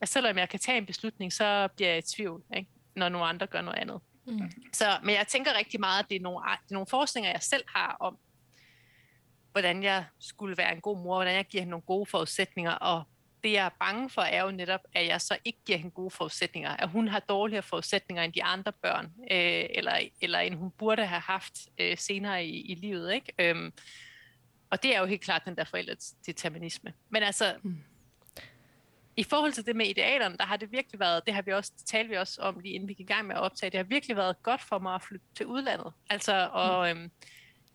at 0.00 0.08
selvom 0.08 0.38
jeg 0.38 0.48
kan 0.48 0.60
tage 0.60 0.78
en 0.78 0.86
beslutning, 0.86 1.32
så 1.32 1.68
bliver 1.76 1.88
jeg 1.88 1.98
i 1.98 2.02
tvivl, 2.16 2.42
ikke? 2.56 2.70
når 2.96 3.08
nogle 3.08 3.26
andre 3.26 3.46
gør 3.46 3.60
noget 3.60 3.78
andet. 3.78 4.00
Mm. 4.26 4.50
Så, 4.72 4.98
men 5.02 5.14
jeg 5.14 5.26
tænker 5.26 5.58
rigtig 5.58 5.80
meget, 5.80 6.02
at 6.02 6.10
det 6.10 6.16
er, 6.16 6.20
nogle, 6.20 6.44
det 6.62 6.70
er 6.70 6.74
nogle 6.74 6.86
forskninger, 6.86 7.30
jeg 7.30 7.42
selv 7.42 7.64
har 7.68 7.96
om, 8.00 8.18
hvordan 9.52 9.82
jeg 9.82 10.04
skulle 10.18 10.56
være 10.56 10.74
en 10.74 10.80
god 10.80 10.96
mor, 11.02 11.16
hvordan 11.16 11.34
jeg 11.34 11.44
giver 11.44 11.60
hende 11.60 11.70
nogle 11.70 11.82
gode 11.82 12.06
forudsætninger, 12.06 12.72
og 12.72 13.04
det 13.44 13.52
jeg 13.52 13.66
er 13.66 13.70
bange 13.80 14.10
for, 14.10 14.22
er 14.22 14.42
jo 14.42 14.50
netop, 14.50 14.80
at 14.94 15.06
jeg 15.06 15.20
så 15.20 15.38
ikke 15.44 15.58
giver 15.64 15.78
hende 15.78 15.90
gode 15.90 16.10
forudsætninger. 16.10 16.70
At 16.70 16.88
hun 16.88 17.08
har 17.08 17.20
dårligere 17.20 17.62
forudsætninger 17.62 18.22
end 18.22 18.32
de 18.32 18.44
andre 18.44 18.72
børn, 18.72 19.12
øh, 19.20 19.66
eller, 19.70 19.98
eller 20.20 20.38
end 20.38 20.54
hun 20.54 20.70
burde 20.70 21.06
have 21.06 21.20
haft 21.20 21.58
øh, 21.78 21.98
senere 21.98 22.44
i, 22.44 22.60
i 22.60 22.74
livet. 22.74 23.12
Ikke? 23.12 23.32
Øhm, 23.38 23.72
og 24.70 24.82
det 24.82 24.96
er 24.96 25.00
jo 25.00 25.06
helt 25.06 25.20
klart 25.20 25.42
den 25.44 25.56
der 25.56 25.64
forældres 25.64 26.14
determinisme. 26.26 26.92
Men 27.08 27.22
altså, 27.22 27.54
mm. 27.62 27.78
i 29.16 29.22
forhold 29.22 29.52
til 29.52 29.66
det 29.66 29.76
med 29.76 29.86
idealerne, 29.86 30.36
der 30.36 30.44
har 30.44 30.56
det 30.56 30.72
virkelig 30.72 31.00
været, 31.00 31.26
det 31.26 31.34
har 31.34 31.42
vi 31.42 31.52
også, 31.52 31.72
talt 31.86 32.10
vi 32.10 32.16
også 32.16 32.40
om 32.40 32.58
lige 32.58 32.74
inden 32.74 32.88
vi 32.88 32.94
gik 32.94 33.10
i 33.10 33.12
gang 33.12 33.26
med 33.26 33.36
at 33.36 33.40
optage, 33.40 33.70
det 33.70 33.78
har 33.78 33.84
virkelig 33.84 34.16
været 34.16 34.42
godt 34.42 34.60
for 34.60 34.78
mig 34.78 34.94
at 34.94 35.02
flytte 35.02 35.26
til 35.34 35.46
udlandet. 35.46 35.92
Altså, 36.10 36.48
og, 36.52 36.94
mm. 36.94 37.00
øhm, 37.00 37.10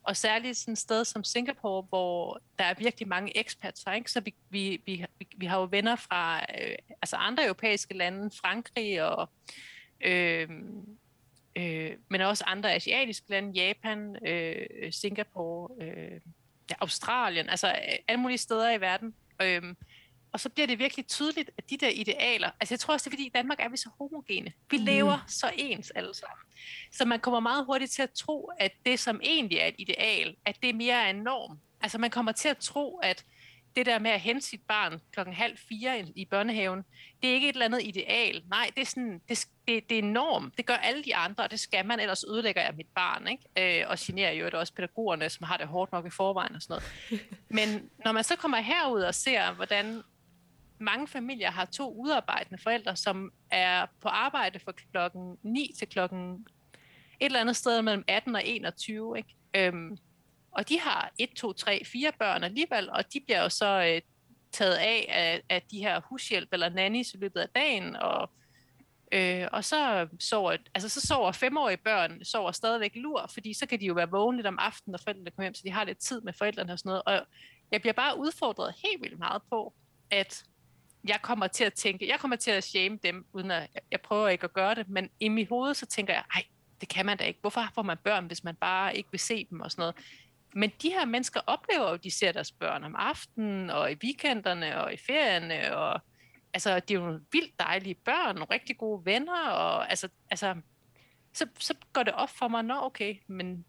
og 0.08 0.18
særligt 0.18 0.58
sådan 0.58 0.72
et 0.72 0.78
sted 0.78 1.06
som 1.06 1.24
Singapore, 1.24 1.82
hvor 1.82 2.39
der 2.60 2.65
er 2.65 2.74
virkelig 2.78 3.08
mange 3.08 3.39
expats 3.39 3.84
her, 3.88 3.94
ikke? 3.94 4.12
så 4.12 4.20
vi, 4.20 4.36
vi, 4.50 4.82
vi, 4.86 5.06
vi 5.38 5.46
har 5.46 5.60
jo 5.60 5.68
venner 5.72 5.96
fra 5.96 6.39
øh, 6.39 6.76
altså 7.02 7.15
andre 7.15 7.44
europæiske 7.44 7.94
lande, 7.94 8.32
Frankrig 8.41 9.04
og 9.04 9.30
øh, 10.02 10.50
øh, 11.56 11.91
men 12.10 12.22
også 12.22 12.44
andre 12.48 12.74
asiatiske 12.74 13.30
lande, 13.30 13.52
Japan, 13.52 14.28
øh, 14.28 14.91
Singapore, 14.91 15.70
øh, 15.82 16.22
Australien, 16.80 17.50
altså 17.50 17.68
alle 18.08 18.22
mulige 18.22 18.38
steder 18.38 18.72
i 18.72 18.82
verden. 18.82 19.15
Øh, 19.41 19.63
og 20.36 20.39
så 20.39 20.50
bliver 20.50 20.67
det 20.67 20.80
virkelig 20.80 21.08
tydeligt, 21.08 21.52
at 21.58 21.69
de 21.69 21.78
der 21.78 21.89
idealer, 21.89 22.50
altså 22.60 22.74
jeg 22.74 22.80
tror 22.80 22.93
også, 22.93 23.04
det 23.04 23.13
er 23.13 23.17
fordi 23.17 23.26
i 23.26 23.32
Danmark 23.36 23.60
er 23.60 23.69
vi 23.69 23.78
så 23.78 23.89
homogene. 23.98 24.54
Vi 24.71 24.78
mm. 24.78 24.84
lever 24.84 25.26
så 25.28 25.52
ens 25.58 25.91
alle 25.91 26.13
sammen. 26.13 26.45
Så 26.91 27.06
man 27.06 27.19
kommer 27.19 27.39
meget 27.39 27.65
hurtigt 27.65 27.91
til 27.91 28.02
at 28.02 28.12
tro, 28.12 28.52
at 28.60 28.71
det 28.86 29.00
som 29.00 29.19
egentlig 29.24 29.58
er 29.58 29.67
et 29.67 29.76
ideal, 29.78 30.36
at 30.45 30.56
det 30.63 30.76
mere 30.76 31.06
er 31.06 31.10
en 31.10 31.15
norm. 31.15 31.60
Altså 31.82 31.98
man 31.98 32.10
kommer 32.10 32.32
til 32.32 32.50
at 32.50 32.58
tro, 32.58 32.98
at 32.98 33.26
det 33.76 33.86
der 33.86 34.00
med 34.00 34.12
at 34.12 34.21
hente 34.21 34.48
sit 34.48 34.62
barn 34.67 35.02
klokken 35.12 35.36
halv 35.36 35.58
fire 35.69 36.06
i 36.15 36.26
børnehaven, 36.26 36.84
det 37.21 37.30
er 37.30 37.34
ikke 37.34 37.50
et 37.50 37.54
eller 37.54 37.65
andet 37.65 37.84
ideal. 37.84 38.43
Nej, 38.50 38.71
det 38.76 38.82
er, 38.82 38.86
sådan, 38.86 39.21
det, 39.30 39.48
det, 39.67 39.89
det 39.89 40.00
er 40.00 40.04
en 40.04 40.13
norm. 40.13 40.52
Det 40.58 40.65
gør 40.65 40.74
alle 40.74 41.04
de 41.04 41.15
andre, 41.15 41.43
og 41.43 41.52
det 41.52 41.60
skal 41.60 41.86
man, 41.86 42.00
ellers 42.00 42.24
ødelægger 42.30 42.62
jeg 42.62 42.74
mit 42.78 42.88
barn. 42.95 43.28
Ikke? 43.28 43.82
Øh, 43.82 43.89
og 43.89 43.98
generer 44.00 44.32
jo 44.32 44.45
det 44.45 44.54
også 44.54 44.74
pædagogerne, 44.74 45.30
som 45.30 45.43
har 45.43 45.58
det 45.58 45.67
hårdt 45.67 45.91
nok 45.91 46.06
i 46.06 46.10
forvejen 46.10 46.56
og 46.56 46.62
sådan 46.62 46.82
noget. 47.10 47.26
Men 47.58 47.89
når 48.06 48.12
man 48.12 48.24
så 48.24 48.36
kommer 48.36 48.58
herud 48.58 49.02
og 49.02 49.15
ser, 49.15 49.52
hvordan 49.52 50.04
mange 50.79 51.07
familier 51.07 51.51
har 51.51 51.65
to 51.65 51.93
udarbejdende 51.93 52.63
forældre, 52.63 52.95
som 52.95 53.31
er 53.51 53.85
på 54.01 54.07
arbejde 54.09 54.59
fra 54.59 54.71
klokken 54.91 55.38
9 55.43 55.71
til 55.77 55.88
klokken 55.89 56.47
et 57.19 57.25
eller 57.25 57.41
andet 57.41 57.55
sted 57.55 57.81
mellem 57.81 58.03
18 58.07 58.35
og 58.35 58.41
21. 58.45 59.17
Ikke? 59.17 59.35
Øhm, 59.55 59.97
og 60.51 60.69
de 60.69 60.79
har 60.79 61.11
1, 61.19 61.29
2, 61.29 61.53
3, 61.53 61.85
4 61.85 62.11
børn 62.19 62.43
alligevel, 62.43 62.89
og 62.89 63.13
de 63.13 63.19
bliver 63.25 63.41
jo 63.41 63.49
så 63.49 63.93
øh, 63.93 64.01
taget 64.51 64.75
af, 64.75 65.05
af 65.09 65.41
af 65.49 65.61
de 65.71 65.79
her 65.79 66.01
hushjælp 66.01 66.49
eller 66.53 66.69
nannies 66.69 67.13
i 67.13 67.17
løbet 67.17 67.39
af 67.39 67.49
dagen, 67.49 67.95
og, 67.95 68.29
øh, 69.11 69.47
og 69.51 69.63
så 69.63 70.07
sover, 70.19 70.57
altså 70.75 70.89
så 70.89 71.07
sover 71.07 71.31
femårige 71.31 71.77
børn 71.77 72.23
sover 72.23 72.51
stadigvæk 72.51 72.91
lur, 72.95 73.29
fordi 73.33 73.53
så 73.53 73.65
kan 73.65 73.79
de 73.79 73.85
jo 73.85 73.93
være 73.93 74.09
vågne 74.09 74.38
lidt 74.38 74.47
om 74.47 74.59
aftenen, 74.59 74.91
når 74.91 74.99
forældrene 75.03 75.31
kommer 75.31 75.43
hjem, 75.43 75.53
så 75.53 75.61
de 75.65 75.71
har 75.71 75.83
lidt 75.83 75.97
tid 75.97 76.21
med 76.21 76.33
forældrene 76.33 76.73
og 76.73 76.79
sådan 76.79 76.89
noget. 76.89 77.03
Og 77.05 77.27
jeg 77.71 77.81
bliver 77.81 77.93
bare 77.93 78.17
udfordret 78.17 78.75
helt 78.83 79.01
vildt 79.01 79.19
meget 79.19 79.41
på, 79.49 79.73
at 80.11 80.43
jeg 81.08 81.20
kommer 81.22 81.48
til 81.48 81.63
at 81.63 81.74
tænke, 81.74 82.08
jeg 82.08 82.20
kommer 82.20 82.38
til 82.38 82.52
at 82.52 82.63
shame 82.63 83.00
dem, 83.04 83.26
uden 83.34 83.52
at 83.52 83.70
jeg 83.91 84.02
prøver 84.02 84.28
ikke 84.28 84.44
at 84.44 84.54
gøre 84.54 84.76
det, 84.76 84.89
men 84.89 85.10
i 85.20 85.30
mit 85.30 85.50
hoved, 85.50 85.74
så 85.74 85.86
tænker 85.86 86.13
jeg, 86.13 86.24
ej, 86.36 86.44
det 86.82 86.89
kan 86.89 87.06
man 87.06 87.18
da 87.18 87.24
ikke. 87.24 87.39
Hvorfor 87.41 87.62
får 87.76 87.82
man 87.82 87.98
børn, 88.04 88.26
hvis 88.26 88.44
man 88.44 88.56
bare 88.56 88.98
ikke 88.98 89.12
vil 89.12 89.20
se 89.20 89.48
dem 89.50 89.60
og 89.60 89.72
sådan 89.72 89.82
noget? 89.82 89.96
Men 90.56 90.72
de 90.82 90.89
her 90.89 91.06
mennesker 91.06 91.39
oplever 91.48 91.88
jo, 91.88 91.94
at 91.94 92.04
de 92.04 92.12
ser 92.12 92.32
deres 92.32 92.52
børn 92.52 92.84
om 92.84 92.96
aftenen, 92.96 93.70
og 93.70 93.91
i 93.91 93.96
weekenderne, 94.04 94.82
og 94.82 94.94
i 94.94 94.98
ferierne, 94.98 95.78
og 95.78 96.02
altså, 96.54 96.80
de 96.80 96.94
er 96.94 96.98
jo 96.98 97.06
nogle 97.06 97.22
vildt 97.32 97.60
dejlige 97.60 97.96
børn, 97.96 98.36
nogle 98.36 98.54
rigtig 98.54 98.78
gode 98.78 99.06
venner, 99.06 99.50
og 99.50 99.89
altså, 99.89 100.10
altså 100.32 100.56
så, 101.34 101.48
så 101.60 101.74
går 101.94 102.04
det 102.04 102.13
op 102.13 102.30
for 102.30 102.48
mig, 102.48 102.63
nå 102.63 102.82
okay, 102.82 103.15
men 103.28 103.65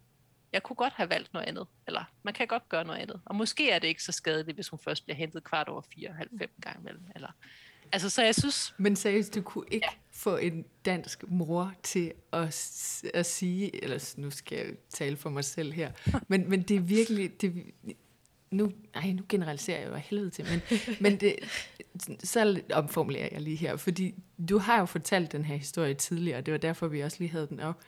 jeg 0.52 0.62
kunne 0.62 0.76
godt 0.76 0.92
have 0.92 1.10
valgt 1.10 1.32
noget 1.32 1.46
andet, 1.46 1.66
eller 1.86 2.04
man 2.22 2.34
kan 2.34 2.46
godt 2.46 2.68
gøre 2.68 2.84
noget 2.84 3.00
andet. 3.00 3.20
Og 3.24 3.34
måske 3.34 3.70
er 3.70 3.78
det 3.78 3.88
ikke 3.88 4.02
så 4.02 4.12
skadeligt, 4.12 4.56
hvis 4.56 4.68
hun 4.68 4.78
først 4.78 5.04
bliver 5.04 5.16
hentet 5.16 5.44
kvart 5.44 5.68
over 5.68 5.80
fire, 5.94 6.12
halv 6.12 6.30
fem 6.38 6.50
gange 6.62 6.80
imellem. 6.80 7.02
Eller, 7.14 7.28
altså, 7.92 8.10
så 8.10 8.22
jeg 8.22 8.34
synes... 8.34 8.74
Men 8.78 8.96
seriøst, 8.96 9.34
du 9.34 9.42
kunne 9.42 9.64
ikke 9.70 9.88
ja. 9.92 9.98
få 10.10 10.36
en 10.36 10.64
dansk 10.84 11.24
mor 11.28 11.72
til 11.82 12.12
at, 12.32 13.02
at 13.14 13.26
sige, 13.26 13.82
eller 13.84 14.14
nu 14.16 14.30
skal 14.30 14.58
jeg 14.58 14.74
tale 14.88 15.16
for 15.16 15.30
mig 15.30 15.44
selv 15.44 15.72
her, 15.72 15.92
men, 16.28 16.50
men 16.50 16.62
det 16.62 16.76
er 16.76 16.80
virkelig, 16.80 17.40
det, 17.40 17.72
nu, 18.50 18.72
ej, 18.94 19.12
nu 19.12 19.22
generaliserer 19.28 19.80
jeg 19.80 19.88
jo 19.88 19.94
helvede 19.94 20.30
til, 20.30 20.46
men, 20.50 20.62
men 21.10 21.20
det, 21.20 21.36
så 22.24 22.60
omformulerer 22.72 23.28
jeg 23.32 23.40
lige 23.40 23.56
her, 23.56 23.76
fordi 23.76 24.14
du 24.48 24.58
har 24.58 24.78
jo 24.78 24.86
fortalt 24.86 25.32
den 25.32 25.44
her 25.44 25.56
historie 25.56 25.94
tidligere, 25.94 26.38
og 26.38 26.46
det 26.46 26.52
var 26.52 26.58
derfor, 26.58 26.88
vi 26.88 27.00
også 27.00 27.16
lige 27.20 27.30
havde 27.30 27.46
den 27.46 27.60
op. 27.60 27.76
Og, 27.76 27.82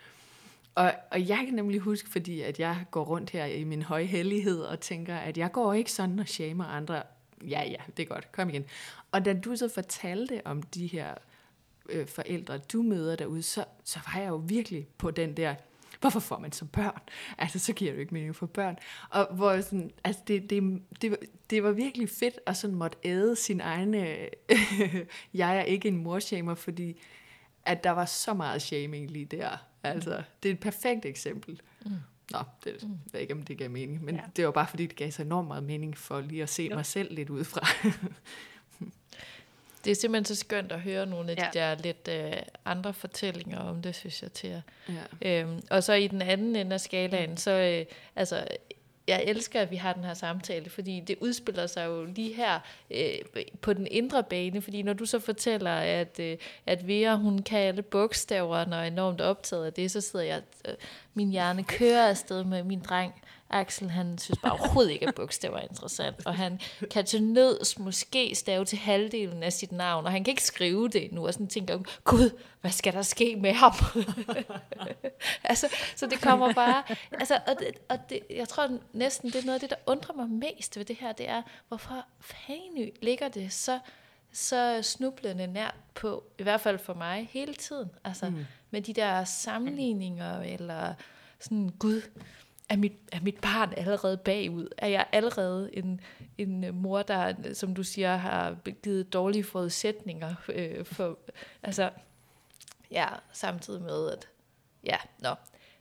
og 0.78 0.92
og 1.10 1.28
jeg 1.28 1.42
kan 1.44 1.54
nemlig 1.54 1.80
huske, 1.80 2.10
fordi 2.10 2.40
at 2.40 2.60
jeg 2.60 2.84
går 2.90 3.04
rundt 3.04 3.30
her 3.30 3.44
i 3.44 3.64
min 3.64 3.82
høje 3.82 4.04
hellighed 4.04 4.60
og 4.60 4.80
tænker, 4.80 5.16
at 5.16 5.38
jeg 5.38 5.52
går 5.52 5.74
ikke 5.74 5.92
sådan 5.92 6.18
og 6.18 6.28
shamer 6.28 6.64
andre. 6.64 7.02
Ja, 7.42 7.62
ja, 7.64 7.76
det 7.96 8.02
er 8.02 8.06
godt. 8.06 8.32
Kom 8.32 8.48
igen. 8.48 8.64
Og 9.12 9.24
da 9.24 9.32
du 9.32 9.56
så 9.56 9.68
fortalte 9.68 10.42
om 10.44 10.62
de 10.62 10.86
her 10.86 11.14
øh, 11.88 12.06
forældre, 12.06 12.58
du 12.58 12.82
møder 12.82 13.16
derude, 13.16 13.42
så, 13.42 13.64
så 13.84 13.98
var 14.06 14.20
jeg 14.20 14.28
jo 14.28 14.42
virkelig 14.46 14.88
på 14.98 15.10
den 15.10 15.36
der, 15.36 15.54
hvorfor 16.00 16.20
får 16.20 16.38
man 16.38 16.52
så 16.52 16.64
børn? 16.64 17.00
Altså, 17.38 17.58
så 17.58 17.72
giver 17.72 17.90
det 17.90 17.96
jo 17.96 18.00
ikke 18.00 18.14
mening 18.14 18.36
for 18.36 18.46
børn. 18.46 18.76
Og 19.10 19.34
hvor 19.34 19.60
sådan, 19.60 19.90
altså, 20.04 20.22
det, 20.28 20.50
det, 20.50 20.82
det, 21.02 21.16
det 21.50 21.62
var 21.62 21.70
virkelig 21.70 22.08
fedt 22.08 22.40
at 22.46 22.56
sådan 22.56 22.76
måtte 22.76 22.98
æde 23.04 23.36
sin 23.36 23.60
egne, 23.60 24.08
øh, 24.18 25.06
jeg 25.34 25.58
er 25.58 25.62
ikke 25.62 25.88
en 25.88 25.96
morshamer, 25.96 26.54
fordi 26.54 27.00
at 27.64 27.84
der 27.84 27.90
var 27.90 28.04
så 28.04 28.34
meget 28.34 28.62
shaming 28.62 29.10
lige 29.10 29.24
der. 29.24 29.67
Altså, 29.94 30.22
det 30.42 30.48
er 30.48 30.52
et 30.52 30.60
perfekt 30.60 31.04
eksempel. 31.04 31.60
Mm. 31.84 31.92
Nå, 32.30 32.38
det 32.64 32.82
mm. 32.82 32.98
ved 33.12 33.20
ikke, 33.20 33.34
om 33.34 33.42
det 33.42 33.58
gav 33.58 33.70
mening, 33.70 34.04
men 34.04 34.14
ja. 34.14 34.20
det 34.36 34.44
var 34.44 34.50
bare 34.50 34.66
fordi, 34.66 34.86
det 34.86 34.96
gav 34.96 35.10
så 35.10 35.22
enormt 35.22 35.48
meget 35.48 35.62
mening 35.62 35.98
for 35.98 36.20
lige 36.20 36.42
at 36.42 36.48
se 36.48 36.62
jo. 36.62 36.74
mig 36.74 36.86
selv 36.86 37.14
lidt 37.14 37.30
udefra. 37.30 37.66
det 39.84 39.90
er 39.90 39.94
simpelthen 39.94 40.24
så 40.24 40.34
skønt 40.34 40.72
at 40.72 40.80
høre 40.80 41.06
nogle 41.06 41.30
af 41.30 41.36
ja. 41.36 41.48
de 41.52 41.58
der 41.58 41.82
lidt 41.82 42.08
øh, 42.08 42.42
andre 42.64 42.94
fortællinger 42.94 43.58
om 43.58 43.82
det, 43.82 43.94
synes 43.94 44.22
jeg 44.22 44.32
til 44.32 44.50
jer. 44.50 44.60
Ja. 45.22 45.42
Øhm, 45.42 45.62
og 45.70 45.82
så 45.82 45.92
i 45.92 46.06
den 46.06 46.22
anden 46.22 46.56
ende 46.56 46.74
af 46.74 46.80
skalaen, 46.80 47.30
mm. 47.30 47.36
så 47.36 47.50
øh, 47.50 47.86
altså 48.16 48.46
jeg 49.08 49.24
elsker, 49.26 49.60
at 49.60 49.70
vi 49.70 49.76
har 49.76 49.92
den 49.92 50.04
her 50.04 50.14
samtale, 50.14 50.70
fordi 50.70 51.00
det 51.00 51.16
udspiller 51.20 51.66
sig 51.66 51.86
jo 51.86 52.04
lige 52.04 52.34
her 52.34 52.60
øh, 52.90 53.42
på 53.60 53.72
den 53.72 53.86
indre 53.90 54.22
bane, 54.22 54.62
fordi 54.62 54.82
når 54.82 54.92
du 54.92 55.06
så 55.06 55.18
fortæller, 55.18 55.74
at, 55.74 56.20
øh, 56.20 56.36
at 56.66 56.88
Vera, 56.88 57.16
hun 57.16 57.38
kan 57.38 57.58
alle 57.58 57.82
bogstaver, 57.82 58.56
og 58.56 58.76
er 58.76 58.82
enormt 58.82 59.20
optaget 59.20 59.66
af 59.66 59.72
det, 59.72 59.90
så 59.90 60.00
sidder 60.00 60.24
jeg, 60.24 60.42
øh, 60.68 60.74
min 61.14 61.30
hjerne 61.30 61.64
kører 61.64 62.08
afsted 62.08 62.44
med 62.44 62.62
min 62.62 62.80
dreng, 62.80 63.14
Axel, 63.50 63.90
han 63.90 64.18
synes 64.18 64.38
bare 64.38 64.52
overhovedet 64.52 64.90
ikke, 64.92 65.08
at 65.08 65.14
bogstaver 65.14 65.56
er 65.56 65.62
interessant, 65.62 66.26
og 66.26 66.36
han 66.36 66.60
kan 66.90 67.04
til 67.04 67.22
nøds 67.22 67.78
måske 67.78 68.34
stave 68.34 68.64
til 68.64 68.78
halvdelen 68.78 69.42
af 69.42 69.52
sit 69.52 69.72
navn, 69.72 70.06
og 70.06 70.12
han 70.12 70.24
kan 70.24 70.32
ikke 70.32 70.42
skrive 70.42 70.88
det 70.88 71.12
nu, 71.12 71.26
og 71.26 71.32
sådan 71.32 71.46
tænker, 71.46 71.78
gud, 72.04 72.30
hvad 72.60 72.70
skal 72.70 72.92
der 72.92 73.02
ske 73.02 73.36
med 73.36 73.52
ham? 73.52 73.72
altså, 75.44 75.68
så 75.96 76.06
det 76.06 76.20
kommer 76.20 76.52
bare, 76.52 76.82
altså, 77.12 77.40
og, 77.46 77.54
det, 77.58 77.68
og 77.88 77.98
det, 78.10 78.20
jeg 78.30 78.48
tror 78.48 78.78
næsten, 78.92 79.30
det 79.30 79.40
er 79.40 79.46
noget 79.46 79.54
af 79.54 79.60
det, 79.60 79.70
der 79.70 79.92
undrer 79.92 80.14
mig 80.14 80.28
mest 80.28 80.76
ved 80.76 80.84
det 80.84 80.96
her, 80.96 81.12
det 81.12 81.28
er, 81.28 81.42
hvorfor 81.68 82.04
fanden 82.20 82.90
ligger 83.02 83.28
det 83.28 83.52
så, 83.52 83.78
så 84.32 84.82
snublende 84.82 85.46
nært 85.46 85.74
på, 85.94 86.24
i 86.38 86.42
hvert 86.42 86.60
fald 86.60 86.78
for 86.78 86.94
mig, 86.94 87.28
hele 87.32 87.54
tiden, 87.54 87.90
altså, 88.04 88.30
mm. 88.30 88.46
med 88.70 88.82
de 88.82 88.92
der 88.92 89.24
sammenligninger, 89.24 90.40
eller 90.40 90.94
sådan, 91.40 91.68
gud, 91.78 92.02
er 92.68 92.76
mit, 92.76 92.92
er 93.12 93.20
mit 93.20 93.40
barn 93.40 93.74
allerede 93.76 94.16
bagud? 94.16 94.68
Er 94.78 94.88
jeg 94.88 95.06
allerede 95.12 95.76
en, 95.76 96.00
en 96.38 96.64
øh, 96.64 96.74
mor, 96.74 97.02
der, 97.02 97.54
som 97.54 97.74
du 97.74 97.82
siger, 97.82 98.16
har 98.16 98.56
givet 98.82 99.12
dårlige 99.12 99.44
forudsætninger 99.44 100.34
øh, 100.48 100.84
for, 100.84 101.18
altså, 101.62 101.90
ja, 102.90 103.08
samtidig 103.32 103.82
med, 103.82 104.10
at, 104.10 104.28
ja, 104.84 104.96
nå, 105.18 105.34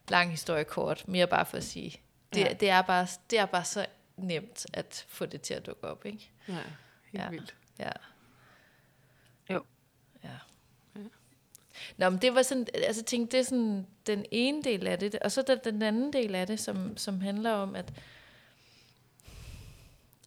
lang 0.09 0.31
historie 0.31 0.63
kort, 0.63 1.07
mere 1.07 1.27
bare 1.27 1.45
for 1.45 1.57
at 1.57 1.63
sige, 1.63 2.01
det, 2.33 2.39
ja. 2.39 2.53
det, 2.53 2.69
er 2.69 2.81
bare, 2.81 3.07
det 3.29 3.39
er 3.39 3.45
bare 3.45 3.65
så 3.65 3.85
nemt 4.17 4.65
at 4.73 5.05
få 5.07 5.25
det 5.25 5.41
til 5.41 5.53
at 5.53 5.65
dukke 5.65 5.83
op, 5.83 6.05
ikke? 6.05 6.31
Ja, 6.47 6.53
helt 6.53 6.63
ja. 7.13 7.29
vildt. 7.29 7.55
Ja. 7.79 7.91
Jo. 9.49 9.63
Ja. 10.23 10.29
Nå, 11.97 12.09
men 12.09 12.21
det 12.21 12.35
var 12.35 12.41
sådan, 12.41 12.67
altså 12.73 13.03
tænkte, 13.03 13.37
det 13.37 13.43
er 13.43 13.49
sådan 13.49 13.87
den 14.07 14.25
ene 14.31 14.63
del 14.63 14.87
af 14.87 14.99
det, 14.99 15.15
og 15.15 15.31
så 15.31 15.41
der, 15.41 15.55
den 15.55 15.81
anden 15.81 16.13
del 16.13 16.35
af 16.35 16.47
det, 16.47 16.59
som, 16.59 16.97
som 16.97 17.21
handler 17.21 17.51
om, 17.51 17.75
at 17.75 17.93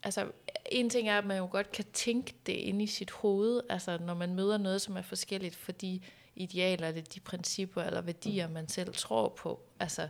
altså 0.02 0.26
en 0.66 0.90
ting 0.90 1.08
er, 1.08 1.18
at 1.18 1.26
man 1.26 1.38
jo 1.38 1.48
godt 1.50 1.72
kan 1.72 1.84
tænke 1.92 2.34
det 2.46 2.52
ind 2.52 2.82
i 2.82 2.86
sit 2.86 3.10
hoved, 3.10 3.60
altså 3.68 3.98
når 3.98 4.14
man 4.14 4.34
møder 4.34 4.58
noget, 4.58 4.80
som 4.80 4.96
er 4.96 5.02
forskelligt 5.02 5.56
for 5.56 5.72
de 5.72 6.00
idealer, 6.36 6.88
eller 6.88 7.02
de 7.02 7.20
principper 7.20 7.82
eller 7.82 8.00
værdier, 8.00 8.48
man 8.48 8.68
selv 8.68 8.94
tror 8.94 9.28
på, 9.28 9.60
altså 9.80 10.08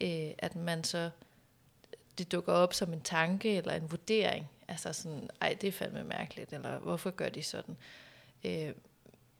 øh, 0.00 0.30
at 0.38 0.56
man 0.56 0.84
så, 0.84 1.10
det 2.18 2.32
dukker 2.32 2.52
op 2.52 2.74
som 2.74 2.92
en 2.92 3.00
tanke 3.00 3.56
eller 3.56 3.72
en 3.72 3.90
vurdering, 3.90 4.50
altså 4.68 4.92
sådan, 4.92 5.30
ej, 5.40 5.56
det 5.60 5.68
er 5.68 5.72
fandme 5.72 6.04
mærkeligt, 6.04 6.52
eller 6.52 6.78
hvorfor 6.78 7.10
gør 7.10 7.28
de 7.28 7.42
sådan? 7.42 7.76
Øh, 8.44 8.72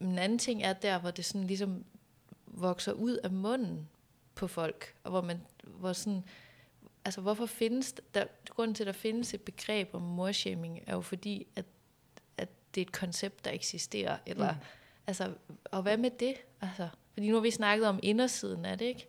en 0.00 0.18
anden 0.18 0.38
ting 0.38 0.62
er 0.62 0.72
der, 0.72 0.98
hvor 0.98 1.10
det 1.10 1.24
sådan 1.24 1.46
ligesom 1.46 1.84
vokser 2.46 2.92
ud 2.92 3.16
af 3.16 3.30
munden 3.30 3.88
på 4.34 4.46
folk, 4.46 4.94
og 5.04 5.10
hvor 5.10 5.20
man, 5.20 5.40
hvor 5.64 5.92
sådan, 5.92 6.24
altså 7.04 7.20
hvorfor 7.20 7.46
findes 7.46 7.94
der, 8.14 8.24
grunden 8.48 8.74
til, 8.74 8.82
at 8.82 8.86
der 8.86 8.92
findes 8.92 9.34
et 9.34 9.40
begreb 9.40 9.94
om 9.94 10.02
morshaming, 10.02 10.80
er 10.86 10.94
jo 10.94 11.00
fordi, 11.00 11.46
at, 11.56 11.64
at 12.36 12.48
det 12.74 12.80
er 12.80 12.84
et 12.84 12.92
koncept, 12.92 13.44
der 13.44 13.50
eksisterer, 13.50 14.18
eller, 14.26 14.52
mm. 14.52 14.58
altså, 15.06 15.32
og 15.64 15.82
hvad 15.82 15.96
med 15.96 16.10
det? 16.10 16.34
Altså, 16.60 16.88
fordi 17.12 17.28
nu 17.28 17.34
har 17.34 17.40
vi 17.40 17.50
snakket 17.50 17.86
om 17.86 18.00
indersiden 18.02 18.64
af 18.64 18.78
det, 18.78 18.84
ikke? 18.84 19.06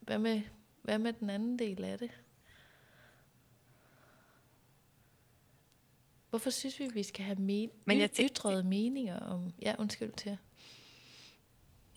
Hvad 0.00 0.18
med, 0.18 0.42
hvad 0.82 0.98
med 0.98 1.12
den 1.12 1.30
anden 1.30 1.58
del 1.58 1.84
af 1.84 1.98
det? 1.98 2.10
Hvorfor 6.32 6.50
synes 6.50 6.80
vi, 6.80 6.88
vi 6.94 7.02
skal 7.02 7.24
have 7.24 7.38
men- 7.38 7.70
men 7.84 7.98
jeg 7.98 8.10
tænker, 8.10 8.34
ytrede 8.34 8.64
meninger 8.64 9.20
om... 9.20 9.52
Ja, 9.62 9.74
undskyld 9.78 10.12
til. 10.12 10.38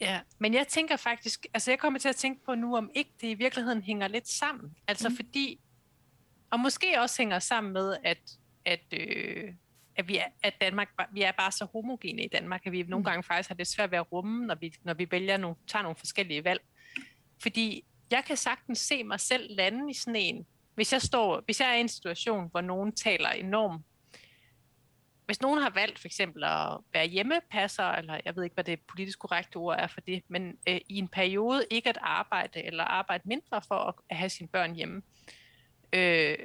Ja, 0.01 0.19
men 0.39 0.53
jeg 0.53 0.67
tænker 0.67 0.95
faktisk, 0.95 1.45
altså 1.53 1.71
jeg 1.71 1.79
kommer 1.79 1.99
til 1.99 2.09
at 2.09 2.15
tænke 2.15 2.43
på 2.45 2.55
nu, 2.55 2.77
om 2.77 2.91
ikke 2.95 3.11
det 3.21 3.27
i 3.27 3.33
virkeligheden 3.33 3.81
hænger 3.81 4.07
lidt 4.07 4.27
sammen. 4.27 4.75
Altså 4.87 5.09
mm. 5.09 5.15
fordi, 5.15 5.59
og 6.51 6.59
måske 6.59 7.01
også 7.01 7.21
hænger 7.21 7.39
sammen 7.39 7.73
med, 7.73 7.97
at, 8.03 8.37
at, 8.65 8.93
øh, 8.93 9.53
at, 9.95 10.07
vi 10.07 10.17
er, 10.17 10.25
at 10.43 10.53
Danmark, 10.61 10.89
vi 11.11 11.21
er 11.21 11.31
bare 11.31 11.51
så 11.51 11.65
homogene 11.65 12.23
i 12.23 12.27
Danmark, 12.27 12.61
at 12.65 12.71
vi 12.71 12.83
nogle 12.83 13.01
mm. 13.01 13.05
gange 13.05 13.23
faktisk 13.23 13.49
har 13.49 13.55
det 13.55 13.67
svært 13.67 13.91
ved 13.91 13.97
at 13.97 14.11
rumme, 14.11 14.45
når 14.45 14.55
vi, 14.55 14.73
når 14.83 14.93
vi 14.93 15.07
vælger 15.11 15.37
nogle, 15.37 15.55
tager 15.67 15.83
nogle 15.83 15.95
forskellige 15.95 16.43
valg. 16.43 16.61
Fordi 17.41 17.85
jeg 18.11 18.23
kan 18.25 18.37
sagtens 18.37 18.79
se 18.79 19.03
mig 19.03 19.19
selv 19.19 19.55
lande 19.55 19.91
i 19.91 19.93
sådan 19.93 20.15
en, 20.15 20.45
hvis 20.75 20.93
jeg, 20.93 21.01
står, 21.01 21.41
hvis 21.45 21.59
jeg 21.59 21.69
er 21.69 21.75
i 21.75 21.81
en 21.81 21.89
situation, 21.89 22.49
hvor 22.51 22.61
nogen 22.61 22.91
taler 22.91 23.29
enormt 23.29 23.85
hvis 25.25 25.41
nogen 25.41 25.61
har 25.61 25.69
valgt 25.69 25.99
for 25.99 26.07
eksempel 26.07 26.43
at 26.43 26.77
være 26.93 27.07
hjemmepasser, 27.07 27.83
eller 27.83 28.19
jeg 28.25 28.35
ved 28.35 28.43
ikke, 28.43 28.53
hvad 28.53 28.63
det 28.63 28.79
politisk 28.89 29.19
korrekte 29.19 29.55
ord 29.55 29.75
er 29.79 29.87
for 29.87 30.01
det, 30.01 30.23
men 30.27 30.57
øh, 30.69 30.81
i 30.89 30.97
en 30.97 31.07
periode 31.07 31.65
ikke 31.71 31.89
at 31.89 31.97
arbejde, 32.01 32.63
eller 32.63 32.83
arbejde 32.83 33.23
mindre 33.25 33.61
for 33.67 33.75
at, 33.75 34.17
have 34.17 34.29
sine 34.29 34.49
børn 34.49 34.75
hjemme, 34.75 35.01
øh, 35.93 36.37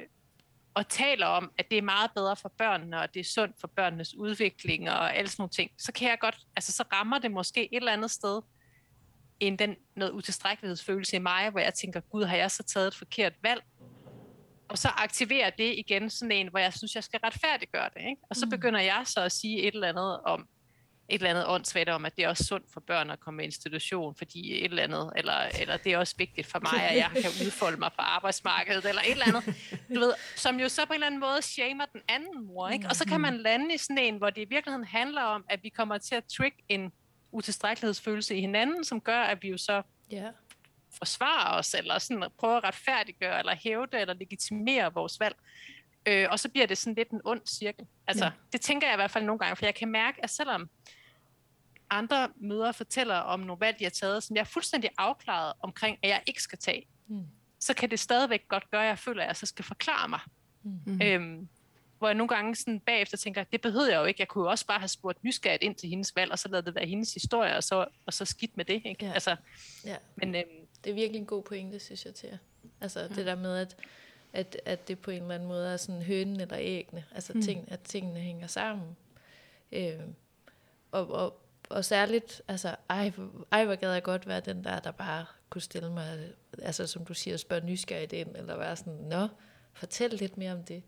og 0.73 0.87
taler 0.87 1.25
om, 1.25 1.51
at 1.57 1.71
det 1.71 1.77
er 1.77 1.81
meget 1.81 2.11
bedre 2.15 2.35
for 2.35 2.49
børnene, 2.57 2.99
og 2.99 3.13
det 3.13 3.19
er 3.19 3.23
sundt 3.23 3.55
for 3.59 3.67
børnenes 3.67 4.15
udvikling, 4.15 4.89
og 4.89 5.15
alle 5.15 5.29
sådan 5.29 5.41
nogle 5.41 5.49
ting, 5.49 5.71
så 5.77 5.91
kan 5.91 6.09
jeg 6.09 6.19
godt, 6.19 6.37
altså 6.55 6.71
så 6.71 6.83
rammer 6.93 7.19
det 7.19 7.31
måske 7.31 7.63
et 7.63 7.77
eller 7.77 7.93
andet 7.93 8.11
sted, 8.11 8.41
end 9.39 9.57
den 9.57 9.75
noget 9.95 10.11
utilstrækkelighedsfølelse 10.11 11.15
i 11.15 11.19
mig, 11.19 11.49
hvor 11.49 11.59
jeg 11.59 11.73
tænker, 11.73 11.99
gud, 11.99 12.23
har 12.23 12.37
jeg 12.37 12.51
så 12.51 12.63
taget 12.63 12.87
et 12.87 12.95
forkert 12.95 13.33
valg? 13.43 13.63
Og 14.71 14.77
så 14.77 14.87
aktiverer 14.87 15.49
det 15.49 15.73
igen 15.77 16.09
sådan 16.09 16.31
en, 16.31 16.47
hvor 16.47 16.59
jeg 16.59 16.73
synes, 16.73 16.95
jeg 16.95 17.03
skal 17.03 17.19
retfærdiggøre 17.23 17.89
det. 17.93 18.01
Ikke? 18.09 18.21
Og 18.29 18.35
så 18.35 18.45
mm. 18.45 18.49
begynder 18.49 18.79
jeg 18.79 19.01
så 19.05 19.21
at 19.21 19.31
sige 19.31 19.61
et 19.61 19.73
eller 19.73 19.87
andet 19.89 20.19
om, 20.21 20.47
et 21.09 21.15
eller 21.15 21.29
andet 21.29 21.45
åndssvagt 21.47 21.89
om, 21.89 22.05
at 22.05 22.15
det 22.15 22.23
er 22.25 22.29
også 22.29 22.43
sundt 22.43 22.65
for 22.73 22.79
børn 22.79 23.09
at 23.09 23.19
komme 23.19 23.41
i 23.43 23.45
institution, 23.45 24.15
fordi 24.15 24.59
et 24.59 24.65
eller 24.65 24.83
andet, 24.83 25.11
eller, 25.15 25.33
eller 25.59 25.77
det 25.77 25.93
er 25.93 25.97
også 25.97 26.15
vigtigt 26.17 26.47
for 26.47 26.59
mig, 26.59 26.89
at 26.89 26.97
jeg 26.97 27.09
kan 27.23 27.31
udfolde 27.45 27.77
mig 27.77 27.91
på 27.91 28.01
arbejdsmarkedet, 28.01 28.85
eller 28.85 29.01
et 29.01 29.11
eller 29.11 29.25
andet, 29.25 29.45
du 29.95 29.99
ved, 29.99 30.13
som 30.35 30.59
jo 30.59 30.69
så 30.69 30.85
på 30.85 30.93
en 30.93 30.95
eller 30.95 31.07
anden 31.07 31.19
måde 31.19 31.41
shamer 31.41 31.85
den 31.85 32.01
anden 32.07 32.45
mor, 32.45 32.69
ikke? 32.69 32.87
Og 32.87 32.95
så 32.95 33.05
kan 33.05 33.21
man 33.21 33.37
lande 33.37 33.73
i 33.73 33.77
sådan 33.77 33.97
en, 33.97 34.17
hvor 34.17 34.29
det 34.29 34.41
i 34.41 34.49
virkeligheden 34.49 34.87
handler 34.87 35.21
om, 35.21 35.45
at 35.49 35.63
vi 35.63 35.69
kommer 35.69 35.97
til 35.97 36.15
at 36.15 36.23
trick 36.37 36.55
en 36.69 36.91
utilstrækkelighedsfølelse 37.31 38.35
i 38.35 38.41
hinanden, 38.41 38.83
som 38.83 39.01
gør, 39.01 39.19
at 39.19 39.43
vi 39.43 39.49
jo 39.49 39.57
så 39.57 39.81
yeah 40.13 40.33
forsvare 41.01 41.57
os, 41.57 41.73
eller 41.73 41.99
sådan 41.99 42.29
prøve 42.39 42.57
at 42.57 42.63
retfærdiggøre, 42.63 43.39
eller 43.39 43.55
hævde, 43.55 43.99
eller 43.99 44.13
legitimere 44.13 44.93
vores 44.93 45.19
valg. 45.19 45.35
Øh, 46.05 46.27
og 46.31 46.39
så 46.39 46.49
bliver 46.49 46.67
det 46.67 46.77
sådan 46.77 46.95
lidt 46.95 47.09
en 47.09 47.21
ond 47.25 47.41
cirkel. 47.45 47.85
Altså, 48.07 48.25
ja. 48.25 48.31
det 48.51 48.61
tænker 48.61 48.87
jeg 48.87 48.95
i 48.95 48.97
hvert 48.97 49.11
fald 49.11 49.23
nogle 49.23 49.39
gange, 49.39 49.55
for 49.55 49.65
jeg 49.65 49.75
kan 49.75 49.91
mærke, 49.91 50.23
at 50.23 50.29
selvom 50.29 50.69
andre 51.89 52.29
møder 52.35 52.71
fortæller 52.71 53.15
om 53.15 53.39
nogle 53.39 53.59
valg, 53.59 53.79
de 53.79 53.83
har 53.83 53.91
taget, 53.91 54.23
som 54.23 54.35
jeg 54.35 54.41
er 54.41 54.45
fuldstændig 54.45 54.89
afklaret 54.97 55.53
omkring, 55.59 55.97
at 56.03 56.09
jeg 56.09 56.23
ikke 56.25 56.43
skal 56.43 56.59
tage, 56.59 56.85
mm. 57.07 57.25
så 57.59 57.73
kan 57.73 57.91
det 57.91 57.99
stadigvæk 57.99 58.47
godt 58.47 58.71
gøre, 58.71 58.81
at 58.81 58.87
jeg 58.87 58.99
føler, 58.99 59.21
at 59.21 59.27
jeg 59.27 59.35
så 59.35 59.45
skal 59.45 59.65
forklare 59.65 60.09
mig. 60.09 60.19
Mm. 60.63 61.01
Øhm, 61.03 61.49
hvor 62.01 62.07
jeg 62.07 62.15
nogle 62.15 62.27
gange 62.27 62.55
sådan 62.55 62.79
bagefter 62.79 63.17
tænker, 63.17 63.43
det 63.43 63.61
behøver 63.61 63.87
jeg 63.87 63.97
jo 63.97 64.05
ikke. 64.05 64.21
Jeg 64.21 64.27
kunne 64.27 64.43
jo 64.43 64.49
også 64.49 64.65
bare 64.65 64.79
have 64.79 64.87
spurgt 64.87 65.23
nysgerrigt 65.23 65.63
ind 65.63 65.75
til 65.75 65.89
hendes 65.89 66.15
valg, 66.15 66.31
og 66.31 66.39
så 66.39 66.47
lade 66.47 66.61
det 66.61 66.75
være 66.75 66.85
hendes 66.85 67.13
historie, 67.13 67.55
og 67.55 67.63
så, 67.63 67.85
og 68.05 68.13
så 68.13 68.25
skidt 68.25 68.57
med 68.57 68.65
det. 68.65 68.81
Ikke? 68.85 69.05
Ja. 69.05 69.11
Altså, 69.11 69.35
ja. 69.85 69.95
Men, 70.15 70.35
øhm, 70.35 70.60
det 70.83 70.89
er 70.89 70.93
virkelig 70.93 71.19
en 71.19 71.25
god 71.25 71.43
pointe, 71.43 71.79
synes 71.79 72.05
jeg 72.05 72.13
til 72.13 72.39
Altså 72.81 72.99
ja. 72.99 73.07
det 73.07 73.25
der 73.25 73.35
med, 73.35 73.57
at, 73.57 73.75
at, 74.33 74.61
at 74.65 74.87
det 74.87 74.99
på 74.99 75.11
en 75.11 75.21
eller 75.21 75.35
anden 75.35 75.47
måde 75.47 75.73
er 75.73 75.77
sådan 75.77 76.01
hønen 76.01 76.39
eller 76.39 76.57
æggene. 76.59 77.05
Altså 77.15 77.33
mm. 77.33 77.41
ting, 77.41 77.71
at 77.71 77.79
tingene 77.79 78.19
hænger 78.19 78.47
sammen. 78.47 78.97
Øh, 79.71 79.99
og, 80.91 81.11
og, 81.11 81.41
og 81.69 81.85
særligt, 81.85 82.41
altså, 82.47 82.75
ej, 82.89 83.11
ej, 83.51 83.65
hvor 83.65 83.75
gad 83.75 83.93
jeg 83.93 84.03
godt 84.03 84.27
være 84.27 84.39
den 84.39 84.63
der, 84.63 84.79
der 84.79 84.91
bare 84.91 85.25
kunne 85.49 85.61
stille 85.61 85.91
mig, 85.91 86.29
altså 86.61 86.87
som 86.87 87.05
du 87.05 87.13
siger, 87.13 87.37
spørge 87.37 87.65
nysgerrigt 87.65 88.13
ind, 88.13 88.35
eller 88.35 88.57
være 88.57 88.75
sådan, 88.75 88.93
nå, 88.93 89.27
fortæl 89.73 90.09
lidt 90.09 90.37
mere 90.37 90.51
om 90.51 90.63
det. 90.63 90.83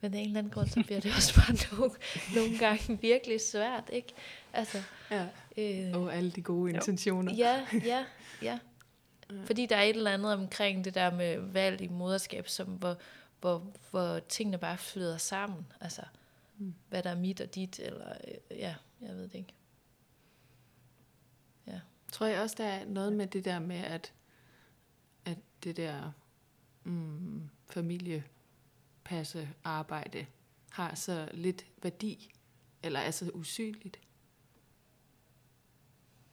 Men 0.00 0.14
af 0.14 0.18
en 0.18 0.26
eller 0.26 0.38
anden 0.38 0.52
grund, 0.52 0.68
så 0.68 0.82
bliver 0.86 1.00
det 1.00 1.12
også 1.16 1.34
bare 1.34 1.56
nogle, 1.72 1.94
nogle 2.34 2.58
gange 2.58 2.98
virkelig 3.00 3.40
svært, 3.40 3.90
ikke? 3.92 4.08
Altså, 4.52 4.82
ja. 5.10 5.26
Øh, 5.56 6.02
og 6.02 6.14
alle 6.14 6.30
de 6.30 6.42
gode 6.42 6.70
intentioner. 6.70 7.34
Ja, 7.34 7.66
ja, 7.84 8.04
ja. 8.42 8.58
Fordi 9.44 9.66
der 9.66 9.76
er 9.76 9.82
et 9.82 9.96
eller 9.96 10.10
andet 10.10 10.32
omkring 10.32 10.84
det 10.84 10.94
der 10.94 11.14
med 11.14 11.38
valg 11.38 11.80
i 11.80 11.88
moderskab, 11.88 12.48
som 12.48 12.66
hvor, 12.66 12.96
hvor, 13.40 13.72
hvor 13.90 14.18
tingene 14.18 14.58
bare 14.58 14.78
flyder 14.78 15.16
sammen. 15.16 15.66
Altså, 15.80 16.02
mm. 16.58 16.74
hvad 16.88 17.02
der 17.02 17.10
er 17.10 17.14
mit 17.14 17.40
og 17.40 17.54
dit, 17.54 17.78
eller 17.78 18.12
øh, 18.28 18.58
ja, 18.58 18.74
jeg 19.00 19.14
ved 19.14 19.22
det 19.22 19.34
ikke. 19.34 19.54
Ja. 21.66 21.80
Tror 22.12 22.26
jeg 22.26 22.40
også, 22.40 22.54
der 22.58 22.66
er 22.66 22.84
noget 22.84 23.12
med 23.12 23.26
det 23.26 23.44
der 23.44 23.58
med, 23.58 23.76
at, 23.76 24.12
at 25.24 25.38
det 25.64 25.76
der 25.76 26.12
mm, 26.84 27.50
familiepasse 27.70 29.48
arbejde 29.64 30.26
har 30.70 30.94
så 30.94 31.28
lidt 31.32 31.66
værdi, 31.82 32.32
eller 32.82 33.00
er 33.00 33.10
så 33.10 33.30
usynligt. 33.34 33.98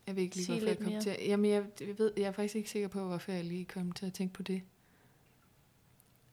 Jeg 0.08 0.16
ved 0.16 0.24
ikke 0.24 0.36
lige, 0.36 0.48
hvorfor 0.48 0.68
jeg 0.68 0.78
kom 0.78 0.92
mere. 0.92 1.02
til 1.02 1.18
Jamen, 1.26 1.52
jeg, 1.52 1.66
jeg, 1.80 2.00
ved, 2.00 2.12
jeg 2.18 2.24
er 2.24 2.32
faktisk 2.32 2.56
ikke 2.56 2.70
sikker 2.70 2.88
på, 2.88 3.04
hvorfor 3.08 3.32
jeg 3.32 3.44
lige 3.44 3.66
kom 3.66 3.92
til 3.92 4.06
at 4.06 4.14
tænke 4.14 4.34
på 4.34 4.44
det. 4.44 4.62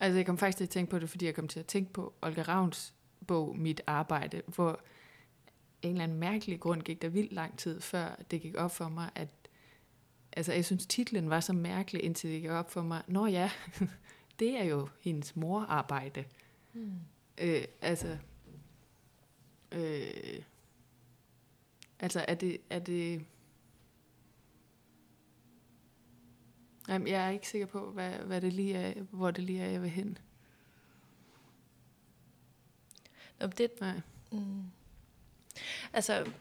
Altså, 0.00 0.16
jeg 0.16 0.26
kom 0.26 0.38
faktisk 0.38 0.56
til 0.56 0.64
at 0.64 0.70
tænke 0.70 0.90
på 0.90 0.98
det, 0.98 1.10
fordi 1.10 1.26
jeg 1.26 1.34
kom 1.34 1.48
til 1.48 1.60
at 1.60 1.66
tænke 1.66 1.92
på 1.92 2.14
Olga 2.22 2.42
Ravns 2.42 2.94
bog, 3.26 3.58
Mit 3.58 3.80
Arbejde, 3.86 4.42
hvor 4.46 4.80
en 5.82 5.90
eller 5.90 6.04
anden 6.04 6.18
mærkelig 6.18 6.60
grund 6.60 6.82
gik 6.82 7.02
der 7.02 7.08
vildt 7.08 7.32
lang 7.32 7.58
tid, 7.58 7.80
før 7.80 8.16
det 8.30 8.42
gik 8.42 8.54
op 8.54 8.70
for 8.70 8.88
mig, 8.88 9.10
at 9.14 9.28
altså, 10.32 10.52
jeg 10.52 10.64
synes, 10.64 10.86
titlen 10.86 11.30
var 11.30 11.40
så 11.40 11.52
mærkelig, 11.52 12.02
indtil 12.02 12.30
det 12.30 12.40
gik 12.40 12.50
op 12.50 12.70
for 12.70 12.82
mig. 12.82 13.02
Nå 13.06 13.26
ja, 13.26 13.50
det 14.38 14.58
er 14.58 14.64
jo 14.64 14.88
hendes 15.00 15.36
morarbejde. 15.36 16.24
Mm. 16.72 16.92
Øh, 17.38 17.64
altså, 17.80 18.18
øh, 19.72 20.42
altså, 22.00 22.24
er 22.28 22.34
det, 22.34 22.58
er 22.70 22.78
det, 22.78 23.24
Jamen, 26.90 27.08
jeg 27.08 27.26
er 27.26 27.30
ikke 27.30 27.48
sikker 27.48 27.66
på, 27.66 27.90
hvad, 27.90 28.10
hvad 28.10 28.40
det 28.40 28.52
lige 28.52 28.74
er, 28.74 29.02
hvor 29.02 29.30
det 29.30 29.44
lige 29.44 29.62
er, 29.62 29.70
jeg 29.70 29.82
vil 29.82 29.90
hen. 29.90 30.18
Nå, 33.40 33.46
det, 33.46 33.80
Nej. 33.80 34.00
Mm, 34.32 34.64
altså, 35.92 36.32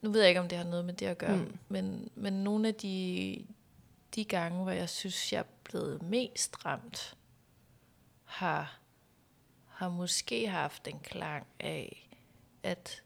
nu 0.00 0.10
ved 0.10 0.20
jeg 0.20 0.28
ikke, 0.28 0.40
om 0.40 0.48
det 0.48 0.58
har 0.58 0.64
noget 0.64 0.84
med 0.84 0.94
det 0.94 1.06
at 1.06 1.18
gøre, 1.18 1.36
mm. 1.36 1.58
men, 1.68 2.10
men 2.14 2.32
nogle 2.32 2.68
af 2.68 2.74
de, 2.74 3.46
de 4.14 4.24
gange, 4.24 4.62
hvor 4.62 4.72
jeg 4.72 4.88
synes, 4.88 5.32
jeg 5.32 5.38
er 5.38 5.44
blevet 5.64 6.02
mest 6.02 6.64
ramt, 6.64 7.16
har, 8.24 8.78
har 9.66 9.88
måske 9.88 10.48
haft 10.48 10.88
en 10.88 10.98
klang 11.00 11.46
af, 11.60 12.08
at, 12.62 13.02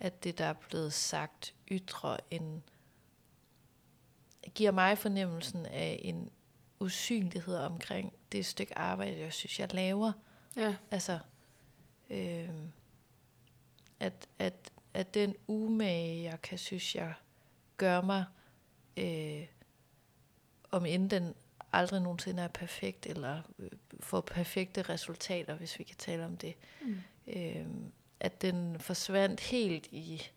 at 0.00 0.24
det, 0.24 0.38
der 0.38 0.44
er 0.44 0.52
blevet 0.68 0.92
sagt, 0.92 1.54
ytrer 1.70 2.16
en, 2.30 2.62
giver 4.54 4.70
mig 4.70 4.98
fornemmelsen 4.98 5.66
af 5.66 6.00
en 6.02 6.30
usynlighed 6.80 7.56
omkring 7.56 8.12
det 8.32 8.46
stykke 8.46 8.78
arbejde, 8.78 9.18
jeg 9.18 9.32
synes, 9.32 9.60
jeg 9.60 9.74
laver. 9.74 10.12
Ja. 10.56 10.74
Altså, 10.90 11.18
øh, 12.10 12.48
at, 14.00 14.28
at, 14.38 14.72
at 14.94 15.14
den 15.14 15.34
umage, 15.46 16.22
jeg 16.22 16.42
kan 16.42 16.58
synes, 16.58 16.94
jeg 16.94 17.14
gør 17.76 18.00
mig, 18.00 18.24
øh, 18.96 19.46
om 20.70 20.86
end 20.86 21.10
den 21.10 21.34
aldrig 21.72 22.00
nogensinde 22.02 22.42
er 22.42 22.48
perfekt, 22.48 23.06
eller 23.06 23.42
øh, 23.58 23.70
får 24.00 24.20
perfekte 24.20 24.82
resultater, 24.82 25.54
hvis 25.54 25.78
vi 25.78 25.84
kan 25.84 25.96
tale 25.96 26.24
om 26.24 26.36
det, 26.36 26.54
mm. 26.82 26.96
øh, 27.26 27.66
at 28.20 28.42
den 28.42 28.80
forsvandt 28.80 29.40
helt 29.40 29.86
i, 29.86 30.30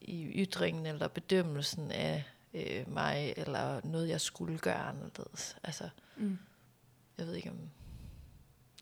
i 0.00 0.26
ytringen 0.26 0.86
eller 0.86 1.08
bedømmelsen 1.08 1.90
af 1.90 2.24
øh, 2.54 2.92
mig, 2.92 3.34
eller 3.36 3.80
noget, 3.84 4.08
jeg 4.08 4.20
skulle 4.20 4.58
gøre 4.58 4.74
anderledes. 4.74 5.56
Altså, 5.64 5.88
mm. 6.16 6.38
jeg 7.18 7.26
ved 7.26 7.34
ikke 7.34 7.50
om... 7.50 7.58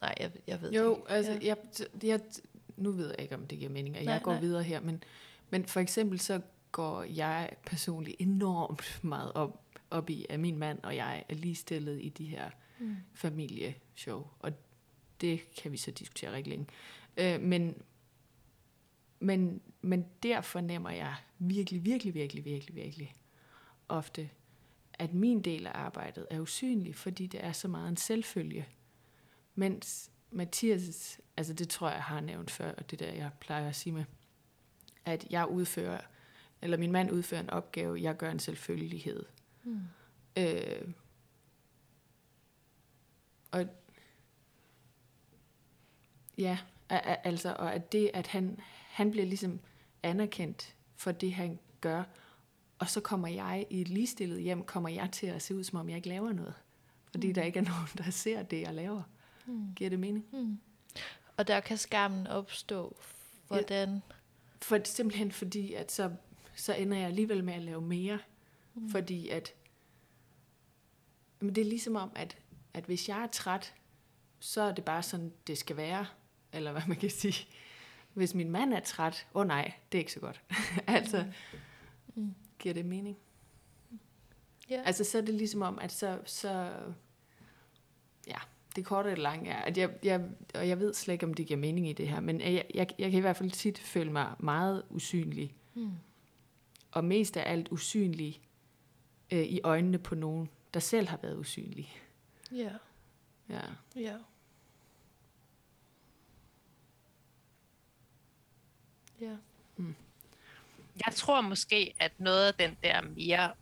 Nej, 0.00 0.14
jeg, 0.20 0.30
jeg 0.46 0.62
ved 0.62 0.72
jo, 0.72 0.96
ikke. 0.96 1.10
altså, 1.10 1.32
ja. 1.32 1.38
jeg, 1.42 1.56
jeg, 2.02 2.20
nu 2.76 2.90
ved 2.90 3.08
jeg 3.08 3.20
ikke, 3.20 3.34
om 3.34 3.46
det 3.46 3.58
giver 3.58 3.70
mening, 3.70 3.96
at 3.96 4.04
nej, 4.04 4.14
jeg 4.14 4.22
går 4.22 4.32
nej. 4.32 4.40
videre 4.40 4.62
her, 4.62 4.80
men, 4.80 5.02
men 5.50 5.64
for 5.64 5.80
eksempel 5.80 6.20
så 6.20 6.40
går 6.72 7.02
jeg 7.02 7.50
personligt 7.66 8.16
enormt 8.20 9.00
meget 9.04 9.32
op, 9.32 9.62
op 9.90 10.10
i, 10.10 10.26
at 10.28 10.40
min 10.40 10.58
mand 10.58 10.78
og 10.82 10.96
jeg 10.96 11.24
er 11.28 11.34
ligestillet 11.34 12.02
i 12.02 12.08
de 12.08 12.24
her 12.24 12.50
mm. 12.78 12.96
familieshow, 13.14 14.26
og 14.38 14.52
det 15.20 15.54
kan 15.54 15.72
vi 15.72 15.76
så 15.76 15.90
diskutere 15.90 16.32
rigtig 16.32 16.50
længe. 16.50 16.66
Øh, 17.16 17.40
men, 17.40 17.82
men, 19.20 19.60
men 19.82 20.06
der 20.22 20.40
fornemmer 20.40 20.90
jeg 20.90 21.14
virkelig, 21.38 21.84
virkelig, 21.84 22.14
virkelig, 22.14 22.44
virkelig, 22.44 22.76
virkelig, 22.76 23.12
ofte, 23.92 24.30
at 24.92 25.14
min 25.14 25.42
del 25.42 25.66
af 25.66 25.72
arbejdet 25.74 26.26
er 26.30 26.40
usynlig, 26.40 26.94
fordi 26.94 27.26
det 27.26 27.44
er 27.44 27.52
så 27.52 27.68
meget 27.68 27.88
en 27.88 27.96
selvfølge. 27.96 28.68
Mens 29.54 30.10
Mathias, 30.30 31.20
altså 31.36 31.52
det 31.52 31.68
tror 31.68 31.90
jeg, 31.90 32.02
har 32.02 32.20
nævnt 32.20 32.50
før, 32.50 32.72
og 32.72 32.90
det 32.90 32.98
der, 32.98 33.12
jeg 33.12 33.30
plejer 33.40 33.68
at 33.68 33.76
sige 33.76 33.92
med, 33.92 34.04
at 35.04 35.26
jeg 35.30 35.48
udfører, 35.48 36.00
eller 36.62 36.76
min 36.76 36.92
mand 36.92 37.10
udfører 37.10 37.40
en 37.40 37.50
opgave, 37.50 38.02
jeg 38.02 38.16
gør 38.16 38.30
en 38.30 38.38
selvfølgelighed. 38.38 39.24
Mm. 39.64 39.80
Øh, 40.38 40.88
og 43.50 43.66
ja, 46.38 46.58
altså, 47.24 47.54
og 47.58 47.74
at 47.74 47.92
det, 47.92 48.10
at 48.14 48.26
han, 48.26 48.60
han 48.88 49.10
bliver 49.10 49.26
ligesom 49.26 49.60
anerkendt 50.02 50.76
for 50.96 51.12
det, 51.12 51.32
han 51.34 51.58
gør, 51.80 52.04
og 52.82 52.88
så 52.88 53.00
kommer 53.00 53.28
jeg 53.28 53.66
i 53.70 53.80
et 53.80 53.88
ligestillet 53.88 54.42
hjem, 54.42 54.64
kommer 54.64 54.88
jeg 54.88 55.10
til 55.12 55.26
at 55.26 55.42
se 55.42 55.54
ud, 55.54 55.64
som 55.64 55.78
om 55.78 55.88
jeg 55.88 55.96
ikke 55.96 56.08
laver 56.08 56.32
noget. 56.32 56.54
Fordi 57.10 57.28
mm. 57.28 57.34
der 57.34 57.42
ikke 57.42 57.58
er 57.58 57.64
nogen, 57.64 57.88
der 57.98 58.10
ser 58.10 58.42
det, 58.42 58.60
jeg 58.60 58.74
laver. 58.74 59.02
Mm. 59.46 59.74
Giver 59.76 59.90
det 59.90 59.98
mening? 59.98 60.26
Mm. 60.32 60.58
Og 61.36 61.48
der 61.48 61.60
kan 61.60 61.78
skammen 61.78 62.26
opstå. 62.26 62.96
Hvordan? 63.46 63.88
Ja, 63.88 64.00
for, 64.62 64.78
simpelthen 64.84 65.32
fordi, 65.32 65.72
at 65.72 65.92
så, 65.92 66.10
så 66.54 66.74
ender 66.74 66.96
jeg 66.96 67.06
alligevel 67.06 67.44
med 67.44 67.54
at 67.54 67.62
lave 67.62 67.82
mere. 67.82 68.18
Mm. 68.74 68.90
Fordi 68.90 69.28
at... 69.28 69.54
Men 71.40 71.54
det 71.54 71.60
er 71.60 71.68
ligesom 71.68 71.96
om, 71.96 72.10
at, 72.14 72.36
at 72.74 72.84
hvis 72.84 73.08
jeg 73.08 73.22
er 73.22 73.26
træt, 73.26 73.74
så 74.40 74.62
er 74.62 74.72
det 74.72 74.84
bare 74.84 75.02
sådan, 75.02 75.32
det 75.46 75.58
skal 75.58 75.76
være. 75.76 76.06
Eller 76.52 76.72
hvad 76.72 76.82
man 76.86 76.96
kan 76.96 77.10
sige. 77.10 77.46
Hvis 78.14 78.34
min 78.34 78.50
mand 78.50 78.74
er 78.74 78.80
træt, 78.80 79.26
åh 79.34 79.40
oh 79.40 79.46
nej, 79.46 79.72
det 79.92 79.98
er 79.98 80.00
ikke 80.00 80.12
så 80.12 80.20
godt. 80.20 80.40
altså, 80.86 81.24
mm. 82.14 82.22
Mm. 82.22 82.34
Giver 82.62 82.74
det 82.74 82.86
mening? 82.86 83.18
Ja. 84.70 84.82
Altså, 84.84 85.04
så 85.04 85.18
er 85.18 85.22
det 85.22 85.34
ligesom 85.34 85.62
om, 85.62 85.78
at 85.78 85.92
så, 85.92 86.18
så 86.24 86.72
ja, 88.26 88.38
det 88.76 88.84
korte 88.84 89.08
og 89.08 89.18
lange 89.18 89.50
er, 89.50 89.62
at 89.62 89.78
jeg, 89.78 89.90
jeg, 90.04 90.28
og 90.54 90.68
jeg 90.68 90.80
ved 90.80 90.94
slet 90.94 91.12
ikke, 91.12 91.26
om 91.26 91.34
det 91.34 91.46
giver 91.46 91.60
mening 91.60 91.88
i 91.88 91.92
det 91.92 92.08
her, 92.08 92.20
men 92.20 92.40
jeg, 92.40 92.64
jeg, 92.74 92.88
jeg 92.98 93.10
kan 93.10 93.18
i 93.18 93.20
hvert 93.20 93.36
fald 93.36 93.50
tit 93.50 93.78
føle 93.78 94.12
mig 94.12 94.34
meget 94.38 94.82
usynlig. 94.90 95.56
Mm. 95.74 95.90
Og 96.92 97.04
mest 97.04 97.36
af 97.36 97.52
alt 97.52 97.68
usynlig 97.70 98.42
øh, 99.32 99.42
i 99.42 99.60
øjnene 99.64 99.98
på 99.98 100.14
nogen, 100.14 100.48
der 100.74 100.80
selv 100.80 101.08
har 101.08 101.18
været 101.22 101.36
usynlig. 101.36 102.02
Ja. 102.52 102.72
Ja. 103.48 103.60
Ja. 103.96 104.16
Ja. 109.20 109.36
Mm. 109.76 109.94
Jeg 111.06 111.14
tror 111.14 111.40
måske, 111.40 111.94
at 111.98 112.12
noget 112.20 112.46
af 112.46 112.54
den 112.54 112.76
der 112.82 113.00
mere, 113.00 113.52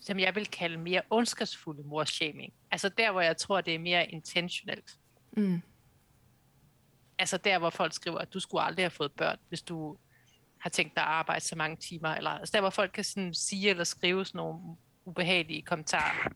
som 0.00 0.18
jeg 0.18 0.34
vil 0.34 0.46
kalde 0.46 0.76
mere 0.76 1.02
ondskabsfulde 1.10 1.82
morshaming, 1.82 2.52
altså 2.70 2.88
der, 2.88 3.12
hvor 3.12 3.20
jeg 3.20 3.36
tror, 3.36 3.60
det 3.60 3.74
er 3.74 3.78
mere 3.78 4.10
intentionelt. 4.10 4.90
Mm. 5.32 5.62
Altså 7.18 7.36
der, 7.36 7.58
hvor 7.58 7.70
folk 7.70 7.92
skriver, 7.92 8.18
at 8.18 8.34
du 8.34 8.40
skulle 8.40 8.62
aldrig 8.62 8.84
have 8.84 8.90
fået 8.90 9.12
børn, 9.12 9.38
hvis 9.48 9.62
du 9.62 9.96
har 10.58 10.70
tænkt 10.70 10.94
dig 10.94 11.02
at 11.02 11.08
arbejde 11.08 11.44
så 11.44 11.56
mange 11.56 11.76
timer, 11.76 12.08
eller 12.08 12.30
altså 12.30 12.52
der, 12.52 12.60
hvor 12.60 12.70
folk 12.70 12.92
kan 12.92 13.04
sådan 13.04 13.34
sige 13.34 13.70
eller 13.70 13.84
skrive 13.84 14.24
sådan 14.24 14.38
nogle 14.38 14.76
ubehagelige 15.04 15.62
kommentarer. 15.62 16.32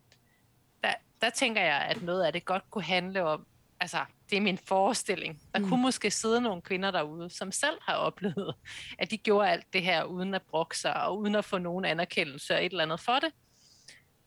Der, 0.84 0.94
der 1.20 1.30
tænker 1.30 1.62
jeg, 1.62 1.80
at 1.80 2.02
noget 2.02 2.24
af 2.24 2.32
det 2.32 2.44
godt 2.44 2.70
kunne 2.70 2.84
handle 2.84 3.24
om, 3.24 3.46
altså, 3.82 4.04
det 4.30 4.36
er 4.36 4.40
min 4.40 4.58
forestilling. 4.58 5.40
Der 5.54 5.58
mm. 5.60 5.68
kunne 5.68 5.82
måske 5.82 6.10
sidde 6.10 6.40
nogle 6.40 6.62
kvinder 6.62 6.90
derude, 6.90 7.30
som 7.30 7.52
selv 7.52 7.78
har 7.82 7.94
oplevet, 7.94 8.54
at 8.98 9.10
de 9.10 9.18
gjorde 9.18 9.48
alt 9.48 9.72
det 9.72 9.82
her 9.82 10.04
uden 10.04 10.34
at 10.34 10.42
brokke 10.42 10.78
sig, 10.78 11.02
og 11.02 11.18
uden 11.18 11.34
at 11.34 11.44
få 11.44 11.58
nogen 11.58 11.84
anerkendelse 11.84 12.54
og 12.54 12.64
et 12.64 12.72
eller 12.72 12.82
andet 12.82 13.00
for 13.00 13.18
det. 13.18 13.32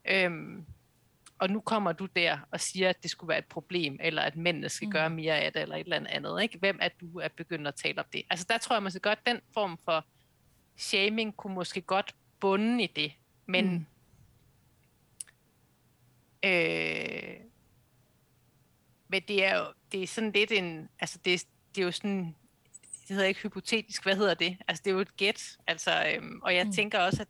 Øhm, 0.07 0.65
og 1.39 1.49
nu 1.49 1.59
kommer 1.59 1.91
du 1.91 2.05
der 2.05 2.39
og 2.51 2.59
siger, 2.59 2.89
at 2.89 3.03
det 3.03 3.11
skulle 3.11 3.29
være 3.29 3.37
et 3.37 3.45
problem, 3.45 3.97
eller 4.01 4.21
at 4.21 4.35
mændene 4.35 4.69
skal 4.69 4.85
mm. 4.85 4.91
gøre 4.91 5.09
mere 5.09 5.39
af 5.39 5.53
det, 5.53 5.61
eller 5.61 5.75
et 5.75 5.83
eller 5.83 6.07
andet. 6.09 6.41
Ikke? 6.41 6.57
Hvem 6.59 6.79
er 6.81 6.89
du 7.01 7.19
at 7.19 7.31
begynde 7.31 7.67
at 7.67 7.75
tale 7.75 7.99
om 7.99 8.05
det? 8.13 8.23
Altså 8.29 8.45
der 8.49 8.57
tror 8.57 8.75
jeg 8.75 8.83
måske 8.83 8.99
godt, 8.99 9.19
den 9.25 9.39
form 9.53 9.79
for 9.85 10.05
shaming 10.77 11.37
kunne 11.37 11.55
måske 11.55 11.81
godt 11.81 12.15
bunde 12.39 12.83
i 12.83 12.87
det. 12.87 13.11
Men 13.45 13.65
mm. 13.71 13.85
øh, 16.49 17.35
men 19.16 19.22
det 19.28 19.45
er 19.45 19.59
jo 19.59 19.66
det 19.91 20.03
er 20.03 20.07
sådan 20.07 20.32
lidt 20.32 20.51
en, 20.51 20.89
altså 20.99 21.20
det, 21.26 21.45
det 21.76 21.82
er 21.82 21.86
jo 21.86 21.91
sådan, 21.91 22.36
det 23.07 23.09
hedder 23.09 23.26
ikke 23.26 23.41
hypotetisk, 23.41 24.03
hvad 24.03 24.16
hedder 24.16 24.34
det? 24.34 24.57
Altså 24.68 24.82
det 24.84 24.89
er 24.89 24.93
jo 24.93 24.99
et 24.99 25.18
gæt, 25.18 25.57
altså, 25.68 26.13
øhm, 26.16 26.39
og 26.43 26.55
jeg 26.55 26.66
mm. 26.66 26.72
tænker 26.72 26.99
også, 26.99 27.22
at 27.22 27.28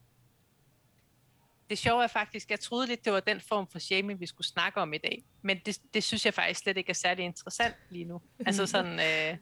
det 1.69 1.77
sjove 1.77 2.03
er 2.03 2.07
faktisk, 2.07 2.51
jeg 2.51 2.59
troede 2.59 2.87
lidt, 2.87 3.05
det 3.05 3.13
var 3.13 3.19
den 3.19 3.41
form 3.41 3.67
for 3.67 3.79
shaming, 3.79 4.19
vi 4.19 4.25
skulle 4.25 4.47
snakke 4.47 4.81
om 4.81 4.93
i 4.93 4.97
dag, 4.97 5.23
men 5.41 5.59
det, 5.65 5.81
det 5.93 6.03
synes 6.03 6.25
jeg 6.25 6.33
faktisk 6.33 6.59
slet 6.59 6.77
ikke 6.77 6.89
er 6.89 6.93
særlig 6.93 7.25
interessant 7.25 7.75
lige 7.89 8.05
nu. 8.05 8.21
Altså 8.47 8.65
sådan, 8.65 8.99
øh, 8.99 9.37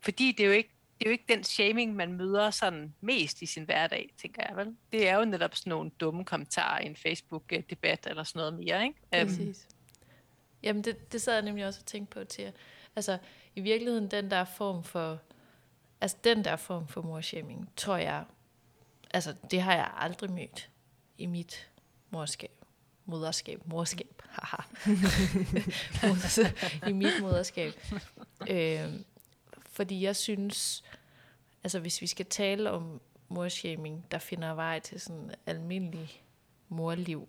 fordi 0.00 0.32
det 0.32 0.40
er 0.40 0.46
jo 0.46 0.52
ikke 0.52 0.70
det 0.98 1.06
er 1.06 1.10
jo 1.10 1.12
ikke 1.12 1.24
den 1.28 1.44
shaming, 1.44 1.96
man 1.96 2.12
møder 2.12 2.50
sådan 2.50 2.94
mest 3.00 3.42
i 3.42 3.46
sin 3.46 3.64
hverdag, 3.64 4.14
tænker 4.22 4.42
jeg 4.48 4.56
vel. 4.56 4.76
Det 4.92 5.08
er 5.08 5.18
jo 5.18 5.24
netop 5.24 5.56
sådan 5.56 5.70
nogle 5.70 5.90
dumme 5.90 6.24
kommentarer 6.24 6.80
i 6.80 6.86
en 6.86 6.96
Facebook-debat 6.96 8.06
eller 8.06 8.22
sådan 8.22 8.40
noget 8.40 8.54
mere, 8.54 8.84
ikke? 8.84 8.98
Øhm, 9.14 9.28
Præcis. 9.28 9.68
Jamen, 10.66 10.84
det, 10.84 11.12
det 11.12 11.22
sad 11.22 11.32
jeg 11.32 11.42
nemlig 11.42 11.66
også 11.66 11.80
og 11.80 11.86
tænkte 11.86 12.18
på 12.18 12.24
til. 12.24 12.52
Altså, 12.96 13.18
i 13.54 13.60
virkeligheden, 13.60 14.10
den 14.10 14.30
der 14.30 14.44
form 14.44 14.84
for, 14.84 15.20
altså 16.00 16.16
den 16.24 16.44
der 16.44 16.56
form 16.56 16.88
for 16.88 17.02
morshaming, 17.02 17.70
tror 17.76 17.96
jeg, 17.96 18.24
altså 19.10 19.34
det 19.50 19.62
har 19.62 19.74
jeg 19.74 19.90
aldrig 19.96 20.30
mødt 20.30 20.70
i 21.18 21.26
mit 21.26 21.70
morskab, 22.10 22.64
moderskab, 23.04 23.66
morskab. 23.66 24.22
haha, 24.36 24.62
i 26.88 26.92
mit 26.92 27.20
moderskab. 27.20 27.72
Øh, 28.48 28.92
fordi 29.66 30.02
jeg 30.02 30.16
synes, 30.16 30.84
altså 31.64 31.80
hvis 31.80 32.00
vi 32.00 32.06
skal 32.06 32.26
tale 32.26 32.70
om 32.70 33.00
morshaming, 33.28 34.10
der 34.10 34.18
finder 34.18 34.54
vej 34.54 34.80
til 34.80 35.00
sådan 35.00 35.30
almindelig 35.46 36.22
morliv, 36.68 37.28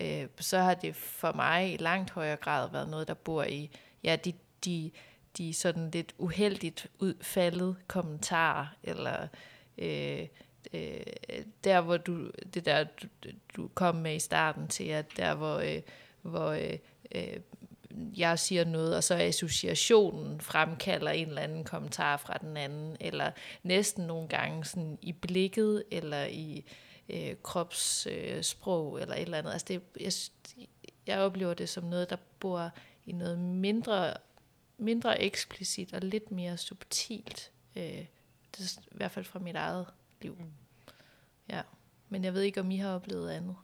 øh, 0.00 0.26
så 0.40 0.58
har 0.58 0.74
det 0.74 0.96
for 0.96 1.32
mig 1.32 1.74
i 1.74 1.76
langt 1.76 2.10
højere 2.10 2.36
grad 2.36 2.70
været 2.70 2.88
noget, 2.88 3.08
der 3.08 3.14
bor 3.14 3.42
i 3.42 3.70
ja, 4.04 4.16
de, 4.16 4.32
de, 4.64 4.90
de 5.38 5.54
sådan 5.54 5.90
lidt 5.90 6.14
uheldigt 6.18 6.86
udfaldet 6.98 7.76
kommentarer, 7.86 8.66
eller 8.82 9.28
øh, 9.78 10.26
øh, 10.72 11.00
der, 11.64 11.80
hvor 11.80 11.96
du, 11.96 12.30
det 12.54 12.64
der, 12.66 12.84
du, 12.84 13.06
du 13.56 13.68
kom 13.74 13.94
med 13.94 14.14
i 14.14 14.18
starten 14.18 14.68
til, 14.68 14.84
at 14.84 15.06
der, 15.16 15.34
hvor, 15.34 15.56
øh, 15.56 15.82
hvor 16.22 16.50
øh, 16.50 16.78
øh, 17.14 17.40
jeg 18.16 18.38
siger 18.38 18.64
noget, 18.64 18.96
og 18.96 19.04
så 19.04 19.14
associationen 19.14 20.40
fremkalder 20.40 21.10
en 21.10 21.28
eller 21.28 21.42
anden 21.42 21.64
kommentar 21.64 22.16
fra 22.16 22.38
den 22.40 22.56
anden, 22.56 22.96
eller 23.00 23.30
næsten 23.62 24.04
nogle 24.04 24.28
gange 24.28 24.64
sådan 24.64 24.98
i 25.02 25.12
blikket, 25.12 25.84
eller 25.90 26.24
i 26.24 26.64
øh, 27.08 27.36
kropssprog, 27.42 28.96
øh, 28.96 29.02
eller 29.02 29.14
et 29.14 29.22
eller 29.22 29.38
andet. 29.38 29.52
Altså 29.52 29.66
det, 29.68 29.82
jeg, 30.00 30.12
jeg 31.06 31.18
oplever 31.18 31.54
det 31.54 31.68
som 31.68 31.84
noget, 31.84 32.10
der 32.10 32.16
bor 32.40 32.70
i 33.06 33.12
noget 33.12 33.38
mindre, 33.38 34.14
mindre 34.78 35.22
eksplicit 35.22 35.92
og 35.92 36.00
lidt 36.00 36.30
mere 36.30 36.56
subtilt. 36.56 37.50
Øh, 37.76 38.06
det 38.56 38.60
er 38.60 38.80
i 38.92 38.96
hvert 38.96 39.10
fald 39.10 39.24
fra 39.24 39.38
mit 39.38 39.56
eget 39.56 39.86
liv. 40.22 40.36
Mm. 40.40 40.52
Ja. 41.48 41.62
Men 42.08 42.24
jeg 42.24 42.34
ved 42.34 42.42
ikke, 42.42 42.60
om 42.60 42.70
I 42.70 42.76
har 42.76 42.94
oplevet 42.94 43.30
andet. 43.30 43.56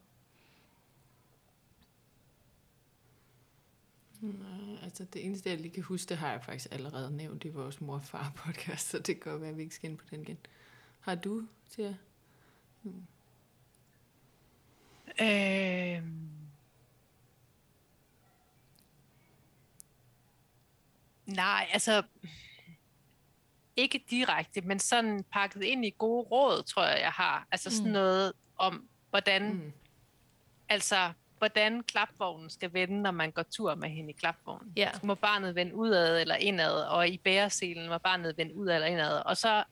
Nej, 4.21 4.79
altså 4.83 5.05
det 5.05 5.27
eneste, 5.27 5.51
jeg 5.51 5.61
lige 5.61 5.75
kan 5.75 5.83
huske, 5.83 6.09
det 6.09 6.17
har 6.17 6.31
jeg 6.31 6.45
faktisk 6.45 6.73
allerede 6.73 7.17
nævnt 7.17 7.45
i 7.45 7.49
vores 7.49 7.81
mor-far-podcast, 7.81 8.89
så 8.91 8.99
det 8.99 9.21
kan 9.21 9.31
godt 9.33 9.41
være, 9.41 9.51
at 9.51 9.57
vi 9.57 9.63
ikke 9.63 9.75
skal 9.75 9.91
ind 9.91 9.99
på 9.99 10.05
den 10.11 10.23
igen. 10.23 10.39
Har 11.01 11.15
du, 11.15 11.47
til 11.71 11.97
hmm. 12.83 13.07
Øh... 15.21 16.03
Nej, 21.27 21.69
altså 21.73 22.03
ikke 23.77 24.05
direkte, 24.11 24.61
men 24.61 24.79
sådan 24.79 25.25
pakket 25.33 25.63
ind 25.63 25.87
i 25.87 25.95
gode 25.99 26.23
råd, 26.23 26.63
tror 26.63 26.85
jeg, 26.85 27.01
jeg 27.01 27.11
har. 27.11 27.47
Altså 27.51 27.71
sådan 27.71 27.87
mm. 27.87 27.93
noget 27.93 28.33
om, 28.57 28.89
hvordan, 29.11 29.53
mm. 29.53 29.73
altså, 30.69 31.13
hvordan 31.39 31.83
klapvognen 31.83 32.51
skal 32.51 32.73
vende, 32.73 33.03
når 33.03 33.11
man 33.11 33.33
går 33.33 33.43
tur 33.43 33.75
med 33.75 33.89
hende 33.89 34.11
i 34.11 34.13
klapvognen. 34.13 34.73
Ja. 34.77 34.91
Så 34.93 35.07
må 35.07 35.15
barnet 35.15 35.55
vende 35.55 35.75
udad 35.75 36.21
eller 36.21 36.35
indad, 36.35 36.83
og 36.83 37.09
i 37.09 37.19
bæreselen 37.19 37.89
må 37.89 37.99
barnet 37.99 38.37
vende 38.37 38.55
udad 38.55 38.75
eller 38.75 38.89
indad. 38.89 39.23
Og 39.27 39.37
så, 39.37 39.65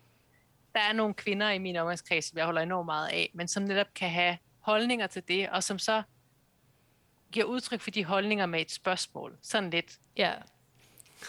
der 0.74 0.80
er 0.80 0.92
nogle 0.92 1.14
kvinder 1.14 1.50
i 1.50 1.58
min 1.58 1.76
omgangskreds, 1.76 2.24
som 2.24 2.38
jeg 2.38 2.44
holder 2.44 2.62
enormt 2.62 2.86
meget 2.86 3.08
af, 3.08 3.30
men 3.34 3.48
som 3.48 3.62
netop 3.62 3.94
kan 3.94 4.10
have 4.10 4.38
holdninger 4.62 5.06
til 5.06 5.22
det, 5.28 5.48
og 5.48 5.64
som 5.64 5.78
så 5.78 6.02
giver 7.32 7.46
udtryk 7.46 7.80
for 7.80 7.90
de 7.90 8.04
holdninger 8.04 8.46
med 8.46 8.60
et 8.60 8.70
spørgsmål. 8.70 9.38
Sådan 9.42 9.70
lidt. 9.70 9.98
Ja. 10.16 10.32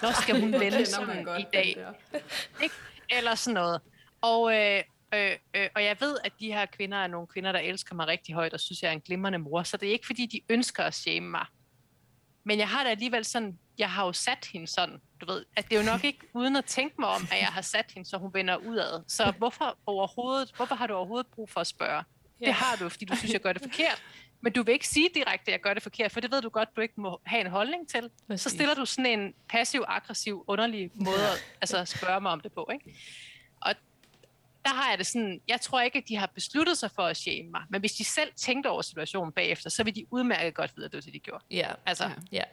Når 0.02 0.22
skal 0.22 0.42
hun 0.42 0.54
vende 0.64 0.86
sig 0.86 1.26
i 1.40 1.46
dag? 1.54 1.78
Ikke? 2.64 2.76
Eller 3.10 3.36
sådan 3.36 3.54
noget. 3.54 3.82
Og, 4.22 4.56
øh, 4.56 4.84
øh, 5.14 5.32
øh, 5.54 5.70
og 5.76 5.84
jeg 5.84 5.98
ved, 6.00 6.18
at 6.24 6.32
de 6.40 6.54
her 6.54 6.66
kvinder 6.66 6.98
er 6.98 7.08
nogle 7.08 7.28
kvinder, 7.28 7.52
der 7.52 7.60
elsker 7.60 7.96
mig 7.96 8.08
rigtig 8.08 8.36
højt, 8.36 8.54
og 8.54 8.60
synes, 8.60 8.82
jeg 8.84 8.90
er 8.90 8.94
en 8.94 9.02
glimrende 9.02 9.40
mor. 9.40 9.64
Så 9.64 9.78
det 9.78 9.88
er 9.88 9.92
ikke, 9.92 10.06
fordi 10.06 10.26
de 10.26 10.42
ønsker 10.50 10.84
at 10.84 10.94
shame 10.94 11.30
mig. 11.30 11.46
Men 12.46 12.60
jeg 12.60 12.70
har 12.70 12.84
da 12.84 12.90
alligevel 12.90 13.26
sådan, 13.26 13.60
jeg 13.78 13.92
har 13.92 14.06
jo 14.06 14.14
sat 14.14 14.50
hende 14.54 14.68
sådan, 14.68 15.02
du 15.22 15.26
ved, 15.26 15.46
at 15.56 15.70
det 15.70 15.76
er 15.76 15.80
jo 15.80 15.86
nok 15.86 16.04
ikke 16.04 16.20
uden 16.34 16.56
at 16.56 16.66
tænke 16.66 16.96
mig 17.00 17.10
om, 17.10 17.22
at 17.32 17.40
jeg 17.40 17.48
har 17.48 17.62
sat 17.62 17.92
hende, 17.94 18.10
så 18.10 18.18
hun 18.18 18.34
vender 18.34 18.58
udad. 18.58 19.04
Så 19.08 19.34
hvorfor 19.38 19.78
overhovedet, 19.86 20.52
hvorfor 20.56 20.76
har 20.76 20.88
du 20.88 20.94
overhovedet 20.94 21.28
brug 21.28 21.50
for 21.50 21.62
at 21.62 21.68
spørge? 21.68 22.04
Ja. 22.44 22.48
Det 22.48 22.56
har 22.56 22.76
du, 22.76 22.90
fordi 22.90 23.06
du 23.06 23.16
synes, 23.16 23.34
jeg 23.34 23.42
gør 23.42 23.54
det 23.54 23.62
forkert. 23.62 24.04
Men 24.42 24.54
du 24.54 24.64
vil 24.64 24.74
ikke 24.74 24.88
sige 24.88 25.10
direkte, 25.16 25.48
at 25.48 25.52
jeg 25.52 25.62
gør 25.62 25.74
det 25.74 25.84
forkert, 25.84 26.12
for 26.12 26.20
det 26.20 26.32
ved 26.32 26.42
du 26.42 26.50
godt, 26.50 26.70
du 26.76 26.82
ikke 26.82 26.94
må 26.98 27.22
have 27.26 27.42
en 27.42 27.52
holdning 27.52 27.90
til. 27.90 28.10
Præcis. 28.28 28.44
Så 28.44 28.50
stiller 28.50 28.74
du 28.74 28.86
sådan 28.86 29.20
en 29.20 29.34
passiv-aggressiv, 29.50 30.44
underlig 30.48 30.92
måde 30.96 31.32
at 31.32 31.46
altså, 31.62 31.86
spørge 31.86 32.22
mig 32.22 32.32
om 32.32 32.40
det 32.40 32.52
på. 32.52 32.70
Ikke? 32.74 33.00
Og 33.62 33.76
der 34.66 34.74
har 34.74 34.90
jeg 34.90 34.98
det 34.98 35.08
sådan, 35.08 35.42
jeg 35.48 35.62
tror 35.62 35.82
ikke, 35.82 35.98
at 35.98 36.04
de 36.08 36.16
har 36.16 36.28
besluttet 36.28 36.78
sig 36.78 36.92
for 36.92 37.04
at 37.04 37.18
shame 37.18 37.50
mig, 37.50 37.62
men 37.70 37.80
hvis 37.80 37.94
de 37.94 38.04
selv 38.04 38.34
tænkte 38.36 38.68
over 38.68 38.82
situationen 38.82 39.32
bagefter, 39.32 39.70
så 39.70 39.84
vil 39.84 39.96
de 39.96 40.06
udmærket 40.12 40.54
godt 40.54 40.72
vide, 40.76 40.86
at 40.86 40.92
det 40.92 40.98
var 40.98 41.02
det, 41.02 41.14
de 41.14 41.20
gjorde. 41.20 41.44
Ja, 41.52 41.72
altså, 41.86 42.04
ja. 42.04 42.12
ja. 42.32 42.44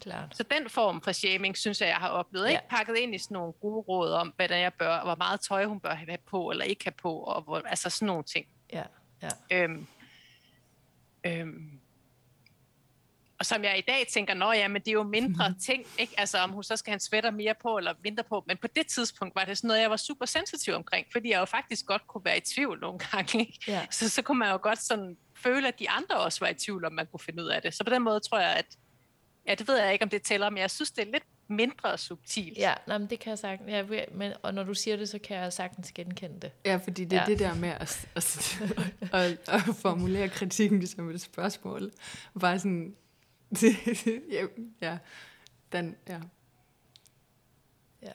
Klart. 0.00 0.36
Så 0.36 0.42
den 0.42 0.70
form 0.70 1.00
for 1.00 1.12
shaming, 1.12 1.56
synes 1.56 1.80
jeg, 1.80 1.88
jeg 1.88 1.96
har 1.96 2.08
oplevet. 2.08 2.46
Ja. 2.46 2.50
Ikke 2.50 2.68
pakket 2.70 2.96
ind 2.96 3.14
i 3.14 3.18
sådan 3.18 3.34
nogle 3.34 3.52
gode 3.52 3.84
råd 3.88 4.12
om, 4.12 4.32
hvad 4.36 4.50
jeg 4.50 4.74
bør, 4.74 5.02
hvor 5.02 5.14
meget 5.14 5.40
tøj 5.40 5.64
hun 5.64 5.80
bør 5.80 5.94
have 5.94 6.18
på, 6.30 6.50
eller 6.50 6.64
ikke 6.64 6.84
have 6.84 6.92
på, 6.92 7.18
og 7.18 7.42
hvor, 7.42 7.62
altså 7.66 7.90
sådan 7.90 8.06
nogle 8.06 8.24
ting. 8.24 8.46
Ja, 8.72 8.82
ja. 9.22 9.28
Øhm, 9.50 9.86
Øhm, 11.26 11.80
og 13.38 13.46
som 13.46 13.64
jeg 13.64 13.78
i 13.78 13.80
dag 13.80 14.06
tænker, 14.12 14.34
nå 14.34 14.52
ja, 14.52 14.68
men 14.68 14.82
det 14.82 14.88
er 14.88 14.92
jo 14.92 15.02
mindre 15.02 15.54
ting, 15.66 15.86
ikke? 15.98 16.20
Altså 16.20 16.38
om 16.38 16.50
hun 16.50 16.62
så 16.64 16.76
skal 16.76 16.90
have 16.90 16.94
en 16.96 17.00
sweater 17.00 17.30
mere 17.30 17.54
på 17.62 17.78
eller 17.78 17.94
mindre 18.04 18.24
på, 18.24 18.44
men 18.46 18.56
på 18.56 18.66
det 18.66 18.86
tidspunkt 18.86 19.34
var 19.34 19.44
det 19.44 19.58
sådan 19.58 19.68
noget, 19.68 19.80
jeg 19.80 19.90
var 19.90 19.96
super 19.96 20.26
sensitiv 20.26 20.74
omkring, 20.74 21.06
fordi 21.12 21.30
jeg 21.30 21.40
jo 21.40 21.44
faktisk 21.44 21.86
godt 21.86 22.06
kunne 22.06 22.24
være 22.24 22.36
i 22.36 22.40
tvivl 22.40 22.80
nogle 22.80 22.98
gange, 22.98 23.40
ikke? 23.40 23.58
Ja. 23.68 23.86
Så, 23.90 24.08
så 24.08 24.22
kunne 24.22 24.38
man 24.38 24.50
jo 24.50 24.58
godt 24.62 24.78
sådan 24.78 25.16
føle, 25.36 25.68
at 25.68 25.78
de 25.78 25.90
andre 25.90 26.16
også 26.16 26.40
var 26.40 26.48
i 26.48 26.54
tvivl, 26.54 26.84
om 26.84 26.92
man 26.92 27.06
kunne 27.06 27.20
finde 27.20 27.42
ud 27.42 27.48
af 27.48 27.62
det. 27.62 27.74
Så 27.74 27.84
på 27.84 27.90
den 27.90 28.02
måde 28.02 28.20
tror 28.20 28.38
jeg, 28.38 28.54
at, 28.54 28.66
ja, 29.48 29.54
det 29.54 29.68
ved 29.68 29.76
jeg 29.76 29.92
ikke, 29.92 30.02
om 30.02 30.08
det 30.08 30.22
tæller, 30.22 30.50
men 30.50 30.58
jeg 30.58 30.70
synes, 30.70 30.90
det 30.90 31.08
er 31.08 31.12
lidt 31.12 31.24
mindre 31.48 31.98
subtilt. 31.98 32.58
Ja, 32.58 32.74
nej, 32.86 32.98
men 32.98 33.10
det 33.10 33.18
kan 33.20 33.30
jeg 33.30 33.38
sagtens. 33.38 33.70
Ja, 33.70 34.04
men, 34.12 34.32
og 34.42 34.54
når 34.54 34.62
du 34.62 34.74
siger 34.74 34.96
det, 34.96 35.08
så 35.08 35.18
kan 35.18 35.36
jeg 35.36 35.52
sagtens 35.52 35.92
genkende 35.92 36.40
det. 36.40 36.52
Ja, 36.64 36.76
fordi 36.76 37.04
det 37.04 37.16
er 37.16 37.20
ja. 37.20 37.26
det 37.26 37.38
der 37.38 37.54
med 37.54 37.68
at, 37.68 38.08
at, 38.14 38.62
at, 39.12 39.38
at 39.48 39.62
formulere 39.76 40.28
kritikken 40.28 40.86
som 40.86 41.10
et 41.10 41.20
spørgsmål. 41.20 41.92
Bare 42.40 42.58
sådan, 42.58 42.96
ja, 44.32 44.46
ja, 44.82 44.98
den, 45.72 45.96
ja. 46.08 46.20
Ja. 48.02 48.12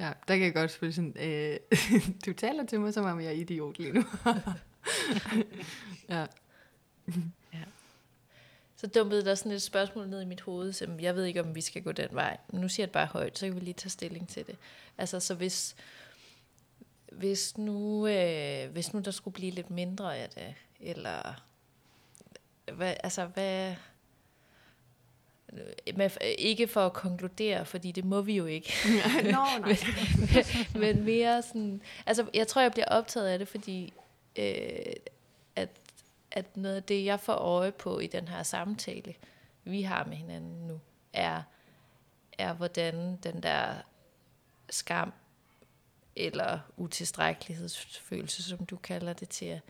Ja, 0.00 0.12
der 0.28 0.36
kan 0.36 0.44
jeg 0.44 0.54
godt 0.54 0.70
spille 0.70 0.92
sådan, 0.92 1.16
øh, 1.20 1.56
du 2.26 2.32
taler 2.32 2.66
til 2.66 2.80
mig, 2.80 2.94
som 2.94 3.04
om 3.04 3.20
jeg 3.20 3.26
er 3.26 3.32
idiot 3.32 3.78
lige 3.78 3.92
nu. 3.92 4.04
ja. 6.08 6.26
Så 8.80 8.86
dumpede 8.86 9.24
der 9.24 9.34
sådan 9.34 9.52
et 9.52 9.62
spørgsmål 9.62 10.08
ned 10.08 10.22
i 10.22 10.24
mit 10.24 10.40
hoved, 10.40 10.72
som 10.72 11.00
jeg 11.00 11.16
ved 11.16 11.24
ikke, 11.24 11.40
om 11.40 11.54
vi 11.54 11.60
skal 11.60 11.82
gå 11.82 11.92
den 11.92 12.08
vej. 12.12 12.36
Men 12.48 12.60
nu 12.60 12.68
siger 12.68 12.82
jeg 12.82 12.88
det 12.88 12.92
bare 12.92 13.06
højt, 13.06 13.38
så 13.38 13.46
kan 13.46 13.54
vi 13.54 13.60
lige 13.60 13.74
tage 13.74 13.90
stilling 13.90 14.28
til 14.28 14.46
det. 14.46 14.56
Altså, 14.98 15.20
så 15.20 15.34
hvis, 15.34 15.76
hvis, 17.12 17.58
nu, 17.58 18.06
øh, 18.06 18.70
hvis 18.70 18.92
nu 18.92 19.00
der 19.00 19.10
skulle 19.10 19.34
blive 19.34 19.50
lidt 19.50 19.70
mindre 19.70 20.16
af 20.16 20.28
det, 20.28 20.54
eller 20.80 21.42
hvad, 22.72 22.94
altså, 23.02 23.24
hvad, 23.24 23.74
med, 25.96 26.10
ikke 26.38 26.68
for 26.68 26.86
at 26.86 26.92
konkludere, 26.92 27.64
fordi 27.64 27.92
det 27.92 28.04
må 28.04 28.20
vi 28.20 28.36
jo 28.36 28.46
ikke. 28.46 28.72
Nå, 29.24 29.30
nej. 29.30 29.60
men, 30.34 30.80
men 30.80 31.04
mere 31.04 31.42
sådan, 31.42 31.82
altså 32.06 32.26
jeg 32.34 32.46
tror, 32.48 32.62
jeg 32.62 32.72
bliver 32.72 32.88
optaget 32.88 33.26
af 33.26 33.38
det, 33.38 33.48
fordi 33.48 33.92
øh, 34.36 34.92
at 36.38 36.56
noget 36.56 36.76
af 36.76 36.82
det, 36.82 37.04
jeg 37.04 37.20
får 37.20 37.34
øje 37.34 37.72
på 37.72 37.98
i 37.98 38.06
den 38.06 38.28
her 38.28 38.42
samtale, 38.42 39.14
vi 39.64 39.82
har 39.82 40.04
med 40.04 40.16
hinanden 40.16 40.66
nu, 40.66 40.80
er, 41.12 41.42
er 42.38 42.52
hvordan 42.52 43.16
den 43.16 43.42
der 43.42 43.74
skam 44.70 45.12
eller 46.16 46.58
utilstrækkelighedsfølelse, 46.76 48.42
som 48.42 48.66
du 48.66 48.76
kalder 48.76 49.12
det 49.12 49.28
til, 49.28 49.60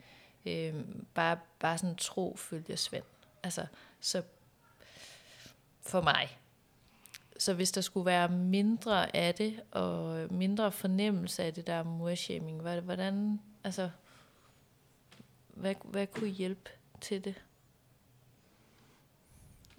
øh, 0.45 0.75
bare, 1.13 1.39
bare 1.59 1.77
sådan 1.77 1.95
tro 1.95 2.35
følger 2.39 2.75
Svend. 2.75 3.03
Altså, 3.43 3.65
så 3.99 4.23
for 5.81 6.01
mig. 6.01 6.37
Så 7.37 7.53
hvis 7.53 7.71
der 7.71 7.81
skulle 7.81 8.05
være 8.05 8.29
mindre 8.29 9.15
af 9.15 9.35
det, 9.35 9.61
og 9.71 10.27
mindre 10.31 10.71
fornemmelse 10.71 11.43
af 11.43 11.53
det 11.53 11.67
der 11.67 11.83
morshaming, 11.83 12.61
hvordan, 12.61 13.41
altså, 13.63 13.89
hvad, 15.59 15.75
hvad 15.83 16.07
kunne 16.07 16.29
hjælpe 16.29 16.69
til 17.01 17.23
det? 17.23 17.41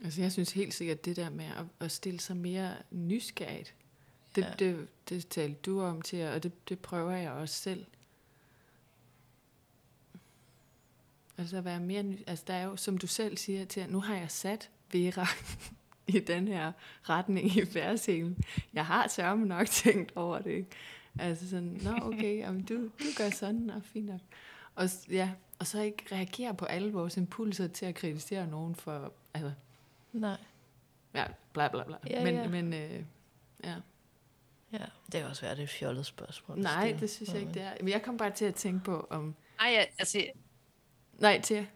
Altså 0.05 0.23
jeg 0.23 0.33
synes 0.33 0.53
helt 0.53 0.75
sikkert, 0.75 1.05
det 1.05 1.17
der 1.17 1.31
med 1.31 1.45
at, 1.45 1.65
at 1.81 1.93
stille 1.93 2.21
sig 2.21 2.37
mere 2.37 2.77
nysgerrigt, 2.91 3.75
det, 4.37 4.43
ja. 4.43 4.53
det, 4.59 4.89
det 5.09 5.29
talte 5.29 5.61
du 5.61 5.83
om 5.83 6.03
til, 6.03 6.27
og 6.27 6.43
det, 6.43 6.69
det 6.69 6.79
prøver 6.79 7.11
jeg 7.11 7.31
også 7.31 7.55
selv. 7.55 7.87
Altså 11.39 11.57
at 11.57 11.65
være 11.65 11.81
mere, 11.81 12.17
altså 12.27 12.45
der 12.47 12.55
er 12.55 12.65
jo, 12.65 12.77
som 12.77 12.99
du 12.99 13.07
selv 13.07 13.37
siger 13.37 13.65
til, 13.65 13.81
at 13.81 13.91
nu 13.91 14.01
har 14.01 14.17
jeg 14.17 14.31
sat 14.31 14.71
Vera 14.93 15.27
i 16.17 16.21
den 16.21 16.49
her 16.49 16.73
retning 17.03 17.57
i 17.57 17.65
færdselen. 17.65 18.45
Jeg 18.73 18.87
har 18.87 19.09
sørme 19.09 19.47
nok 19.47 19.67
tænkt 19.83 20.13
over 20.17 20.39
det, 20.39 20.51
ikke? 20.51 20.71
Altså 21.19 21.49
sådan, 21.51 21.81
nå 21.83 21.99
okay, 22.03 22.39
jamen, 22.39 22.63
du, 22.63 22.75
du 22.75 23.05
gør 23.17 23.31
sådan, 23.31 23.71
og 23.71 23.83
fint 23.85 24.07
nok. 24.07 24.21
Og 24.75 24.89
ja, 25.11 25.31
og 25.61 25.67
så 25.67 25.81
ikke 25.81 26.05
reagere 26.13 26.55
på 26.55 26.65
alle 26.65 26.93
vores 26.93 27.17
impulser 27.17 27.69
til 27.69 27.87
at 27.87 27.95
kritisere 27.95 28.47
nogen 28.47 28.75
for, 28.75 29.13
altså, 29.35 29.53
Nej. 30.13 30.37
Ja, 31.15 31.25
bla 31.53 31.69
bla 31.69 31.85
bla. 31.85 31.97
Ja, 32.11 32.25
men, 32.25 32.35
ja. 32.35 32.49
men 32.49 32.73
øh, 32.73 33.05
ja. 33.65 33.75
Ja, 34.73 34.85
det 35.13 35.21
er 35.21 35.29
også 35.29 35.43
været 35.43 35.59
et 35.59 35.69
fjollet 35.69 36.07
spørgsmål. 36.07 36.59
Nej, 36.59 36.97
det 37.01 37.11
synes 37.11 37.33
jeg 37.33 37.41
ikke, 37.41 37.55
det 37.55 37.63
er. 37.63 37.73
Men 37.81 37.89
jeg 37.89 38.03
kom 38.03 38.17
bare 38.17 38.31
til 38.31 38.45
at 38.45 38.55
tænke 38.55 38.85
på, 38.85 39.07
om... 39.11 39.35
Ej, 39.61 39.69
ja, 39.69 39.85
altså, 39.99 40.25
Nej, 41.19 41.41
til 41.41 41.67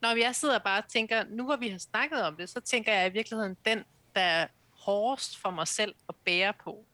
når 0.00 0.16
jeg 0.16 0.34
sidder 0.34 0.58
bare 0.58 0.78
og 0.78 0.88
tænker, 0.88 1.24
nu 1.28 1.44
hvor 1.44 1.56
vi 1.56 1.68
har 1.68 1.78
snakket 1.78 2.22
om 2.22 2.36
det, 2.36 2.48
så 2.48 2.60
tænker 2.60 2.92
jeg 2.92 3.06
i 3.06 3.12
virkeligheden, 3.12 3.56
den, 3.64 3.84
der 4.14 4.20
er 4.20 4.46
hårdest 4.70 5.38
for 5.38 5.50
mig 5.50 5.68
selv 5.68 5.94
at 6.08 6.14
bære 6.24 6.52
på, 6.64 6.84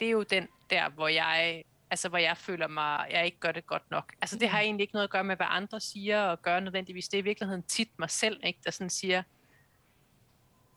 det 0.00 0.06
er 0.06 0.10
jo 0.10 0.22
den 0.22 0.48
der, 0.70 0.88
hvor 0.88 1.08
jeg, 1.08 1.64
altså, 1.90 2.08
hvor 2.08 2.18
jeg 2.18 2.36
føler 2.36 2.68
mig, 2.68 3.06
jeg 3.10 3.24
ikke 3.24 3.38
gør 3.40 3.52
det 3.52 3.66
godt 3.66 3.90
nok. 3.90 4.12
Altså 4.20 4.38
det 4.38 4.48
har 4.48 4.60
egentlig 4.60 4.82
ikke 4.84 4.94
noget 4.94 5.04
at 5.04 5.10
gøre 5.10 5.24
med, 5.24 5.36
hvad 5.36 5.46
andre 5.50 5.80
siger 5.80 6.22
og 6.22 6.42
gør 6.42 6.60
nødvendigvis. 6.60 7.08
Det 7.08 7.18
er 7.18 7.22
i 7.22 7.24
virkeligheden 7.24 7.62
tit 7.62 7.88
mig 7.98 8.10
selv, 8.10 8.40
ikke, 8.44 8.60
der 8.64 8.70
sådan 8.70 8.90
siger, 8.90 9.22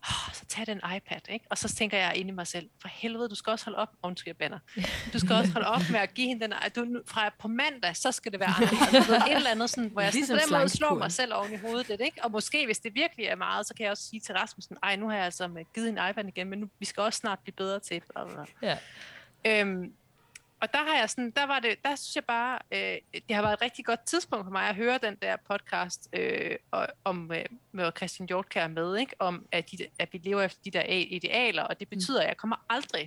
oh, 0.04 0.34
så 0.34 0.46
tag 0.46 0.68
den 0.68 0.82
iPad, 0.96 1.22
ikke? 1.30 1.46
Og 1.50 1.58
så 1.58 1.76
tænker 1.76 1.98
jeg 1.98 2.16
ind 2.16 2.30
i 2.30 2.32
mig 2.32 2.48
selv, 2.48 2.70
for 2.82 2.88
helvede, 2.88 3.30
du 3.30 3.36
skal 3.36 3.52
også 3.52 3.66
holde 3.66 3.78
op, 3.78 3.90
undskyld, 4.04 4.34
banner. 4.34 4.60
Du 5.14 5.20
skal 5.20 5.32
også 5.36 5.52
holde 5.54 5.68
op 5.68 5.82
med 5.92 6.00
at 6.00 6.14
give 6.14 6.28
hende 6.28 6.48
den, 6.48 6.54
du, 6.76 7.02
fra 7.08 7.30
på 7.40 7.48
mandag, 7.48 7.96
så 7.96 8.12
skal 8.12 8.32
det 8.32 8.40
være 8.40 8.50
anderledes. 8.50 9.10
Et 9.30 9.36
eller 9.36 9.50
andet, 9.50 9.70
sådan, 9.70 9.90
hvor 9.90 10.02
jeg 10.02 10.14
Ligesom 10.14 10.36
ligesom 10.36 10.50
på 10.50 10.56
den 10.56 10.62
måde 10.62 10.70
slår 10.70 10.96
mig 10.96 11.12
selv 11.12 11.34
oven 11.34 11.54
i 11.54 11.58
hovedet 11.58 11.90
lidt, 11.90 12.02
ikke? 12.02 12.24
Og 12.24 12.32
måske, 12.32 12.66
hvis 12.66 12.80
det 12.80 12.96
virkelig 12.96 13.26
er 13.26 13.36
meget, 13.36 13.68
så 13.68 13.74
kan 13.74 13.84
jeg 13.84 13.92
også 13.92 14.04
sige 14.04 14.20
til 14.20 14.36
Rasmussen, 14.36 14.78
ej, 14.84 14.96
nu 14.96 15.10
har 15.10 15.16
jeg 15.16 15.26
altså 15.26 15.48
med- 15.48 15.66
givet 15.76 15.90
en 15.90 16.00
iPad 16.10 16.26
igen, 16.28 16.50
men 16.50 16.60
nu, 16.60 16.70
vi 16.80 16.86
skal 16.86 17.02
også 17.04 17.18
snart 17.18 17.40
blive 17.40 17.54
bedre 17.56 17.80
til. 17.80 18.02
Bla, 18.14 18.26
bla, 18.26 18.46
bla. 18.60 18.70
Ja. 18.70 18.78
Øhm, 19.62 19.94
og 20.62 20.74
der 20.74 20.80
har 20.80 20.98
jeg 21.00 21.10
sådan, 21.10 21.32
der 21.32 21.46
var 21.46 21.60
det, 21.60 21.76
der 21.86 21.96
synes 21.96 22.16
jeg 22.16 22.24
bare, 22.26 22.60
øh, 22.72 22.98
det 23.28 23.36
har 23.36 23.42
været 23.42 23.54
et 23.54 23.62
rigtig 23.62 23.86
godt 23.86 24.06
tidspunkt 24.06 24.46
for 24.46 24.52
mig 24.52 24.70
at 24.70 24.76
høre 24.76 25.00
den 25.04 25.16
der 25.22 25.36
podcast 25.52 26.10
øh, 26.14 26.56
om 27.04 27.32
øh, 27.32 27.46
med 27.72 27.92
Christian 27.98 28.28
Hjortkær 28.28 28.68
med, 28.68 28.98
ikke? 28.98 29.16
om 29.20 29.46
at, 29.52 29.72
de, 29.72 29.78
at 30.00 30.14
vi 30.14 30.18
lever 30.24 30.42
efter 30.42 30.60
de 30.64 30.72
der 30.72 30.82
a- 30.82 31.06
idealer, 31.10 31.64
og 31.64 31.80
det 31.80 31.90
betyder, 31.90 32.22
at 32.22 32.28
jeg 32.28 32.38
kommer 32.38 32.66
aldrig, 32.70 33.02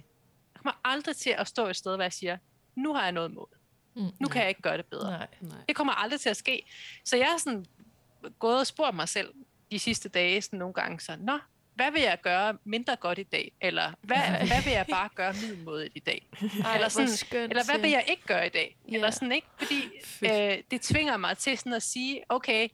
jeg 0.55 0.61
kommer 0.63 0.81
aldrig 0.85 1.17
til 1.17 1.31
at 1.39 1.49
stå 1.49 1.67
et 1.67 1.77
sted, 1.77 1.95
hvor 1.95 2.03
jeg 2.05 2.13
siger, 2.13 2.37
nu 2.75 2.95
har 2.95 3.03
jeg 3.03 3.13
noget 3.13 3.31
mål. 3.35 3.49
Mm. 3.97 4.03
Nu 4.21 4.29
kan 4.29 4.41
jeg 4.41 4.49
ikke 4.49 4.63
gøre 4.63 4.77
det 4.77 4.87
bedre. 4.87 5.11
Nej. 5.11 5.27
Nej. 5.41 5.59
Det 5.69 5.77
kommer 5.77 5.93
aldrig 5.93 6.21
til 6.21 6.29
at 6.29 6.37
ske. 6.37 6.63
Så 7.05 7.17
jeg 7.17 7.27
har 7.27 7.39
sådan 7.39 7.67
gået 8.39 8.59
og 8.61 8.67
spurgt 8.67 8.97
mig 8.97 9.09
selv 9.09 9.35
de 9.71 9.79
sidste 9.79 10.09
dage 10.09 10.43
sådan 10.43 10.59
nogle 10.59 10.75
gange, 10.75 11.01
så, 11.01 11.17
nå, 11.21 11.39
hvad 11.83 11.93
vil 11.93 12.03
jeg 12.03 12.19
gøre 12.23 12.59
mindre 12.65 12.97
godt 12.97 13.19
i 13.19 13.23
dag? 13.23 13.53
Eller 13.61 13.93
hvad, 14.03 14.17
hvad 14.51 14.63
vil 14.65 14.73
jeg 14.73 14.87
bare 14.91 15.09
gøre 15.15 15.33
middelmådigt 15.33 15.93
i 15.97 15.99
dag? 16.01 16.27
Ej, 16.65 16.75
Eller 16.75 16.89
sådan- 16.89 17.09
skønt 17.09 17.51
Eller 17.53 17.65
hvad 17.65 17.79
vil 17.81 17.91
jeg 17.91 18.05
ikke 18.09 18.23
gøre 18.27 18.47
i 18.47 18.51
dag? 18.51 18.77
Ja. 18.89 18.95
Eller 18.95 19.11
sådan 19.11 19.33
ikke, 19.33 19.47
fordi 19.59 19.83
øh, 20.25 20.59
det 20.71 20.81
tvinger 20.81 21.17
mig 21.17 21.39
til 21.39 21.59
sådan 21.59 21.73
at 21.73 21.83
sige, 21.83 22.23
okay, 22.29 22.69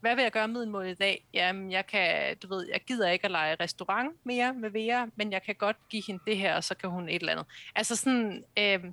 hvad 0.00 0.14
vil 0.14 0.22
jeg 0.22 0.32
gøre 0.32 0.48
middelmådigt 0.48 0.92
i 0.92 1.02
dag? 1.02 1.24
Jamen, 1.34 1.70
jeg 1.72 1.86
kan, 1.86 2.36
du 2.36 2.48
ved, 2.48 2.68
jeg 2.72 2.80
gider 2.86 3.10
ikke 3.10 3.24
at 3.24 3.30
lege 3.30 3.56
restaurant 3.60 4.16
mere 4.26 4.54
med 4.54 4.70
Vera, 4.70 5.06
men 5.16 5.32
jeg 5.32 5.42
kan 5.42 5.54
godt 5.54 5.76
give 5.88 6.02
hende 6.06 6.22
det 6.26 6.36
her, 6.36 6.54
og 6.56 6.64
så 6.64 6.74
kan 6.74 6.90
hun 6.90 7.08
et 7.08 7.14
eller 7.14 7.32
andet. 7.32 7.46
Altså 7.74 7.96
sådan, 7.96 8.44
øh, 8.58 8.84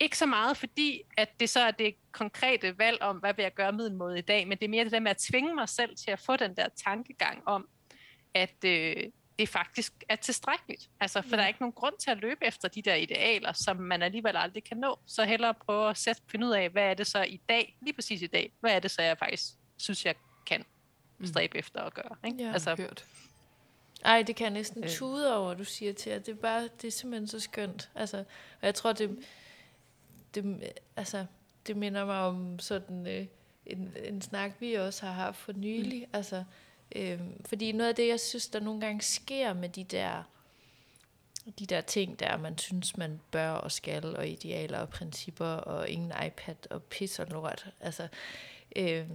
ikke 0.00 0.18
så 0.18 0.26
meget 0.26 0.56
fordi, 0.56 1.02
at 1.16 1.40
det 1.40 1.50
så 1.50 1.60
er 1.60 1.70
det 1.70 1.94
konkrete 2.12 2.78
valg 2.78 3.02
om, 3.02 3.16
hvad 3.16 3.34
vil 3.34 3.42
jeg 3.42 3.54
gøre 3.54 3.72
middelmådigt 3.72 4.24
i 4.24 4.26
dag, 4.26 4.48
men 4.48 4.58
det 4.58 4.64
er 4.64 4.68
mere 4.68 4.84
det 4.84 4.92
der 4.92 5.00
med 5.00 5.10
at 5.10 5.16
tvinge 5.16 5.54
mig 5.54 5.68
selv 5.68 5.96
til 5.96 6.10
at 6.10 6.18
få 6.18 6.36
den 6.36 6.56
der 6.56 6.68
tankegang 6.84 7.42
om, 7.48 7.68
at 8.34 8.64
øh, 8.64 8.96
det 9.38 9.48
faktisk 9.48 9.92
er 10.08 10.16
tilstrækkeligt. 10.16 10.90
Altså, 11.00 11.22
for 11.22 11.28
Ja. 11.30 11.36
der 11.36 11.42
er 11.42 11.46
ikke 11.48 11.60
nogen 11.60 11.72
grund 11.72 11.94
til 11.98 12.10
at 12.10 12.18
løbe 12.18 12.46
efter 12.46 12.68
de 12.68 12.82
der 12.82 12.94
idealer, 12.94 13.52
som 13.52 13.76
man 13.76 14.02
alligevel 14.02 14.36
aldrig 14.36 14.64
kan 14.64 14.76
nå. 14.76 14.98
Så 15.06 15.24
hellere 15.24 15.54
prøve 15.54 15.90
at 15.90 15.98
sætte, 15.98 16.22
finde 16.28 16.46
ud 16.46 16.52
af, 16.52 16.70
hvad 16.70 16.82
er 16.82 16.94
det 16.94 17.06
så 17.06 17.22
i 17.22 17.40
dag, 17.48 17.76
lige 17.82 17.92
præcis 17.94 18.22
i 18.22 18.26
dag, 18.26 18.52
hvad 18.60 18.72
er 18.72 18.78
det 18.78 18.90
så, 18.90 19.02
jeg 19.02 19.18
faktisk 19.18 19.44
synes, 19.76 20.06
jeg 20.06 20.14
kan 20.46 20.64
stræbe 21.24 21.58
efter 21.58 21.80
at 21.82 21.94
gøre. 21.94 22.16
Ikke? 22.26 22.44
Ja. 22.44 22.52
Altså, 22.52 22.74
Hørt. 22.76 23.04
Ej, 24.04 24.22
det 24.22 24.36
kan 24.36 24.44
jeg 24.44 24.52
næsten 24.52 24.84
Øh. 24.84 24.90
tude 24.90 25.36
over, 25.36 25.54
du 25.54 25.64
siger 25.64 25.92
til, 25.92 26.10
at 26.10 26.26
det 26.26 26.32
er 26.32 26.36
bare, 26.36 26.68
det 26.80 26.84
er 26.88 26.90
simpelthen 26.92 27.28
så 27.28 27.40
skønt. 27.40 27.90
Altså, 27.94 28.18
og 28.60 28.66
jeg 28.66 28.74
tror, 28.74 28.92
det, 28.92 29.24
det, 30.34 30.72
altså, 30.96 31.26
det 31.66 31.76
minder 31.76 32.04
mig 32.04 32.18
om 32.18 32.58
sådan 32.58 33.06
øh, 33.06 33.26
en, 33.66 33.92
en 34.04 34.22
snak, 34.22 34.52
vi 34.60 34.74
også 34.74 35.06
har 35.06 35.12
haft 35.12 35.36
for 35.36 35.52
nylig. 35.52 36.00
Mm. 36.00 36.10
Altså, 36.16 36.44
øh, 36.96 37.20
fordi 37.46 37.72
noget 37.72 37.88
af 37.88 37.94
det, 37.94 38.08
jeg 38.08 38.20
synes, 38.20 38.48
der 38.48 38.60
nogle 38.60 38.80
gange 38.80 39.02
sker 39.02 39.52
med 39.52 39.68
de 39.68 39.84
der, 39.84 40.22
de 41.58 41.66
der 41.66 41.80
ting, 41.80 42.20
der 42.20 42.36
man 42.36 42.58
synes, 42.58 42.96
man 42.96 43.20
bør 43.30 43.50
og 43.50 43.72
skal, 43.72 44.16
og 44.16 44.28
idealer 44.28 44.78
og 44.78 44.88
principper, 44.88 45.46
og 45.46 45.88
ingen 45.88 46.12
iPad 46.26 46.54
og 46.70 46.82
pis 46.82 47.18
og 47.18 47.26
lort. 47.26 47.66
Altså, 47.80 48.08
øh, 48.76 49.06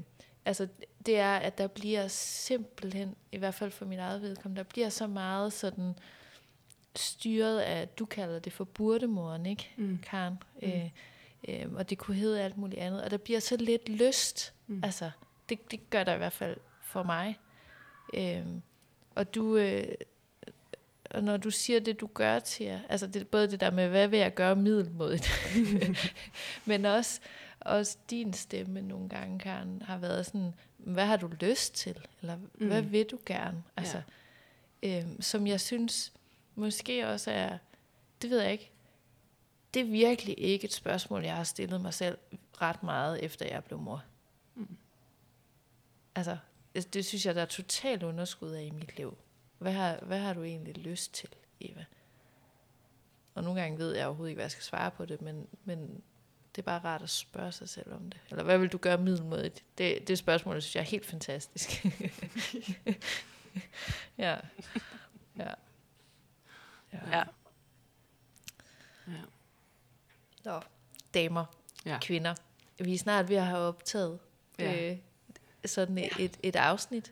altså, 0.45 0.67
det 1.05 1.17
er, 1.17 1.35
at 1.37 1.57
der 1.57 1.67
bliver 1.67 2.07
simpelthen, 2.07 3.15
i 3.31 3.37
hvert 3.37 3.53
fald 3.53 3.71
for 3.71 3.85
mit 3.85 3.99
eget 3.99 4.21
vedkommende, 4.21 4.63
der 4.63 4.69
bliver 4.69 4.89
så 4.89 5.07
meget 5.07 5.53
sådan 5.53 5.93
styret 6.95 7.59
af, 7.59 7.87
du 7.87 8.05
kalder 8.05 8.39
det 8.39 8.53
for 8.53 8.63
burdemoren, 8.63 9.45
ikke, 9.45 9.71
Mm. 9.77 9.99
Karen? 10.03 10.37
Mm. 10.61 10.67
Øh, 10.67 10.89
øh, 11.47 11.73
og 11.73 11.89
det 11.89 11.97
kunne 11.97 12.17
hedde 12.17 12.41
alt 12.41 12.57
muligt 12.57 12.81
andet. 12.81 13.03
Og 13.03 13.11
der 13.11 13.17
bliver 13.17 13.39
så 13.39 13.57
lidt 13.57 13.89
lyst. 13.89 14.53
Mm. 14.67 14.75
Mm. 14.75 14.83
Altså, 14.83 15.11
det, 15.49 15.71
det 15.71 15.89
gør 15.89 16.03
der 16.03 16.13
i 16.13 16.17
hvert 16.17 16.33
fald 16.33 16.57
for 16.81 17.03
mig. 17.03 17.37
Øh, 18.13 18.45
og 19.15 19.35
du... 19.35 19.57
Øh, 19.57 19.87
og 21.09 21.23
når 21.23 21.37
du 21.37 21.51
siger 21.51 21.79
det, 21.79 21.99
du 21.99 22.09
gør 22.13 22.39
til 22.39 22.65
jer, 22.65 22.79
altså 22.89 23.07
det, 23.07 23.27
både 23.27 23.51
det 23.51 23.59
der 23.59 23.71
med, 23.71 23.89
hvad 23.89 24.07
vil 24.07 24.19
jeg 24.19 24.33
gøre 24.33 24.55
middelmodigt, 24.55 25.29
men 26.65 26.85
også, 26.85 27.19
også 27.59 27.97
din 28.09 28.33
stemme 28.33 28.81
nogle 28.81 29.09
gange, 29.09 29.39
Karen, 29.39 29.81
har 29.81 29.97
været 29.97 30.25
sådan, 30.25 30.53
hvad 30.77 31.05
har 31.05 31.17
du 31.17 31.29
lyst 31.41 31.75
til? 31.75 31.97
Eller 32.21 32.35
mm. 32.35 32.67
hvad 32.67 32.81
vil 32.81 33.05
du 33.05 33.19
gerne? 33.25 33.63
Altså, 33.77 34.01
øhm, 34.83 35.21
som 35.21 35.47
jeg 35.47 35.61
synes 35.61 36.13
måske 36.55 37.07
også 37.07 37.31
er, 37.31 37.57
det 38.21 38.29
ved 38.29 38.41
jeg 38.41 38.51
ikke, 38.51 38.71
det 39.73 39.81
er 39.81 39.85
virkelig 39.85 40.35
ikke 40.37 40.65
et 40.65 40.73
spørgsmål, 40.73 41.23
jeg 41.23 41.35
har 41.35 41.43
stillet 41.43 41.81
mig 41.81 41.93
selv 41.93 42.17
ret 42.61 42.83
meget, 42.83 43.23
efter 43.23 43.45
jeg 43.45 43.63
blev 43.63 43.79
mor. 43.79 44.03
Mm. 44.55 44.77
Altså, 46.15 46.37
det, 46.75 46.93
det 46.93 47.05
synes 47.05 47.25
jeg, 47.25 47.35
der 47.35 47.41
er 47.41 47.45
totalt 47.45 48.03
underskud 48.03 48.51
af 48.51 48.63
i 48.63 48.69
mit 48.71 48.97
liv. 48.97 49.17
Hvad 49.57 49.71
har, 49.73 49.99
hvad 50.01 50.19
har 50.19 50.33
du 50.33 50.43
egentlig 50.43 50.77
lyst 50.77 51.13
til, 51.13 51.29
Eva? 51.61 51.85
Og 53.35 53.43
nogle 53.43 53.61
gange 53.61 53.77
ved 53.77 53.95
jeg 53.95 54.05
overhovedet 54.07 54.29
ikke, 54.29 54.37
hvad 54.37 54.43
jeg 54.45 54.51
skal 54.51 54.63
svare 54.63 54.91
på 54.91 55.05
det, 55.05 55.21
men, 55.21 55.47
men 55.63 56.01
det 56.55 56.61
er 56.61 56.65
bare 56.65 56.79
rart 56.79 57.01
at 57.01 57.09
spørge 57.09 57.51
sig 57.51 57.69
selv 57.69 57.93
om 57.93 58.09
det. 58.09 58.19
Eller 58.29 58.43
hvad 58.43 58.57
vil 58.57 58.69
du 58.69 58.77
gøre 58.77 58.97
middelmådigt? 58.97 59.63
Det, 59.77 60.07
det 60.07 60.17
spørgsmål, 60.17 60.61
synes 60.61 60.75
jeg 60.75 60.81
er 60.81 60.85
helt 60.85 61.05
fantastisk. 61.05 61.85
ja. 64.17 64.37
Ja. 65.37 65.53
ja. 67.11 67.23
Ja. 69.07 69.21
Nå, 70.43 70.61
damer, 71.13 71.45
Ja. 71.85 71.91
ja. 71.91 71.99
kvinder. 72.01 72.35
Vi 72.79 72.93
er 72.93 72.97
snart 72.97 73.29
ved 73.29 73.35
at 73.35 73.45
have 73.45 73.59
optaget 73.59 74.19
Ja. 74.59 74.71
ja. 74.71 74.91
øh, 74.91 74.97
sådan 75.65 75.97
et, 75.97 76.11
et, 76.19 76.37
et 76.43 76.55
afsnit. 76.55 77.11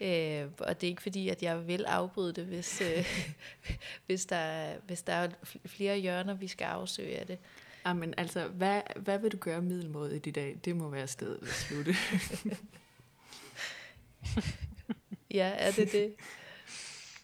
Øh, 0.00 0.46
og 0.58 0.80
det 0.80 0.86
er 0.86 0.90
ikke 0.90 1.02
fordi, 1.02 1.28
at 1.28 1.42
jeg 1.42 1.66
vil 1.66 1.84
afbryde 1.84 2.32
det, 2.32 2.44
hvis, 2.44 2.80
øh, 2.80 3.06
hvis, 4.06 4.26
der, 4.26 4.36
er- 4.36 4.78
hvis 4.86 5.02
der 5.02 5.12
er 5.12 5.28
fl- 5.44 5.66
flere 5.68 5.98
hjørner, 5.98 6.34
vi 6.34 6.48
skal 6.48 6.64
afsøge 6.64 7.18
af 7.18 7.26
det. 7.26 7.38
Jamen, 7.86 8.14
altså, 8.16 8.48
hvad, 8.48 8.80
hvad 8.96 9.18
vil 9.18 9.32
du 9.32 9.36
gøre 9.36 9.62
middelmådigt 9.62 10.26
i 10.26 10.30
dag? 10.30 10.58
Det 10.64 10.76
må 10.76 10.88
være 10.88 11.06
stedet 11.06 11.38
at 11.42 11.48
slutte. 11.48 11.94
Ja, 15.30 15.52
er 15.56 15.70
det 15.70 15.92
det? 15.92 16.14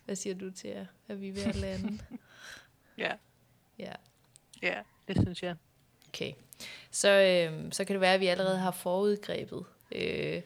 Hvad 0.04 0.16
siger 0.16 0.34
du 0.34 0.50
til 0.50 0.70
jer? 0.70 0.86
Er 1.08 1.14
vi 1.14 1.30
ved 1.30 1.42
at 1.42 1.54
lande? 1.56 1.98
ja, 2.98 3.12
Ja. 3.78 3.92
ja, 4.62 4.82
det 5.08 5.16
synes 5.22 5.42
jeg. 5.42 5.56
Okay. 6.08 6.32
Så, 6.90 7.08
øh, 7.08 7.72
så 7.72 7.84
kan 7.84 7.94
det 7.94 8.00
være, 8.00 8.14
at 8.14 8.20
vi 8.20 8.26
allerede 8.26 8.58
har 8.58 8.70
forudgrebet 8.70 9.64
øh, 9.92 10.42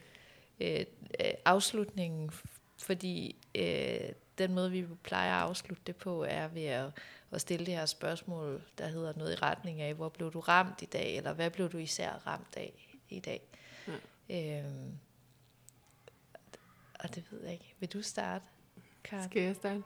øh, 0.60 0.84
øh, 1.20 1.32
afslutningen, 1.44 2.30
fordi 2.78 3.36
øh, 3.54 4.12
den 4.38 4.54
måde, 4.54 4.70
vi 4.70 4.86
plejer 5.02 5.34
at 5.34 5.42
afslutte 5.42 5.82
det 5.86 5.96
på, 5.96 6.24
er 6.24 6.48
ved 6.48 6.64
at, 6.64 6.90
at 7.30 7.40
stille 7.40 7.66
det 7.66 7.74
her 7.74 7.86
spørgsmål, 7.86 8.62
der 8.78 8.86
hedder 8.86 9.12
noget 9.16 9.32
i 9.32 9.36
retning 9.36 9.80
af, 9.80 9.94
hvor 9.94 10.08
blev 10.08 10.32
du 10.32 10.40
ramt 10.40 10.82
i 10.82 10.86
dag, 10.86 11.16
eller 11.16 11.32
hvad 11.32 11.50
blev 11.50 11.68
du 11.68 11.78
især 11.78 12.12
ramt 12.26 12.56
af 12.56 12.88
i 13.08 13.20
dag? 13.20 13.40
Ja. 14.28 14.60
Øh, 14.60 14.64
og 16.94 17.14
det 17.14 17.24
ved 17.30 17.42
jeg 17.42 17.52
ikke. 17.52 17.74
Vil 17.80 17.88
du 17.88 18.02
starte, 18.02 18.44
Karen? 19.04 19.30
Skal 19.30 19.42
jeg 19.42 19.56
starte? 19.56 19.82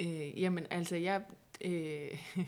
Øh, 0.00 0.40
jamen, 0.40 0.66
altså, 0.70 0.96
jeg, 0.96 1.22
øh, 1.60 2.18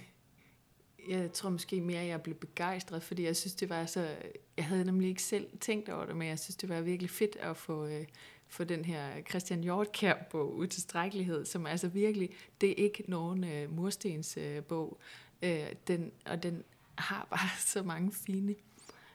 jeg 1.09 1.33
tror 1.33 1.51
måske 1.51 1.81
mere, 1.81 2.01
at 2.01 2.09
jeg 2.09 2.23
blev 2.23 2.35
begejstret, 2.35 3.03
fordi 3.03 3.25
jeg 3.25 3.37
synes, 3.37 3.55
det 3.55 3.71
var 3.71 3.87
så... 3.87 4.17
Jeg 4.57 4.65
havde 4.65 4.85
nemlig 4.85 5.09
ikke 5.09 5.23
selv 5.23 5.47
tænkt 5.61 5.89
over 5.89 6.07
det, 6.07 6.17
men 6.17 6.29
jeg 6.29 6.39
synes, 6.39 6.57
det 6.57 6.69
var 6.69 6.81
virkelig 6.81 7.11
fedt 7.11 7.37
at 7.37 7.57
få, 7.57 7.87
øh, 7.87 8.05
få 8.49 8.65
den 8.65 8.85
her 8.85 9.23
Christian 9.29 9.63
Hjortkær 9.63 10.15
bog 10.31 10.57
Utilstrækkelighed, 10.57 11.45
som 11.45 11.67
altså 11.67 11.89
virkelig... 11.89 12.31
Det 12.61 12.71
er 12.71 12.85
ikke 12.85 13.05
nogen 13.09 13.45
øh, 13.45 13.77
murstens 13.77 14.37
øh, 14.37 14.63
bog, 14.65 14.99
øh, 15.43 15.67
den, 15.87 16.13
og 16.27 16.43
den 16.43 16.63
har 16.95 17.27
bare 17.31 17.59
så 17.59 17.83
mange 17.83 18.13
fine... 18.13 18.55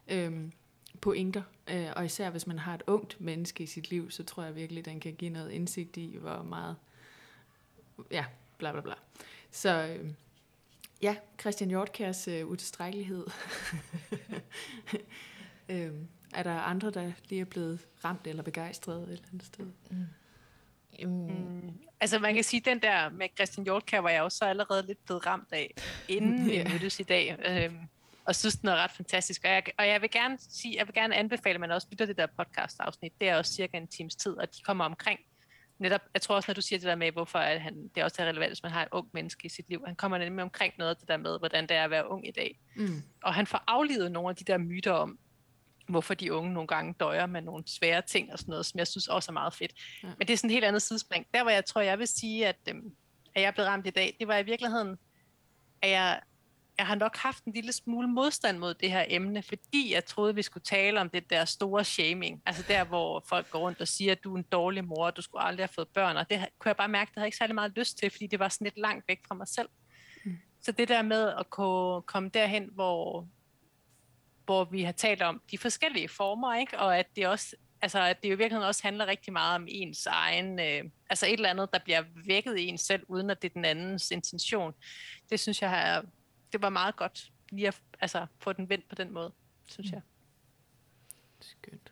Øh, 0.08 0.52
pointer. 1.02 1.42
Øh, 1.70 1.88
og 1.96 2.06
især 2.06 2.30
hvis 2.30 2.48
man 2.48 2.60
har 2.60 2.76
et 2.76 2.84
ungt 2.88 3.22
menneske 3.22 3.64
i 3.64 3.68
sit 3.68 3.90
liv, 3.90 4.12
så 4.12 4.24
tror 4.24 4.44
jeg 4.44 4.56
virkelig, 4.56 4.86
den 4.86 5.00
kan 5.00 5.14
give 5.14 5.32
noget 5.32 5.52
indsigt 5.52 5.98
i, 5.98 6.18
hvor 6.20 6.44
meget... 6.44 6.76
Ja, 8.12 8.26
bla 8.58 8.72
bla 8.72 8.82
bla. 8.82 8.94
Så 9.52 9.88
øh, 9.88 10.10
ja, 11.02 11.16
Christian 11.42 11.70
Hjortkærs 11.70 12.28
øh, 12.28 12.48
utilstrækkelighed. 12.48 13.26
øh, 15.70 15.92
er 16.34 16.44
der 16.44 16.60
andre, 16.60 16.92
der 16.92 17.12
lige 17.30 17.42
er 17.42 17.46
blevet 17.46 17.88
ramt 18.06 18.28
eller 18.28 18.44
begejstret 18.44 19.04
et 19.04 19.10
eller 19.10 19.28
andet 19.32 19.46
sted? 19.46 19.66
Mm. 19.92 20.06
Mm. 21.06 21.74
Altså 22.00 22.20
man 22.20 22.36
kan 22.36 22.44
sige, 22.44 22.60
at 22.60 22.66
den 22.66 22.82
der 22.82 23.10
med 23.10 23.28
Christian 23.36 23.64
Hjortkær 23.64 24.00
var 24.00 24.10
jeg 24.10 24.22
også 24.22 24.46
allerede 24.46 24.88
lidt 24.88 25.06
blevet 25.06 25.26
ramt 25.26 25.48
af, 25.52 25.74
inden 26.08 26.46
vi 26.50 26.64
mødtes 26.72 27.00
i 27.00 27.04
dag. 27.04 27.38
Øhm, 27.46 27.78
og 28.26 28.36
synes, 28.36 28.56
den 28.56 28.70
er 28.70 28.76
ret 28.76 28.92
fantastisk. 28.92 29.42
Og 29.44 29.50
jeg, 29.50 29.64
og 29.78 29.88
jeg 29.88 30.02
vil 30.02 30.12
gerne 30.12 30.38
sige, 30.40 30.78
jeg 30.78 30.88
vil 30.88 30.94
gerne 30.94 31.16
anbefale, 31.16 31.54
at 31.54 31.60
man 31.60 31.72
også 31.72 31.88
lytter 31.92 32.06
det 32.06 32.18
der 32.18 32.28
podcast-afsnit. 32.38 33.14
Det 33.22 33.30
er 33.30 33.38
også 33.38 33.54
cirka 33.54 33.78
en 33.78 33.88
times 33.88 34.16
tid, 34.16 34.32
og 34.32 34.56
de 34.56 34.62
kommer 34.62 34.86
omkring 34.86 35.20
netop, 35.82 36.02
jeg 36.14 36.22
tror 36.22 36.36
også, 36.36 36.50
når 36.50 36.54
du 36.54 36.62
siger 36.62 36.80
det 36.80 36.88
der 36.88 36.96
med, 36.96 37.12
hvorfor 37.12 37.40
er 37.40 37.60
han, 37.60 37.88
det 37.96 38.02
er 38.02 38.04
også 38.04 38.24
relevant, 38.24 38.50
hvis 38.50 38.64
man 38.64 38.72
har 38.72 38.82
et 38.82 38.88
ung 38.92 39.10
menneske 39.14 39.46
i 39.46 39.50
sit 39.50 39.70
liv. 39.70 39.84
Han 39.86 39.96
kommer 39.96 40.18
nemlig 40.18 40.44
omkring 40.44 40.74
noget 40.78 40.90
af 40.90 40.96
det 40.96 41.08
der 41.08 41.18
med, 41.18 41.40
hvordan 41.40 41.68
det 41.68 41.78
er 41.78 41.84
at 41.84 41.90
være 41.90 42.10
ung 42.10 42.28
i 42.28 42.32
dag. 42.32 42.60
Mm. 42.76 43.04
Og 43.24 43.34
han 43.34 43.48
får 43.48 43.64
aflevet 43.68 44.12
nogle 44.12 44.30
af 44.30 44.36
de 44.36 44.44
der 44.44 44.58
myter 44.58 44.92
om, 44.92 45.20
hvorfor 45.90 46.14
de 46.14 46.34
unge 46.34 46.54
nogle 46.54 46.68
gange 46.68 46.96
døjer 47.00 47.26
med 47.26 47.42
nogle 47.42 47.64
svære 47.68 48.02
ting 48.02 48.34
og 48.34 48.40
sådan 48.40 48.52
noget, 48.52 48.66
som 48.66 48.78
jeg 48.78 48.88
synes 48.88 49.08
også 49.08 49.32
er 49.32 49.34
meget 49.34 49.54
fedt. 49.54 49.72
Ja. 50.04 50.08
Men 50.18 50.28
det 50.28 50.34
er 50.34 50.38
sådan 50.38 50.50
et 50.50 50.54
helt 50.54 50.66
andet 50.66 50.82
sidespring. 50.82 51.26
Der, 51.34 51.44
hvor 51.44 51.52
jeg 51.52 51.66
tror, 51.66 51.82
jeg 51.82 52.00
vil 52.00 52.08
sige, 52.08 52.48
at, 52.48 52.58
øhm, 52.70 52.96
at 53.36 53.42
jeg 53.42 53.48
er 53.48 53.52
blevet 53.52 53.70
ramt 53.70 53.88
i 53.88 53.90
dag, 53.90 54.16
det 54.20 54.28
var 54.28 54.38
i 54.38 54.44
virkeligheden, 54.44 54.98
at 55.82 55.90
jeg, 55.90 56.22
jeg 56.78 56.88
har 56.88 56.96
nok 56.96 57.18
haft 57.18 57.44
en 57.44 57.54
lille 57.54 57.72
smule 57.72 58.08
modstand 58.08 58.58
mod 58.58 58.74
det 58.74 58.92
her 58.92 59.06
emne, 59.08 59.44
fordi 59.44 59.94
jeg 59.94 60.06
troede, 60.06 60.36
vi 60.36 60.42
skulle 60.42 60.64
tale 60.64 61.02
om 61.02 61.10
det 61.10 61.30
der 61.30 61.46
store 61.46 61.84
shaming. 61.84 62.42
Altså 62.46 62.64
der, 62.68 62.84
hvor 62.84 63.24
folk 63.28 63.50
går 63.50 63.60
rundt 63.60 63.82
og 63.82 63.88
siger, 63.88 64.12
at 64.12 64.24
du 64.24 64.34
er 64.34 64.38
en 64.38 64.46
dårlig 64.52 64.86
mor, 64.86 65.06
og 65.06 65.18
du 65.18 65.22
skulle 65.22 65.44
aldrig 65.44 65.64
have 65.64 65.74
fået 65.74 65.88
børn. 65.88 66.18
Og 66.18 66.30
det 66.30 66.46
kunne 66.60 66.70
jeg 66.70 66.78
bare 66.78 66.88
mærke, 66.88 67.10
at 67.10 67.16
jeg 67.16 67.22
havde 67.22 67.28
ikke 67.28 67.38
særlig 67.38 67.56
meget 67.56 67.72
lyst 67.76 67.98
til, 67.98 68.10
fordi 68.10 68.28
det 68.28 68.40
var 68.40 68.50
sådan 68.50 68.66
lidt 68.66 68.78
langt 68.78 69.08
væk 69.08 69.20
fra 69.28 69.36
mig 69.36 69.48
selv. 69.48 69.70
Mm. 70.26 70.38
Så 70.62 70.72
det 70.72 70.88
der 70.88 71.02
med 71.02 71.34
at 71.40 71.50
kunne 71.50 72.02
komme 72.02 72.30
derhen, 72.30 72.70
hvor, 72.74 73.28
hvor 74.46 74.64
vi 74.64 74.84
har 74.84 74.92
talt 74.92 75.22
om 75.22 75.42
de 75.52 75.58
forskellige 75.58 76.10
former, 76.10 76.56
ikke? 76.56 76.80
og 76.80 76.98
at 76.98 77.06
det 77.16 77.28
også 77.28 77.56
altså, 77.82 78.00
at 78.00 78.24
det 78.24 78.30
jo 78.30 78.34
i 78.34 78.38
virkeligheden 78.38 78.68
også 78.68 78.84
handler 78.84 79.08
rigtig 79.08 79.34
meget 79.34 79.56
om 79.56 79.66
ens 79.70 80.06
egen, 80.06 80.60
øh, 80.60 80.84
altså 81.10 81.26
et 81.26 81.34
eller 81.34 81.50
andet, 81.50 81.70
der 81.74 81.80
bliver 81.80 82.04
vækket 82.26 82.60
i 82.60 82.68
en 82.68 82.78
selv, 82.78 83.04
uden 83.08 83.30
at 83.30 83.42
det 83.42 83.50
er 83.50 83.54
den 83.54 83.66
andens 83.66 84.12
intention. 84.12 84.74
Det 85.30 85.40
synes 85.40 85.62
jeg, 85.62 85.90
er, 85.90 86.02
det 86.54 86.62
var 86.62 86.70
meget 86.70 86.96
godt 86.96 87.32
lige 87.50 87.68
at 87.68 87.82
altså, 88.00 88.26
få 88.40 88.54
den 88.54 88.70
vendt 88.70 88.90
på 88.90 88.96
den 88.96 89.12
måde, 89.12 89.32
synes 89.66 89.92
mm. 89.92 89.96
jeg. 89.96 90.02
Skønt. 91.40 91.92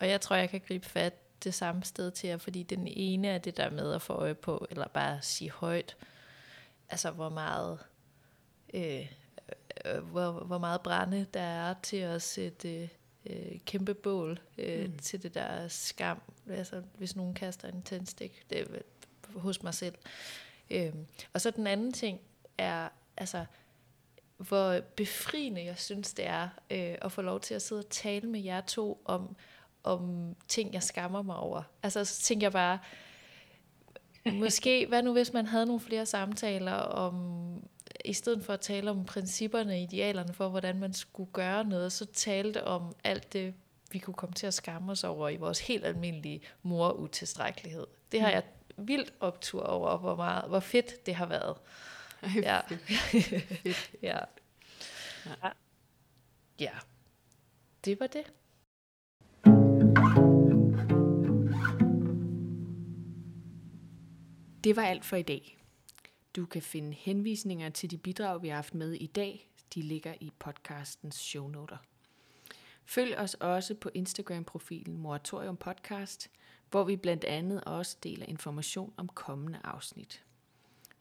Og 0.00 0.08
jeg 0.08 0.20
tror, 0.20 0.36
jeg 0.36 0.50
kan 0.50 0.60
gribe 0.60 0.86
fat 0.86 1.44
det 1.44 1.54
samme 1.54 1.84
sted 1.84 2.10
til 2.10 2.28
jer, 2.28 2.36
fordi 2.36 2.62
den 2.62 2.88
ene 2.88 3.28
er 3.28 3.38
det 3.38 3.56
der 3.56 3.70
med 3.70 3.94
at 3.94 4.02
få 4.02 4.12
øje 4.12 4.34
på, 4.34 4.66
eller 4.70 4.88
bare 4.88 5.22
sige 5.22 5.50
højt, 5.50 5.96
altså 6.88 7.10
hvor 7.10 7.28
meget 7.28 7.78
øh, 8.74 9.12
øh, 9.84 9.98
hvor, 9.98 10.30
hvor 10.30 10.58
meget 10.58 10.80
brænde 10.80 11.26
der 11.34 11.40
er 11.40 11.74
til 11.82 11.96
at 11.96 12.22
sætte 12.22 12.90
øh, 13.26 13.60
kæmpe 13.66 13.94
bål 13.94 14.40
øh, 14.58 14.84
mm. 14.84 14.98
til 14.98 15.22
det 15.22 15.34
der 15.34 15.68
skam. 15.68 16.22
Altså, 16.50 16.82
hvis 16.98 17.16
nogen 17.16 17.34
kaster 17.34 17.68
en 17.68 17.82
tændstik 17.82 18.46
det 18.50 18.60
er 18.60 18.64
hos 19.36 19.62
mig 19.62 19.74
selv. 19.74 19.94
Øh, 20.70 20.92
og 21.32 21.40
så 21.40 21.50
den 21.50 21.66
anden 21.66 21.92
ting 21.92 22.20
er, 22.58 22.88
altså, 23.16 23.44
hvor 24.38 24.80
befriende 24.96 25.64
jeg 25.64 25.78
synes, 25.78 26.14
det 26.14 26.26
er 26.26 26.48
øh, 26.70 26.94
at 27.02 27.12
få 27.12 27.22
lov 27.22 27.40
til 27.40 27.54
at 27.54 27.62
sidde 27.62 27.80
og 27.80 27.88
tale 27.88 28.28
med 28.28 28.40
jer 28.40 28.60
to 28.60 29.02
om, 29.04 29.36
om 29.84 30.34
ting, 30.48 30.74
jeg 30.74 30.82
skammer 30.82 31.22
mig 31.22 31.36
over. 31.36 31.62
Altså, 31.82 32.04
så 32.04 32.22
tænker 32.22 32.44
jeg 32.44 32.52
bare, 32.52 32.78
måske, 34.32 34.86
hvad 34.88 35.02
nu 35.02 35.12
hvis 35.12 35.32
man 35.32 35.46
havde 35.46 35.66
nogle 35.66 35.80
flere 35.80 36.06
samtaler 36.06 36.72
om 36.72 37.68
i 38.04 38.12
stedet 38.12 38.44
for 38.44 38.52
at 38.52 38.60
tale 38.60 38.90
om 38.90 39.04
principperne, 39.04 39.82
idealerne 39.82 40.34
for, 40.34 40.48
hvordan 40.48 40.78
man 40.78 40.92
skulle 40.92 41.30
gøre 41.32 41.64
noget, 41.64 41.92
så 41.92 42.06
talte 42.06 42.64
om 42.64 42.96
alt 43.04 43.32
det, 43.32 43.54
vi 43.90 43.98
kunne 43.98 44.14
komme 44.14 44.34
til 44.34 44.46
at 44.46 44.54
skamme 44.54 44.92
os 44.92 45.04
over 45.04 45.28
i 45.28 45.36
vores 45.36 45.60
helt 45.60 45.84
almindelige 45.84 46.40
mor-utilstrækkelighed. 46.62 47.86
Det 48.12 48.20
har 48.20 48.28
mm. 48.28 48.34
jeg 48.34 48.42
vildt 48.76 49.12
optur 49.20 49.62
over, 49.62 49.98
hvor, 49.98 50.16
meget, 50.16 50.44
hvor 50.48 50.60
fedt 50.60 51.06
det 51.06 51.14
har 51.14 51.26
været. 51.26 51.56
Ja. 52.22 52.60
ja. 54.02 54.18
ja. 55.42 55.52
Ja. 56.58 56.72
Det 57.84 58.00
var 58.00 58.06
det. 58.06 58.24
Det 64.64 64.76
var 64.76 64.82
alt 64.82 65.04
for 65.04 65.16
i 65.16 65.22
dag. 65.22 65.58
Du 66.36 66.46
kan 66.46 66.62
finde 66.62 66.92
henvisninger 66.92 67.70
til 67.70 67.90
de 67.90 67.98
bidrag, 67.98 68.42
vi 68.42 68.48
har 68.48 68.54
haft 68.54 68.74
med 68.74 68.92
i 68.92 69.06
dag. 69.06 69.50
De 69.74 69.82
ligger 69.82 70.14
i 70.20 70.30
podcastens 70.38 71.14
shownoter. 71.14 71.76
Følg 72.84 73.16
os 73.18 73.34
også 73.34 73.74
på 73.74 73.90
Instagram-profilen 73.94 74.98
Moratorium 74.98 75.56
Podcast, 75.56 76.30
hvor 76.70 76.84
vi 76.84 76.96
blandt 76.96 77.24
andet 77.24 77.64
også 77.64 77.96
deler 78.02 78.26
information 78.26 78.92
om 78.96 79.08
kommende 79.08 79.58
afsnit. 79.64 80.24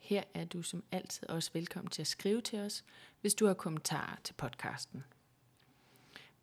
Her 0.08 0.24
er 0.34 0.46
du 0.46 0.62
som 0.62 0.84
altid 0.92 1.30
også 1.30 1.52
velkommen 1.54 1.92
til 1.92 2.02
at 2.02 2.08
skrive 2.08 2.42
til 2.42 2.60
os, 2.60 2.84
hvis 3.22 3.36
du 3.36 3.46
har 3.46 3.54
kommentarer 3.54 4.16
til 4.24 4.34
podcasten. 4.34 5.04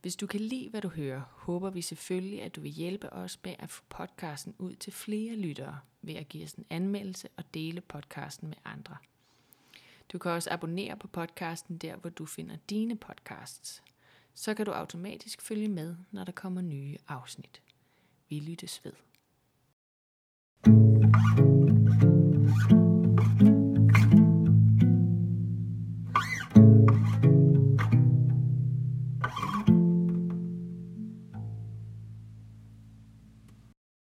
Hvis 0.02 0.16
du 0.16 0.26
kan 0.26 0.40
lide, 0.40 0.70
hvad 0.70 0.80
du 0.82 0.88
hører, 0.88 1.22
håber 1.30 1.70
vi 1.70 1.82
selvfølgelig, 1.82 2.42
at 2.42 2.56
du 2.56 2.60
vil 2.60 2.70
hjælpe 2.70 3.12
os 3.12 3.38
med 3.44 3.54
at 3.58 3.70
få 3.70 3.82
podcasten 3.88 4.54
ud 4.58 4.74
til 4.74 4.92
flere 4.92 5.36
lyttere 5.36 5.80
ved 6.02 6.14
at 6.14 6.28
give 6.28 6.44
os 6.44 6.52
en 6.52 6.66
anmeldelse 6.70 7.28
og 7.36 7.54
dele 7.54 7.80
podcasten 7.80 8.48
med 8.48 8.56
andre. 8.64 8.96
Du 10.12 10.18
kan 10.18 10.30
også 10.30 10.50
abonnere 10.50 10.96
på 10.96 11.08
podcasten 11.08 11.78
der, 11.78 11.96
hvor 11.96 12.10
du 12.10 12.26
finder 12.26 12.56
dine 12.70 12.96
podcasts. 12.96 13.82
Så 14.34 14.54
kan 14.54 14.66
du 14.66 14.72
automatisk 14.72 15.42
følge 15.42 15.68
med, 15.68 15.96
når 16.10 16.24
der 16.24 16.32
kommer 16.32 16.60
nye 16.60 16.96
afsnit. 17.08 17.62
Vi 18.28 18.40
lyttes 18.40 18.84
ved. 18.84 18.92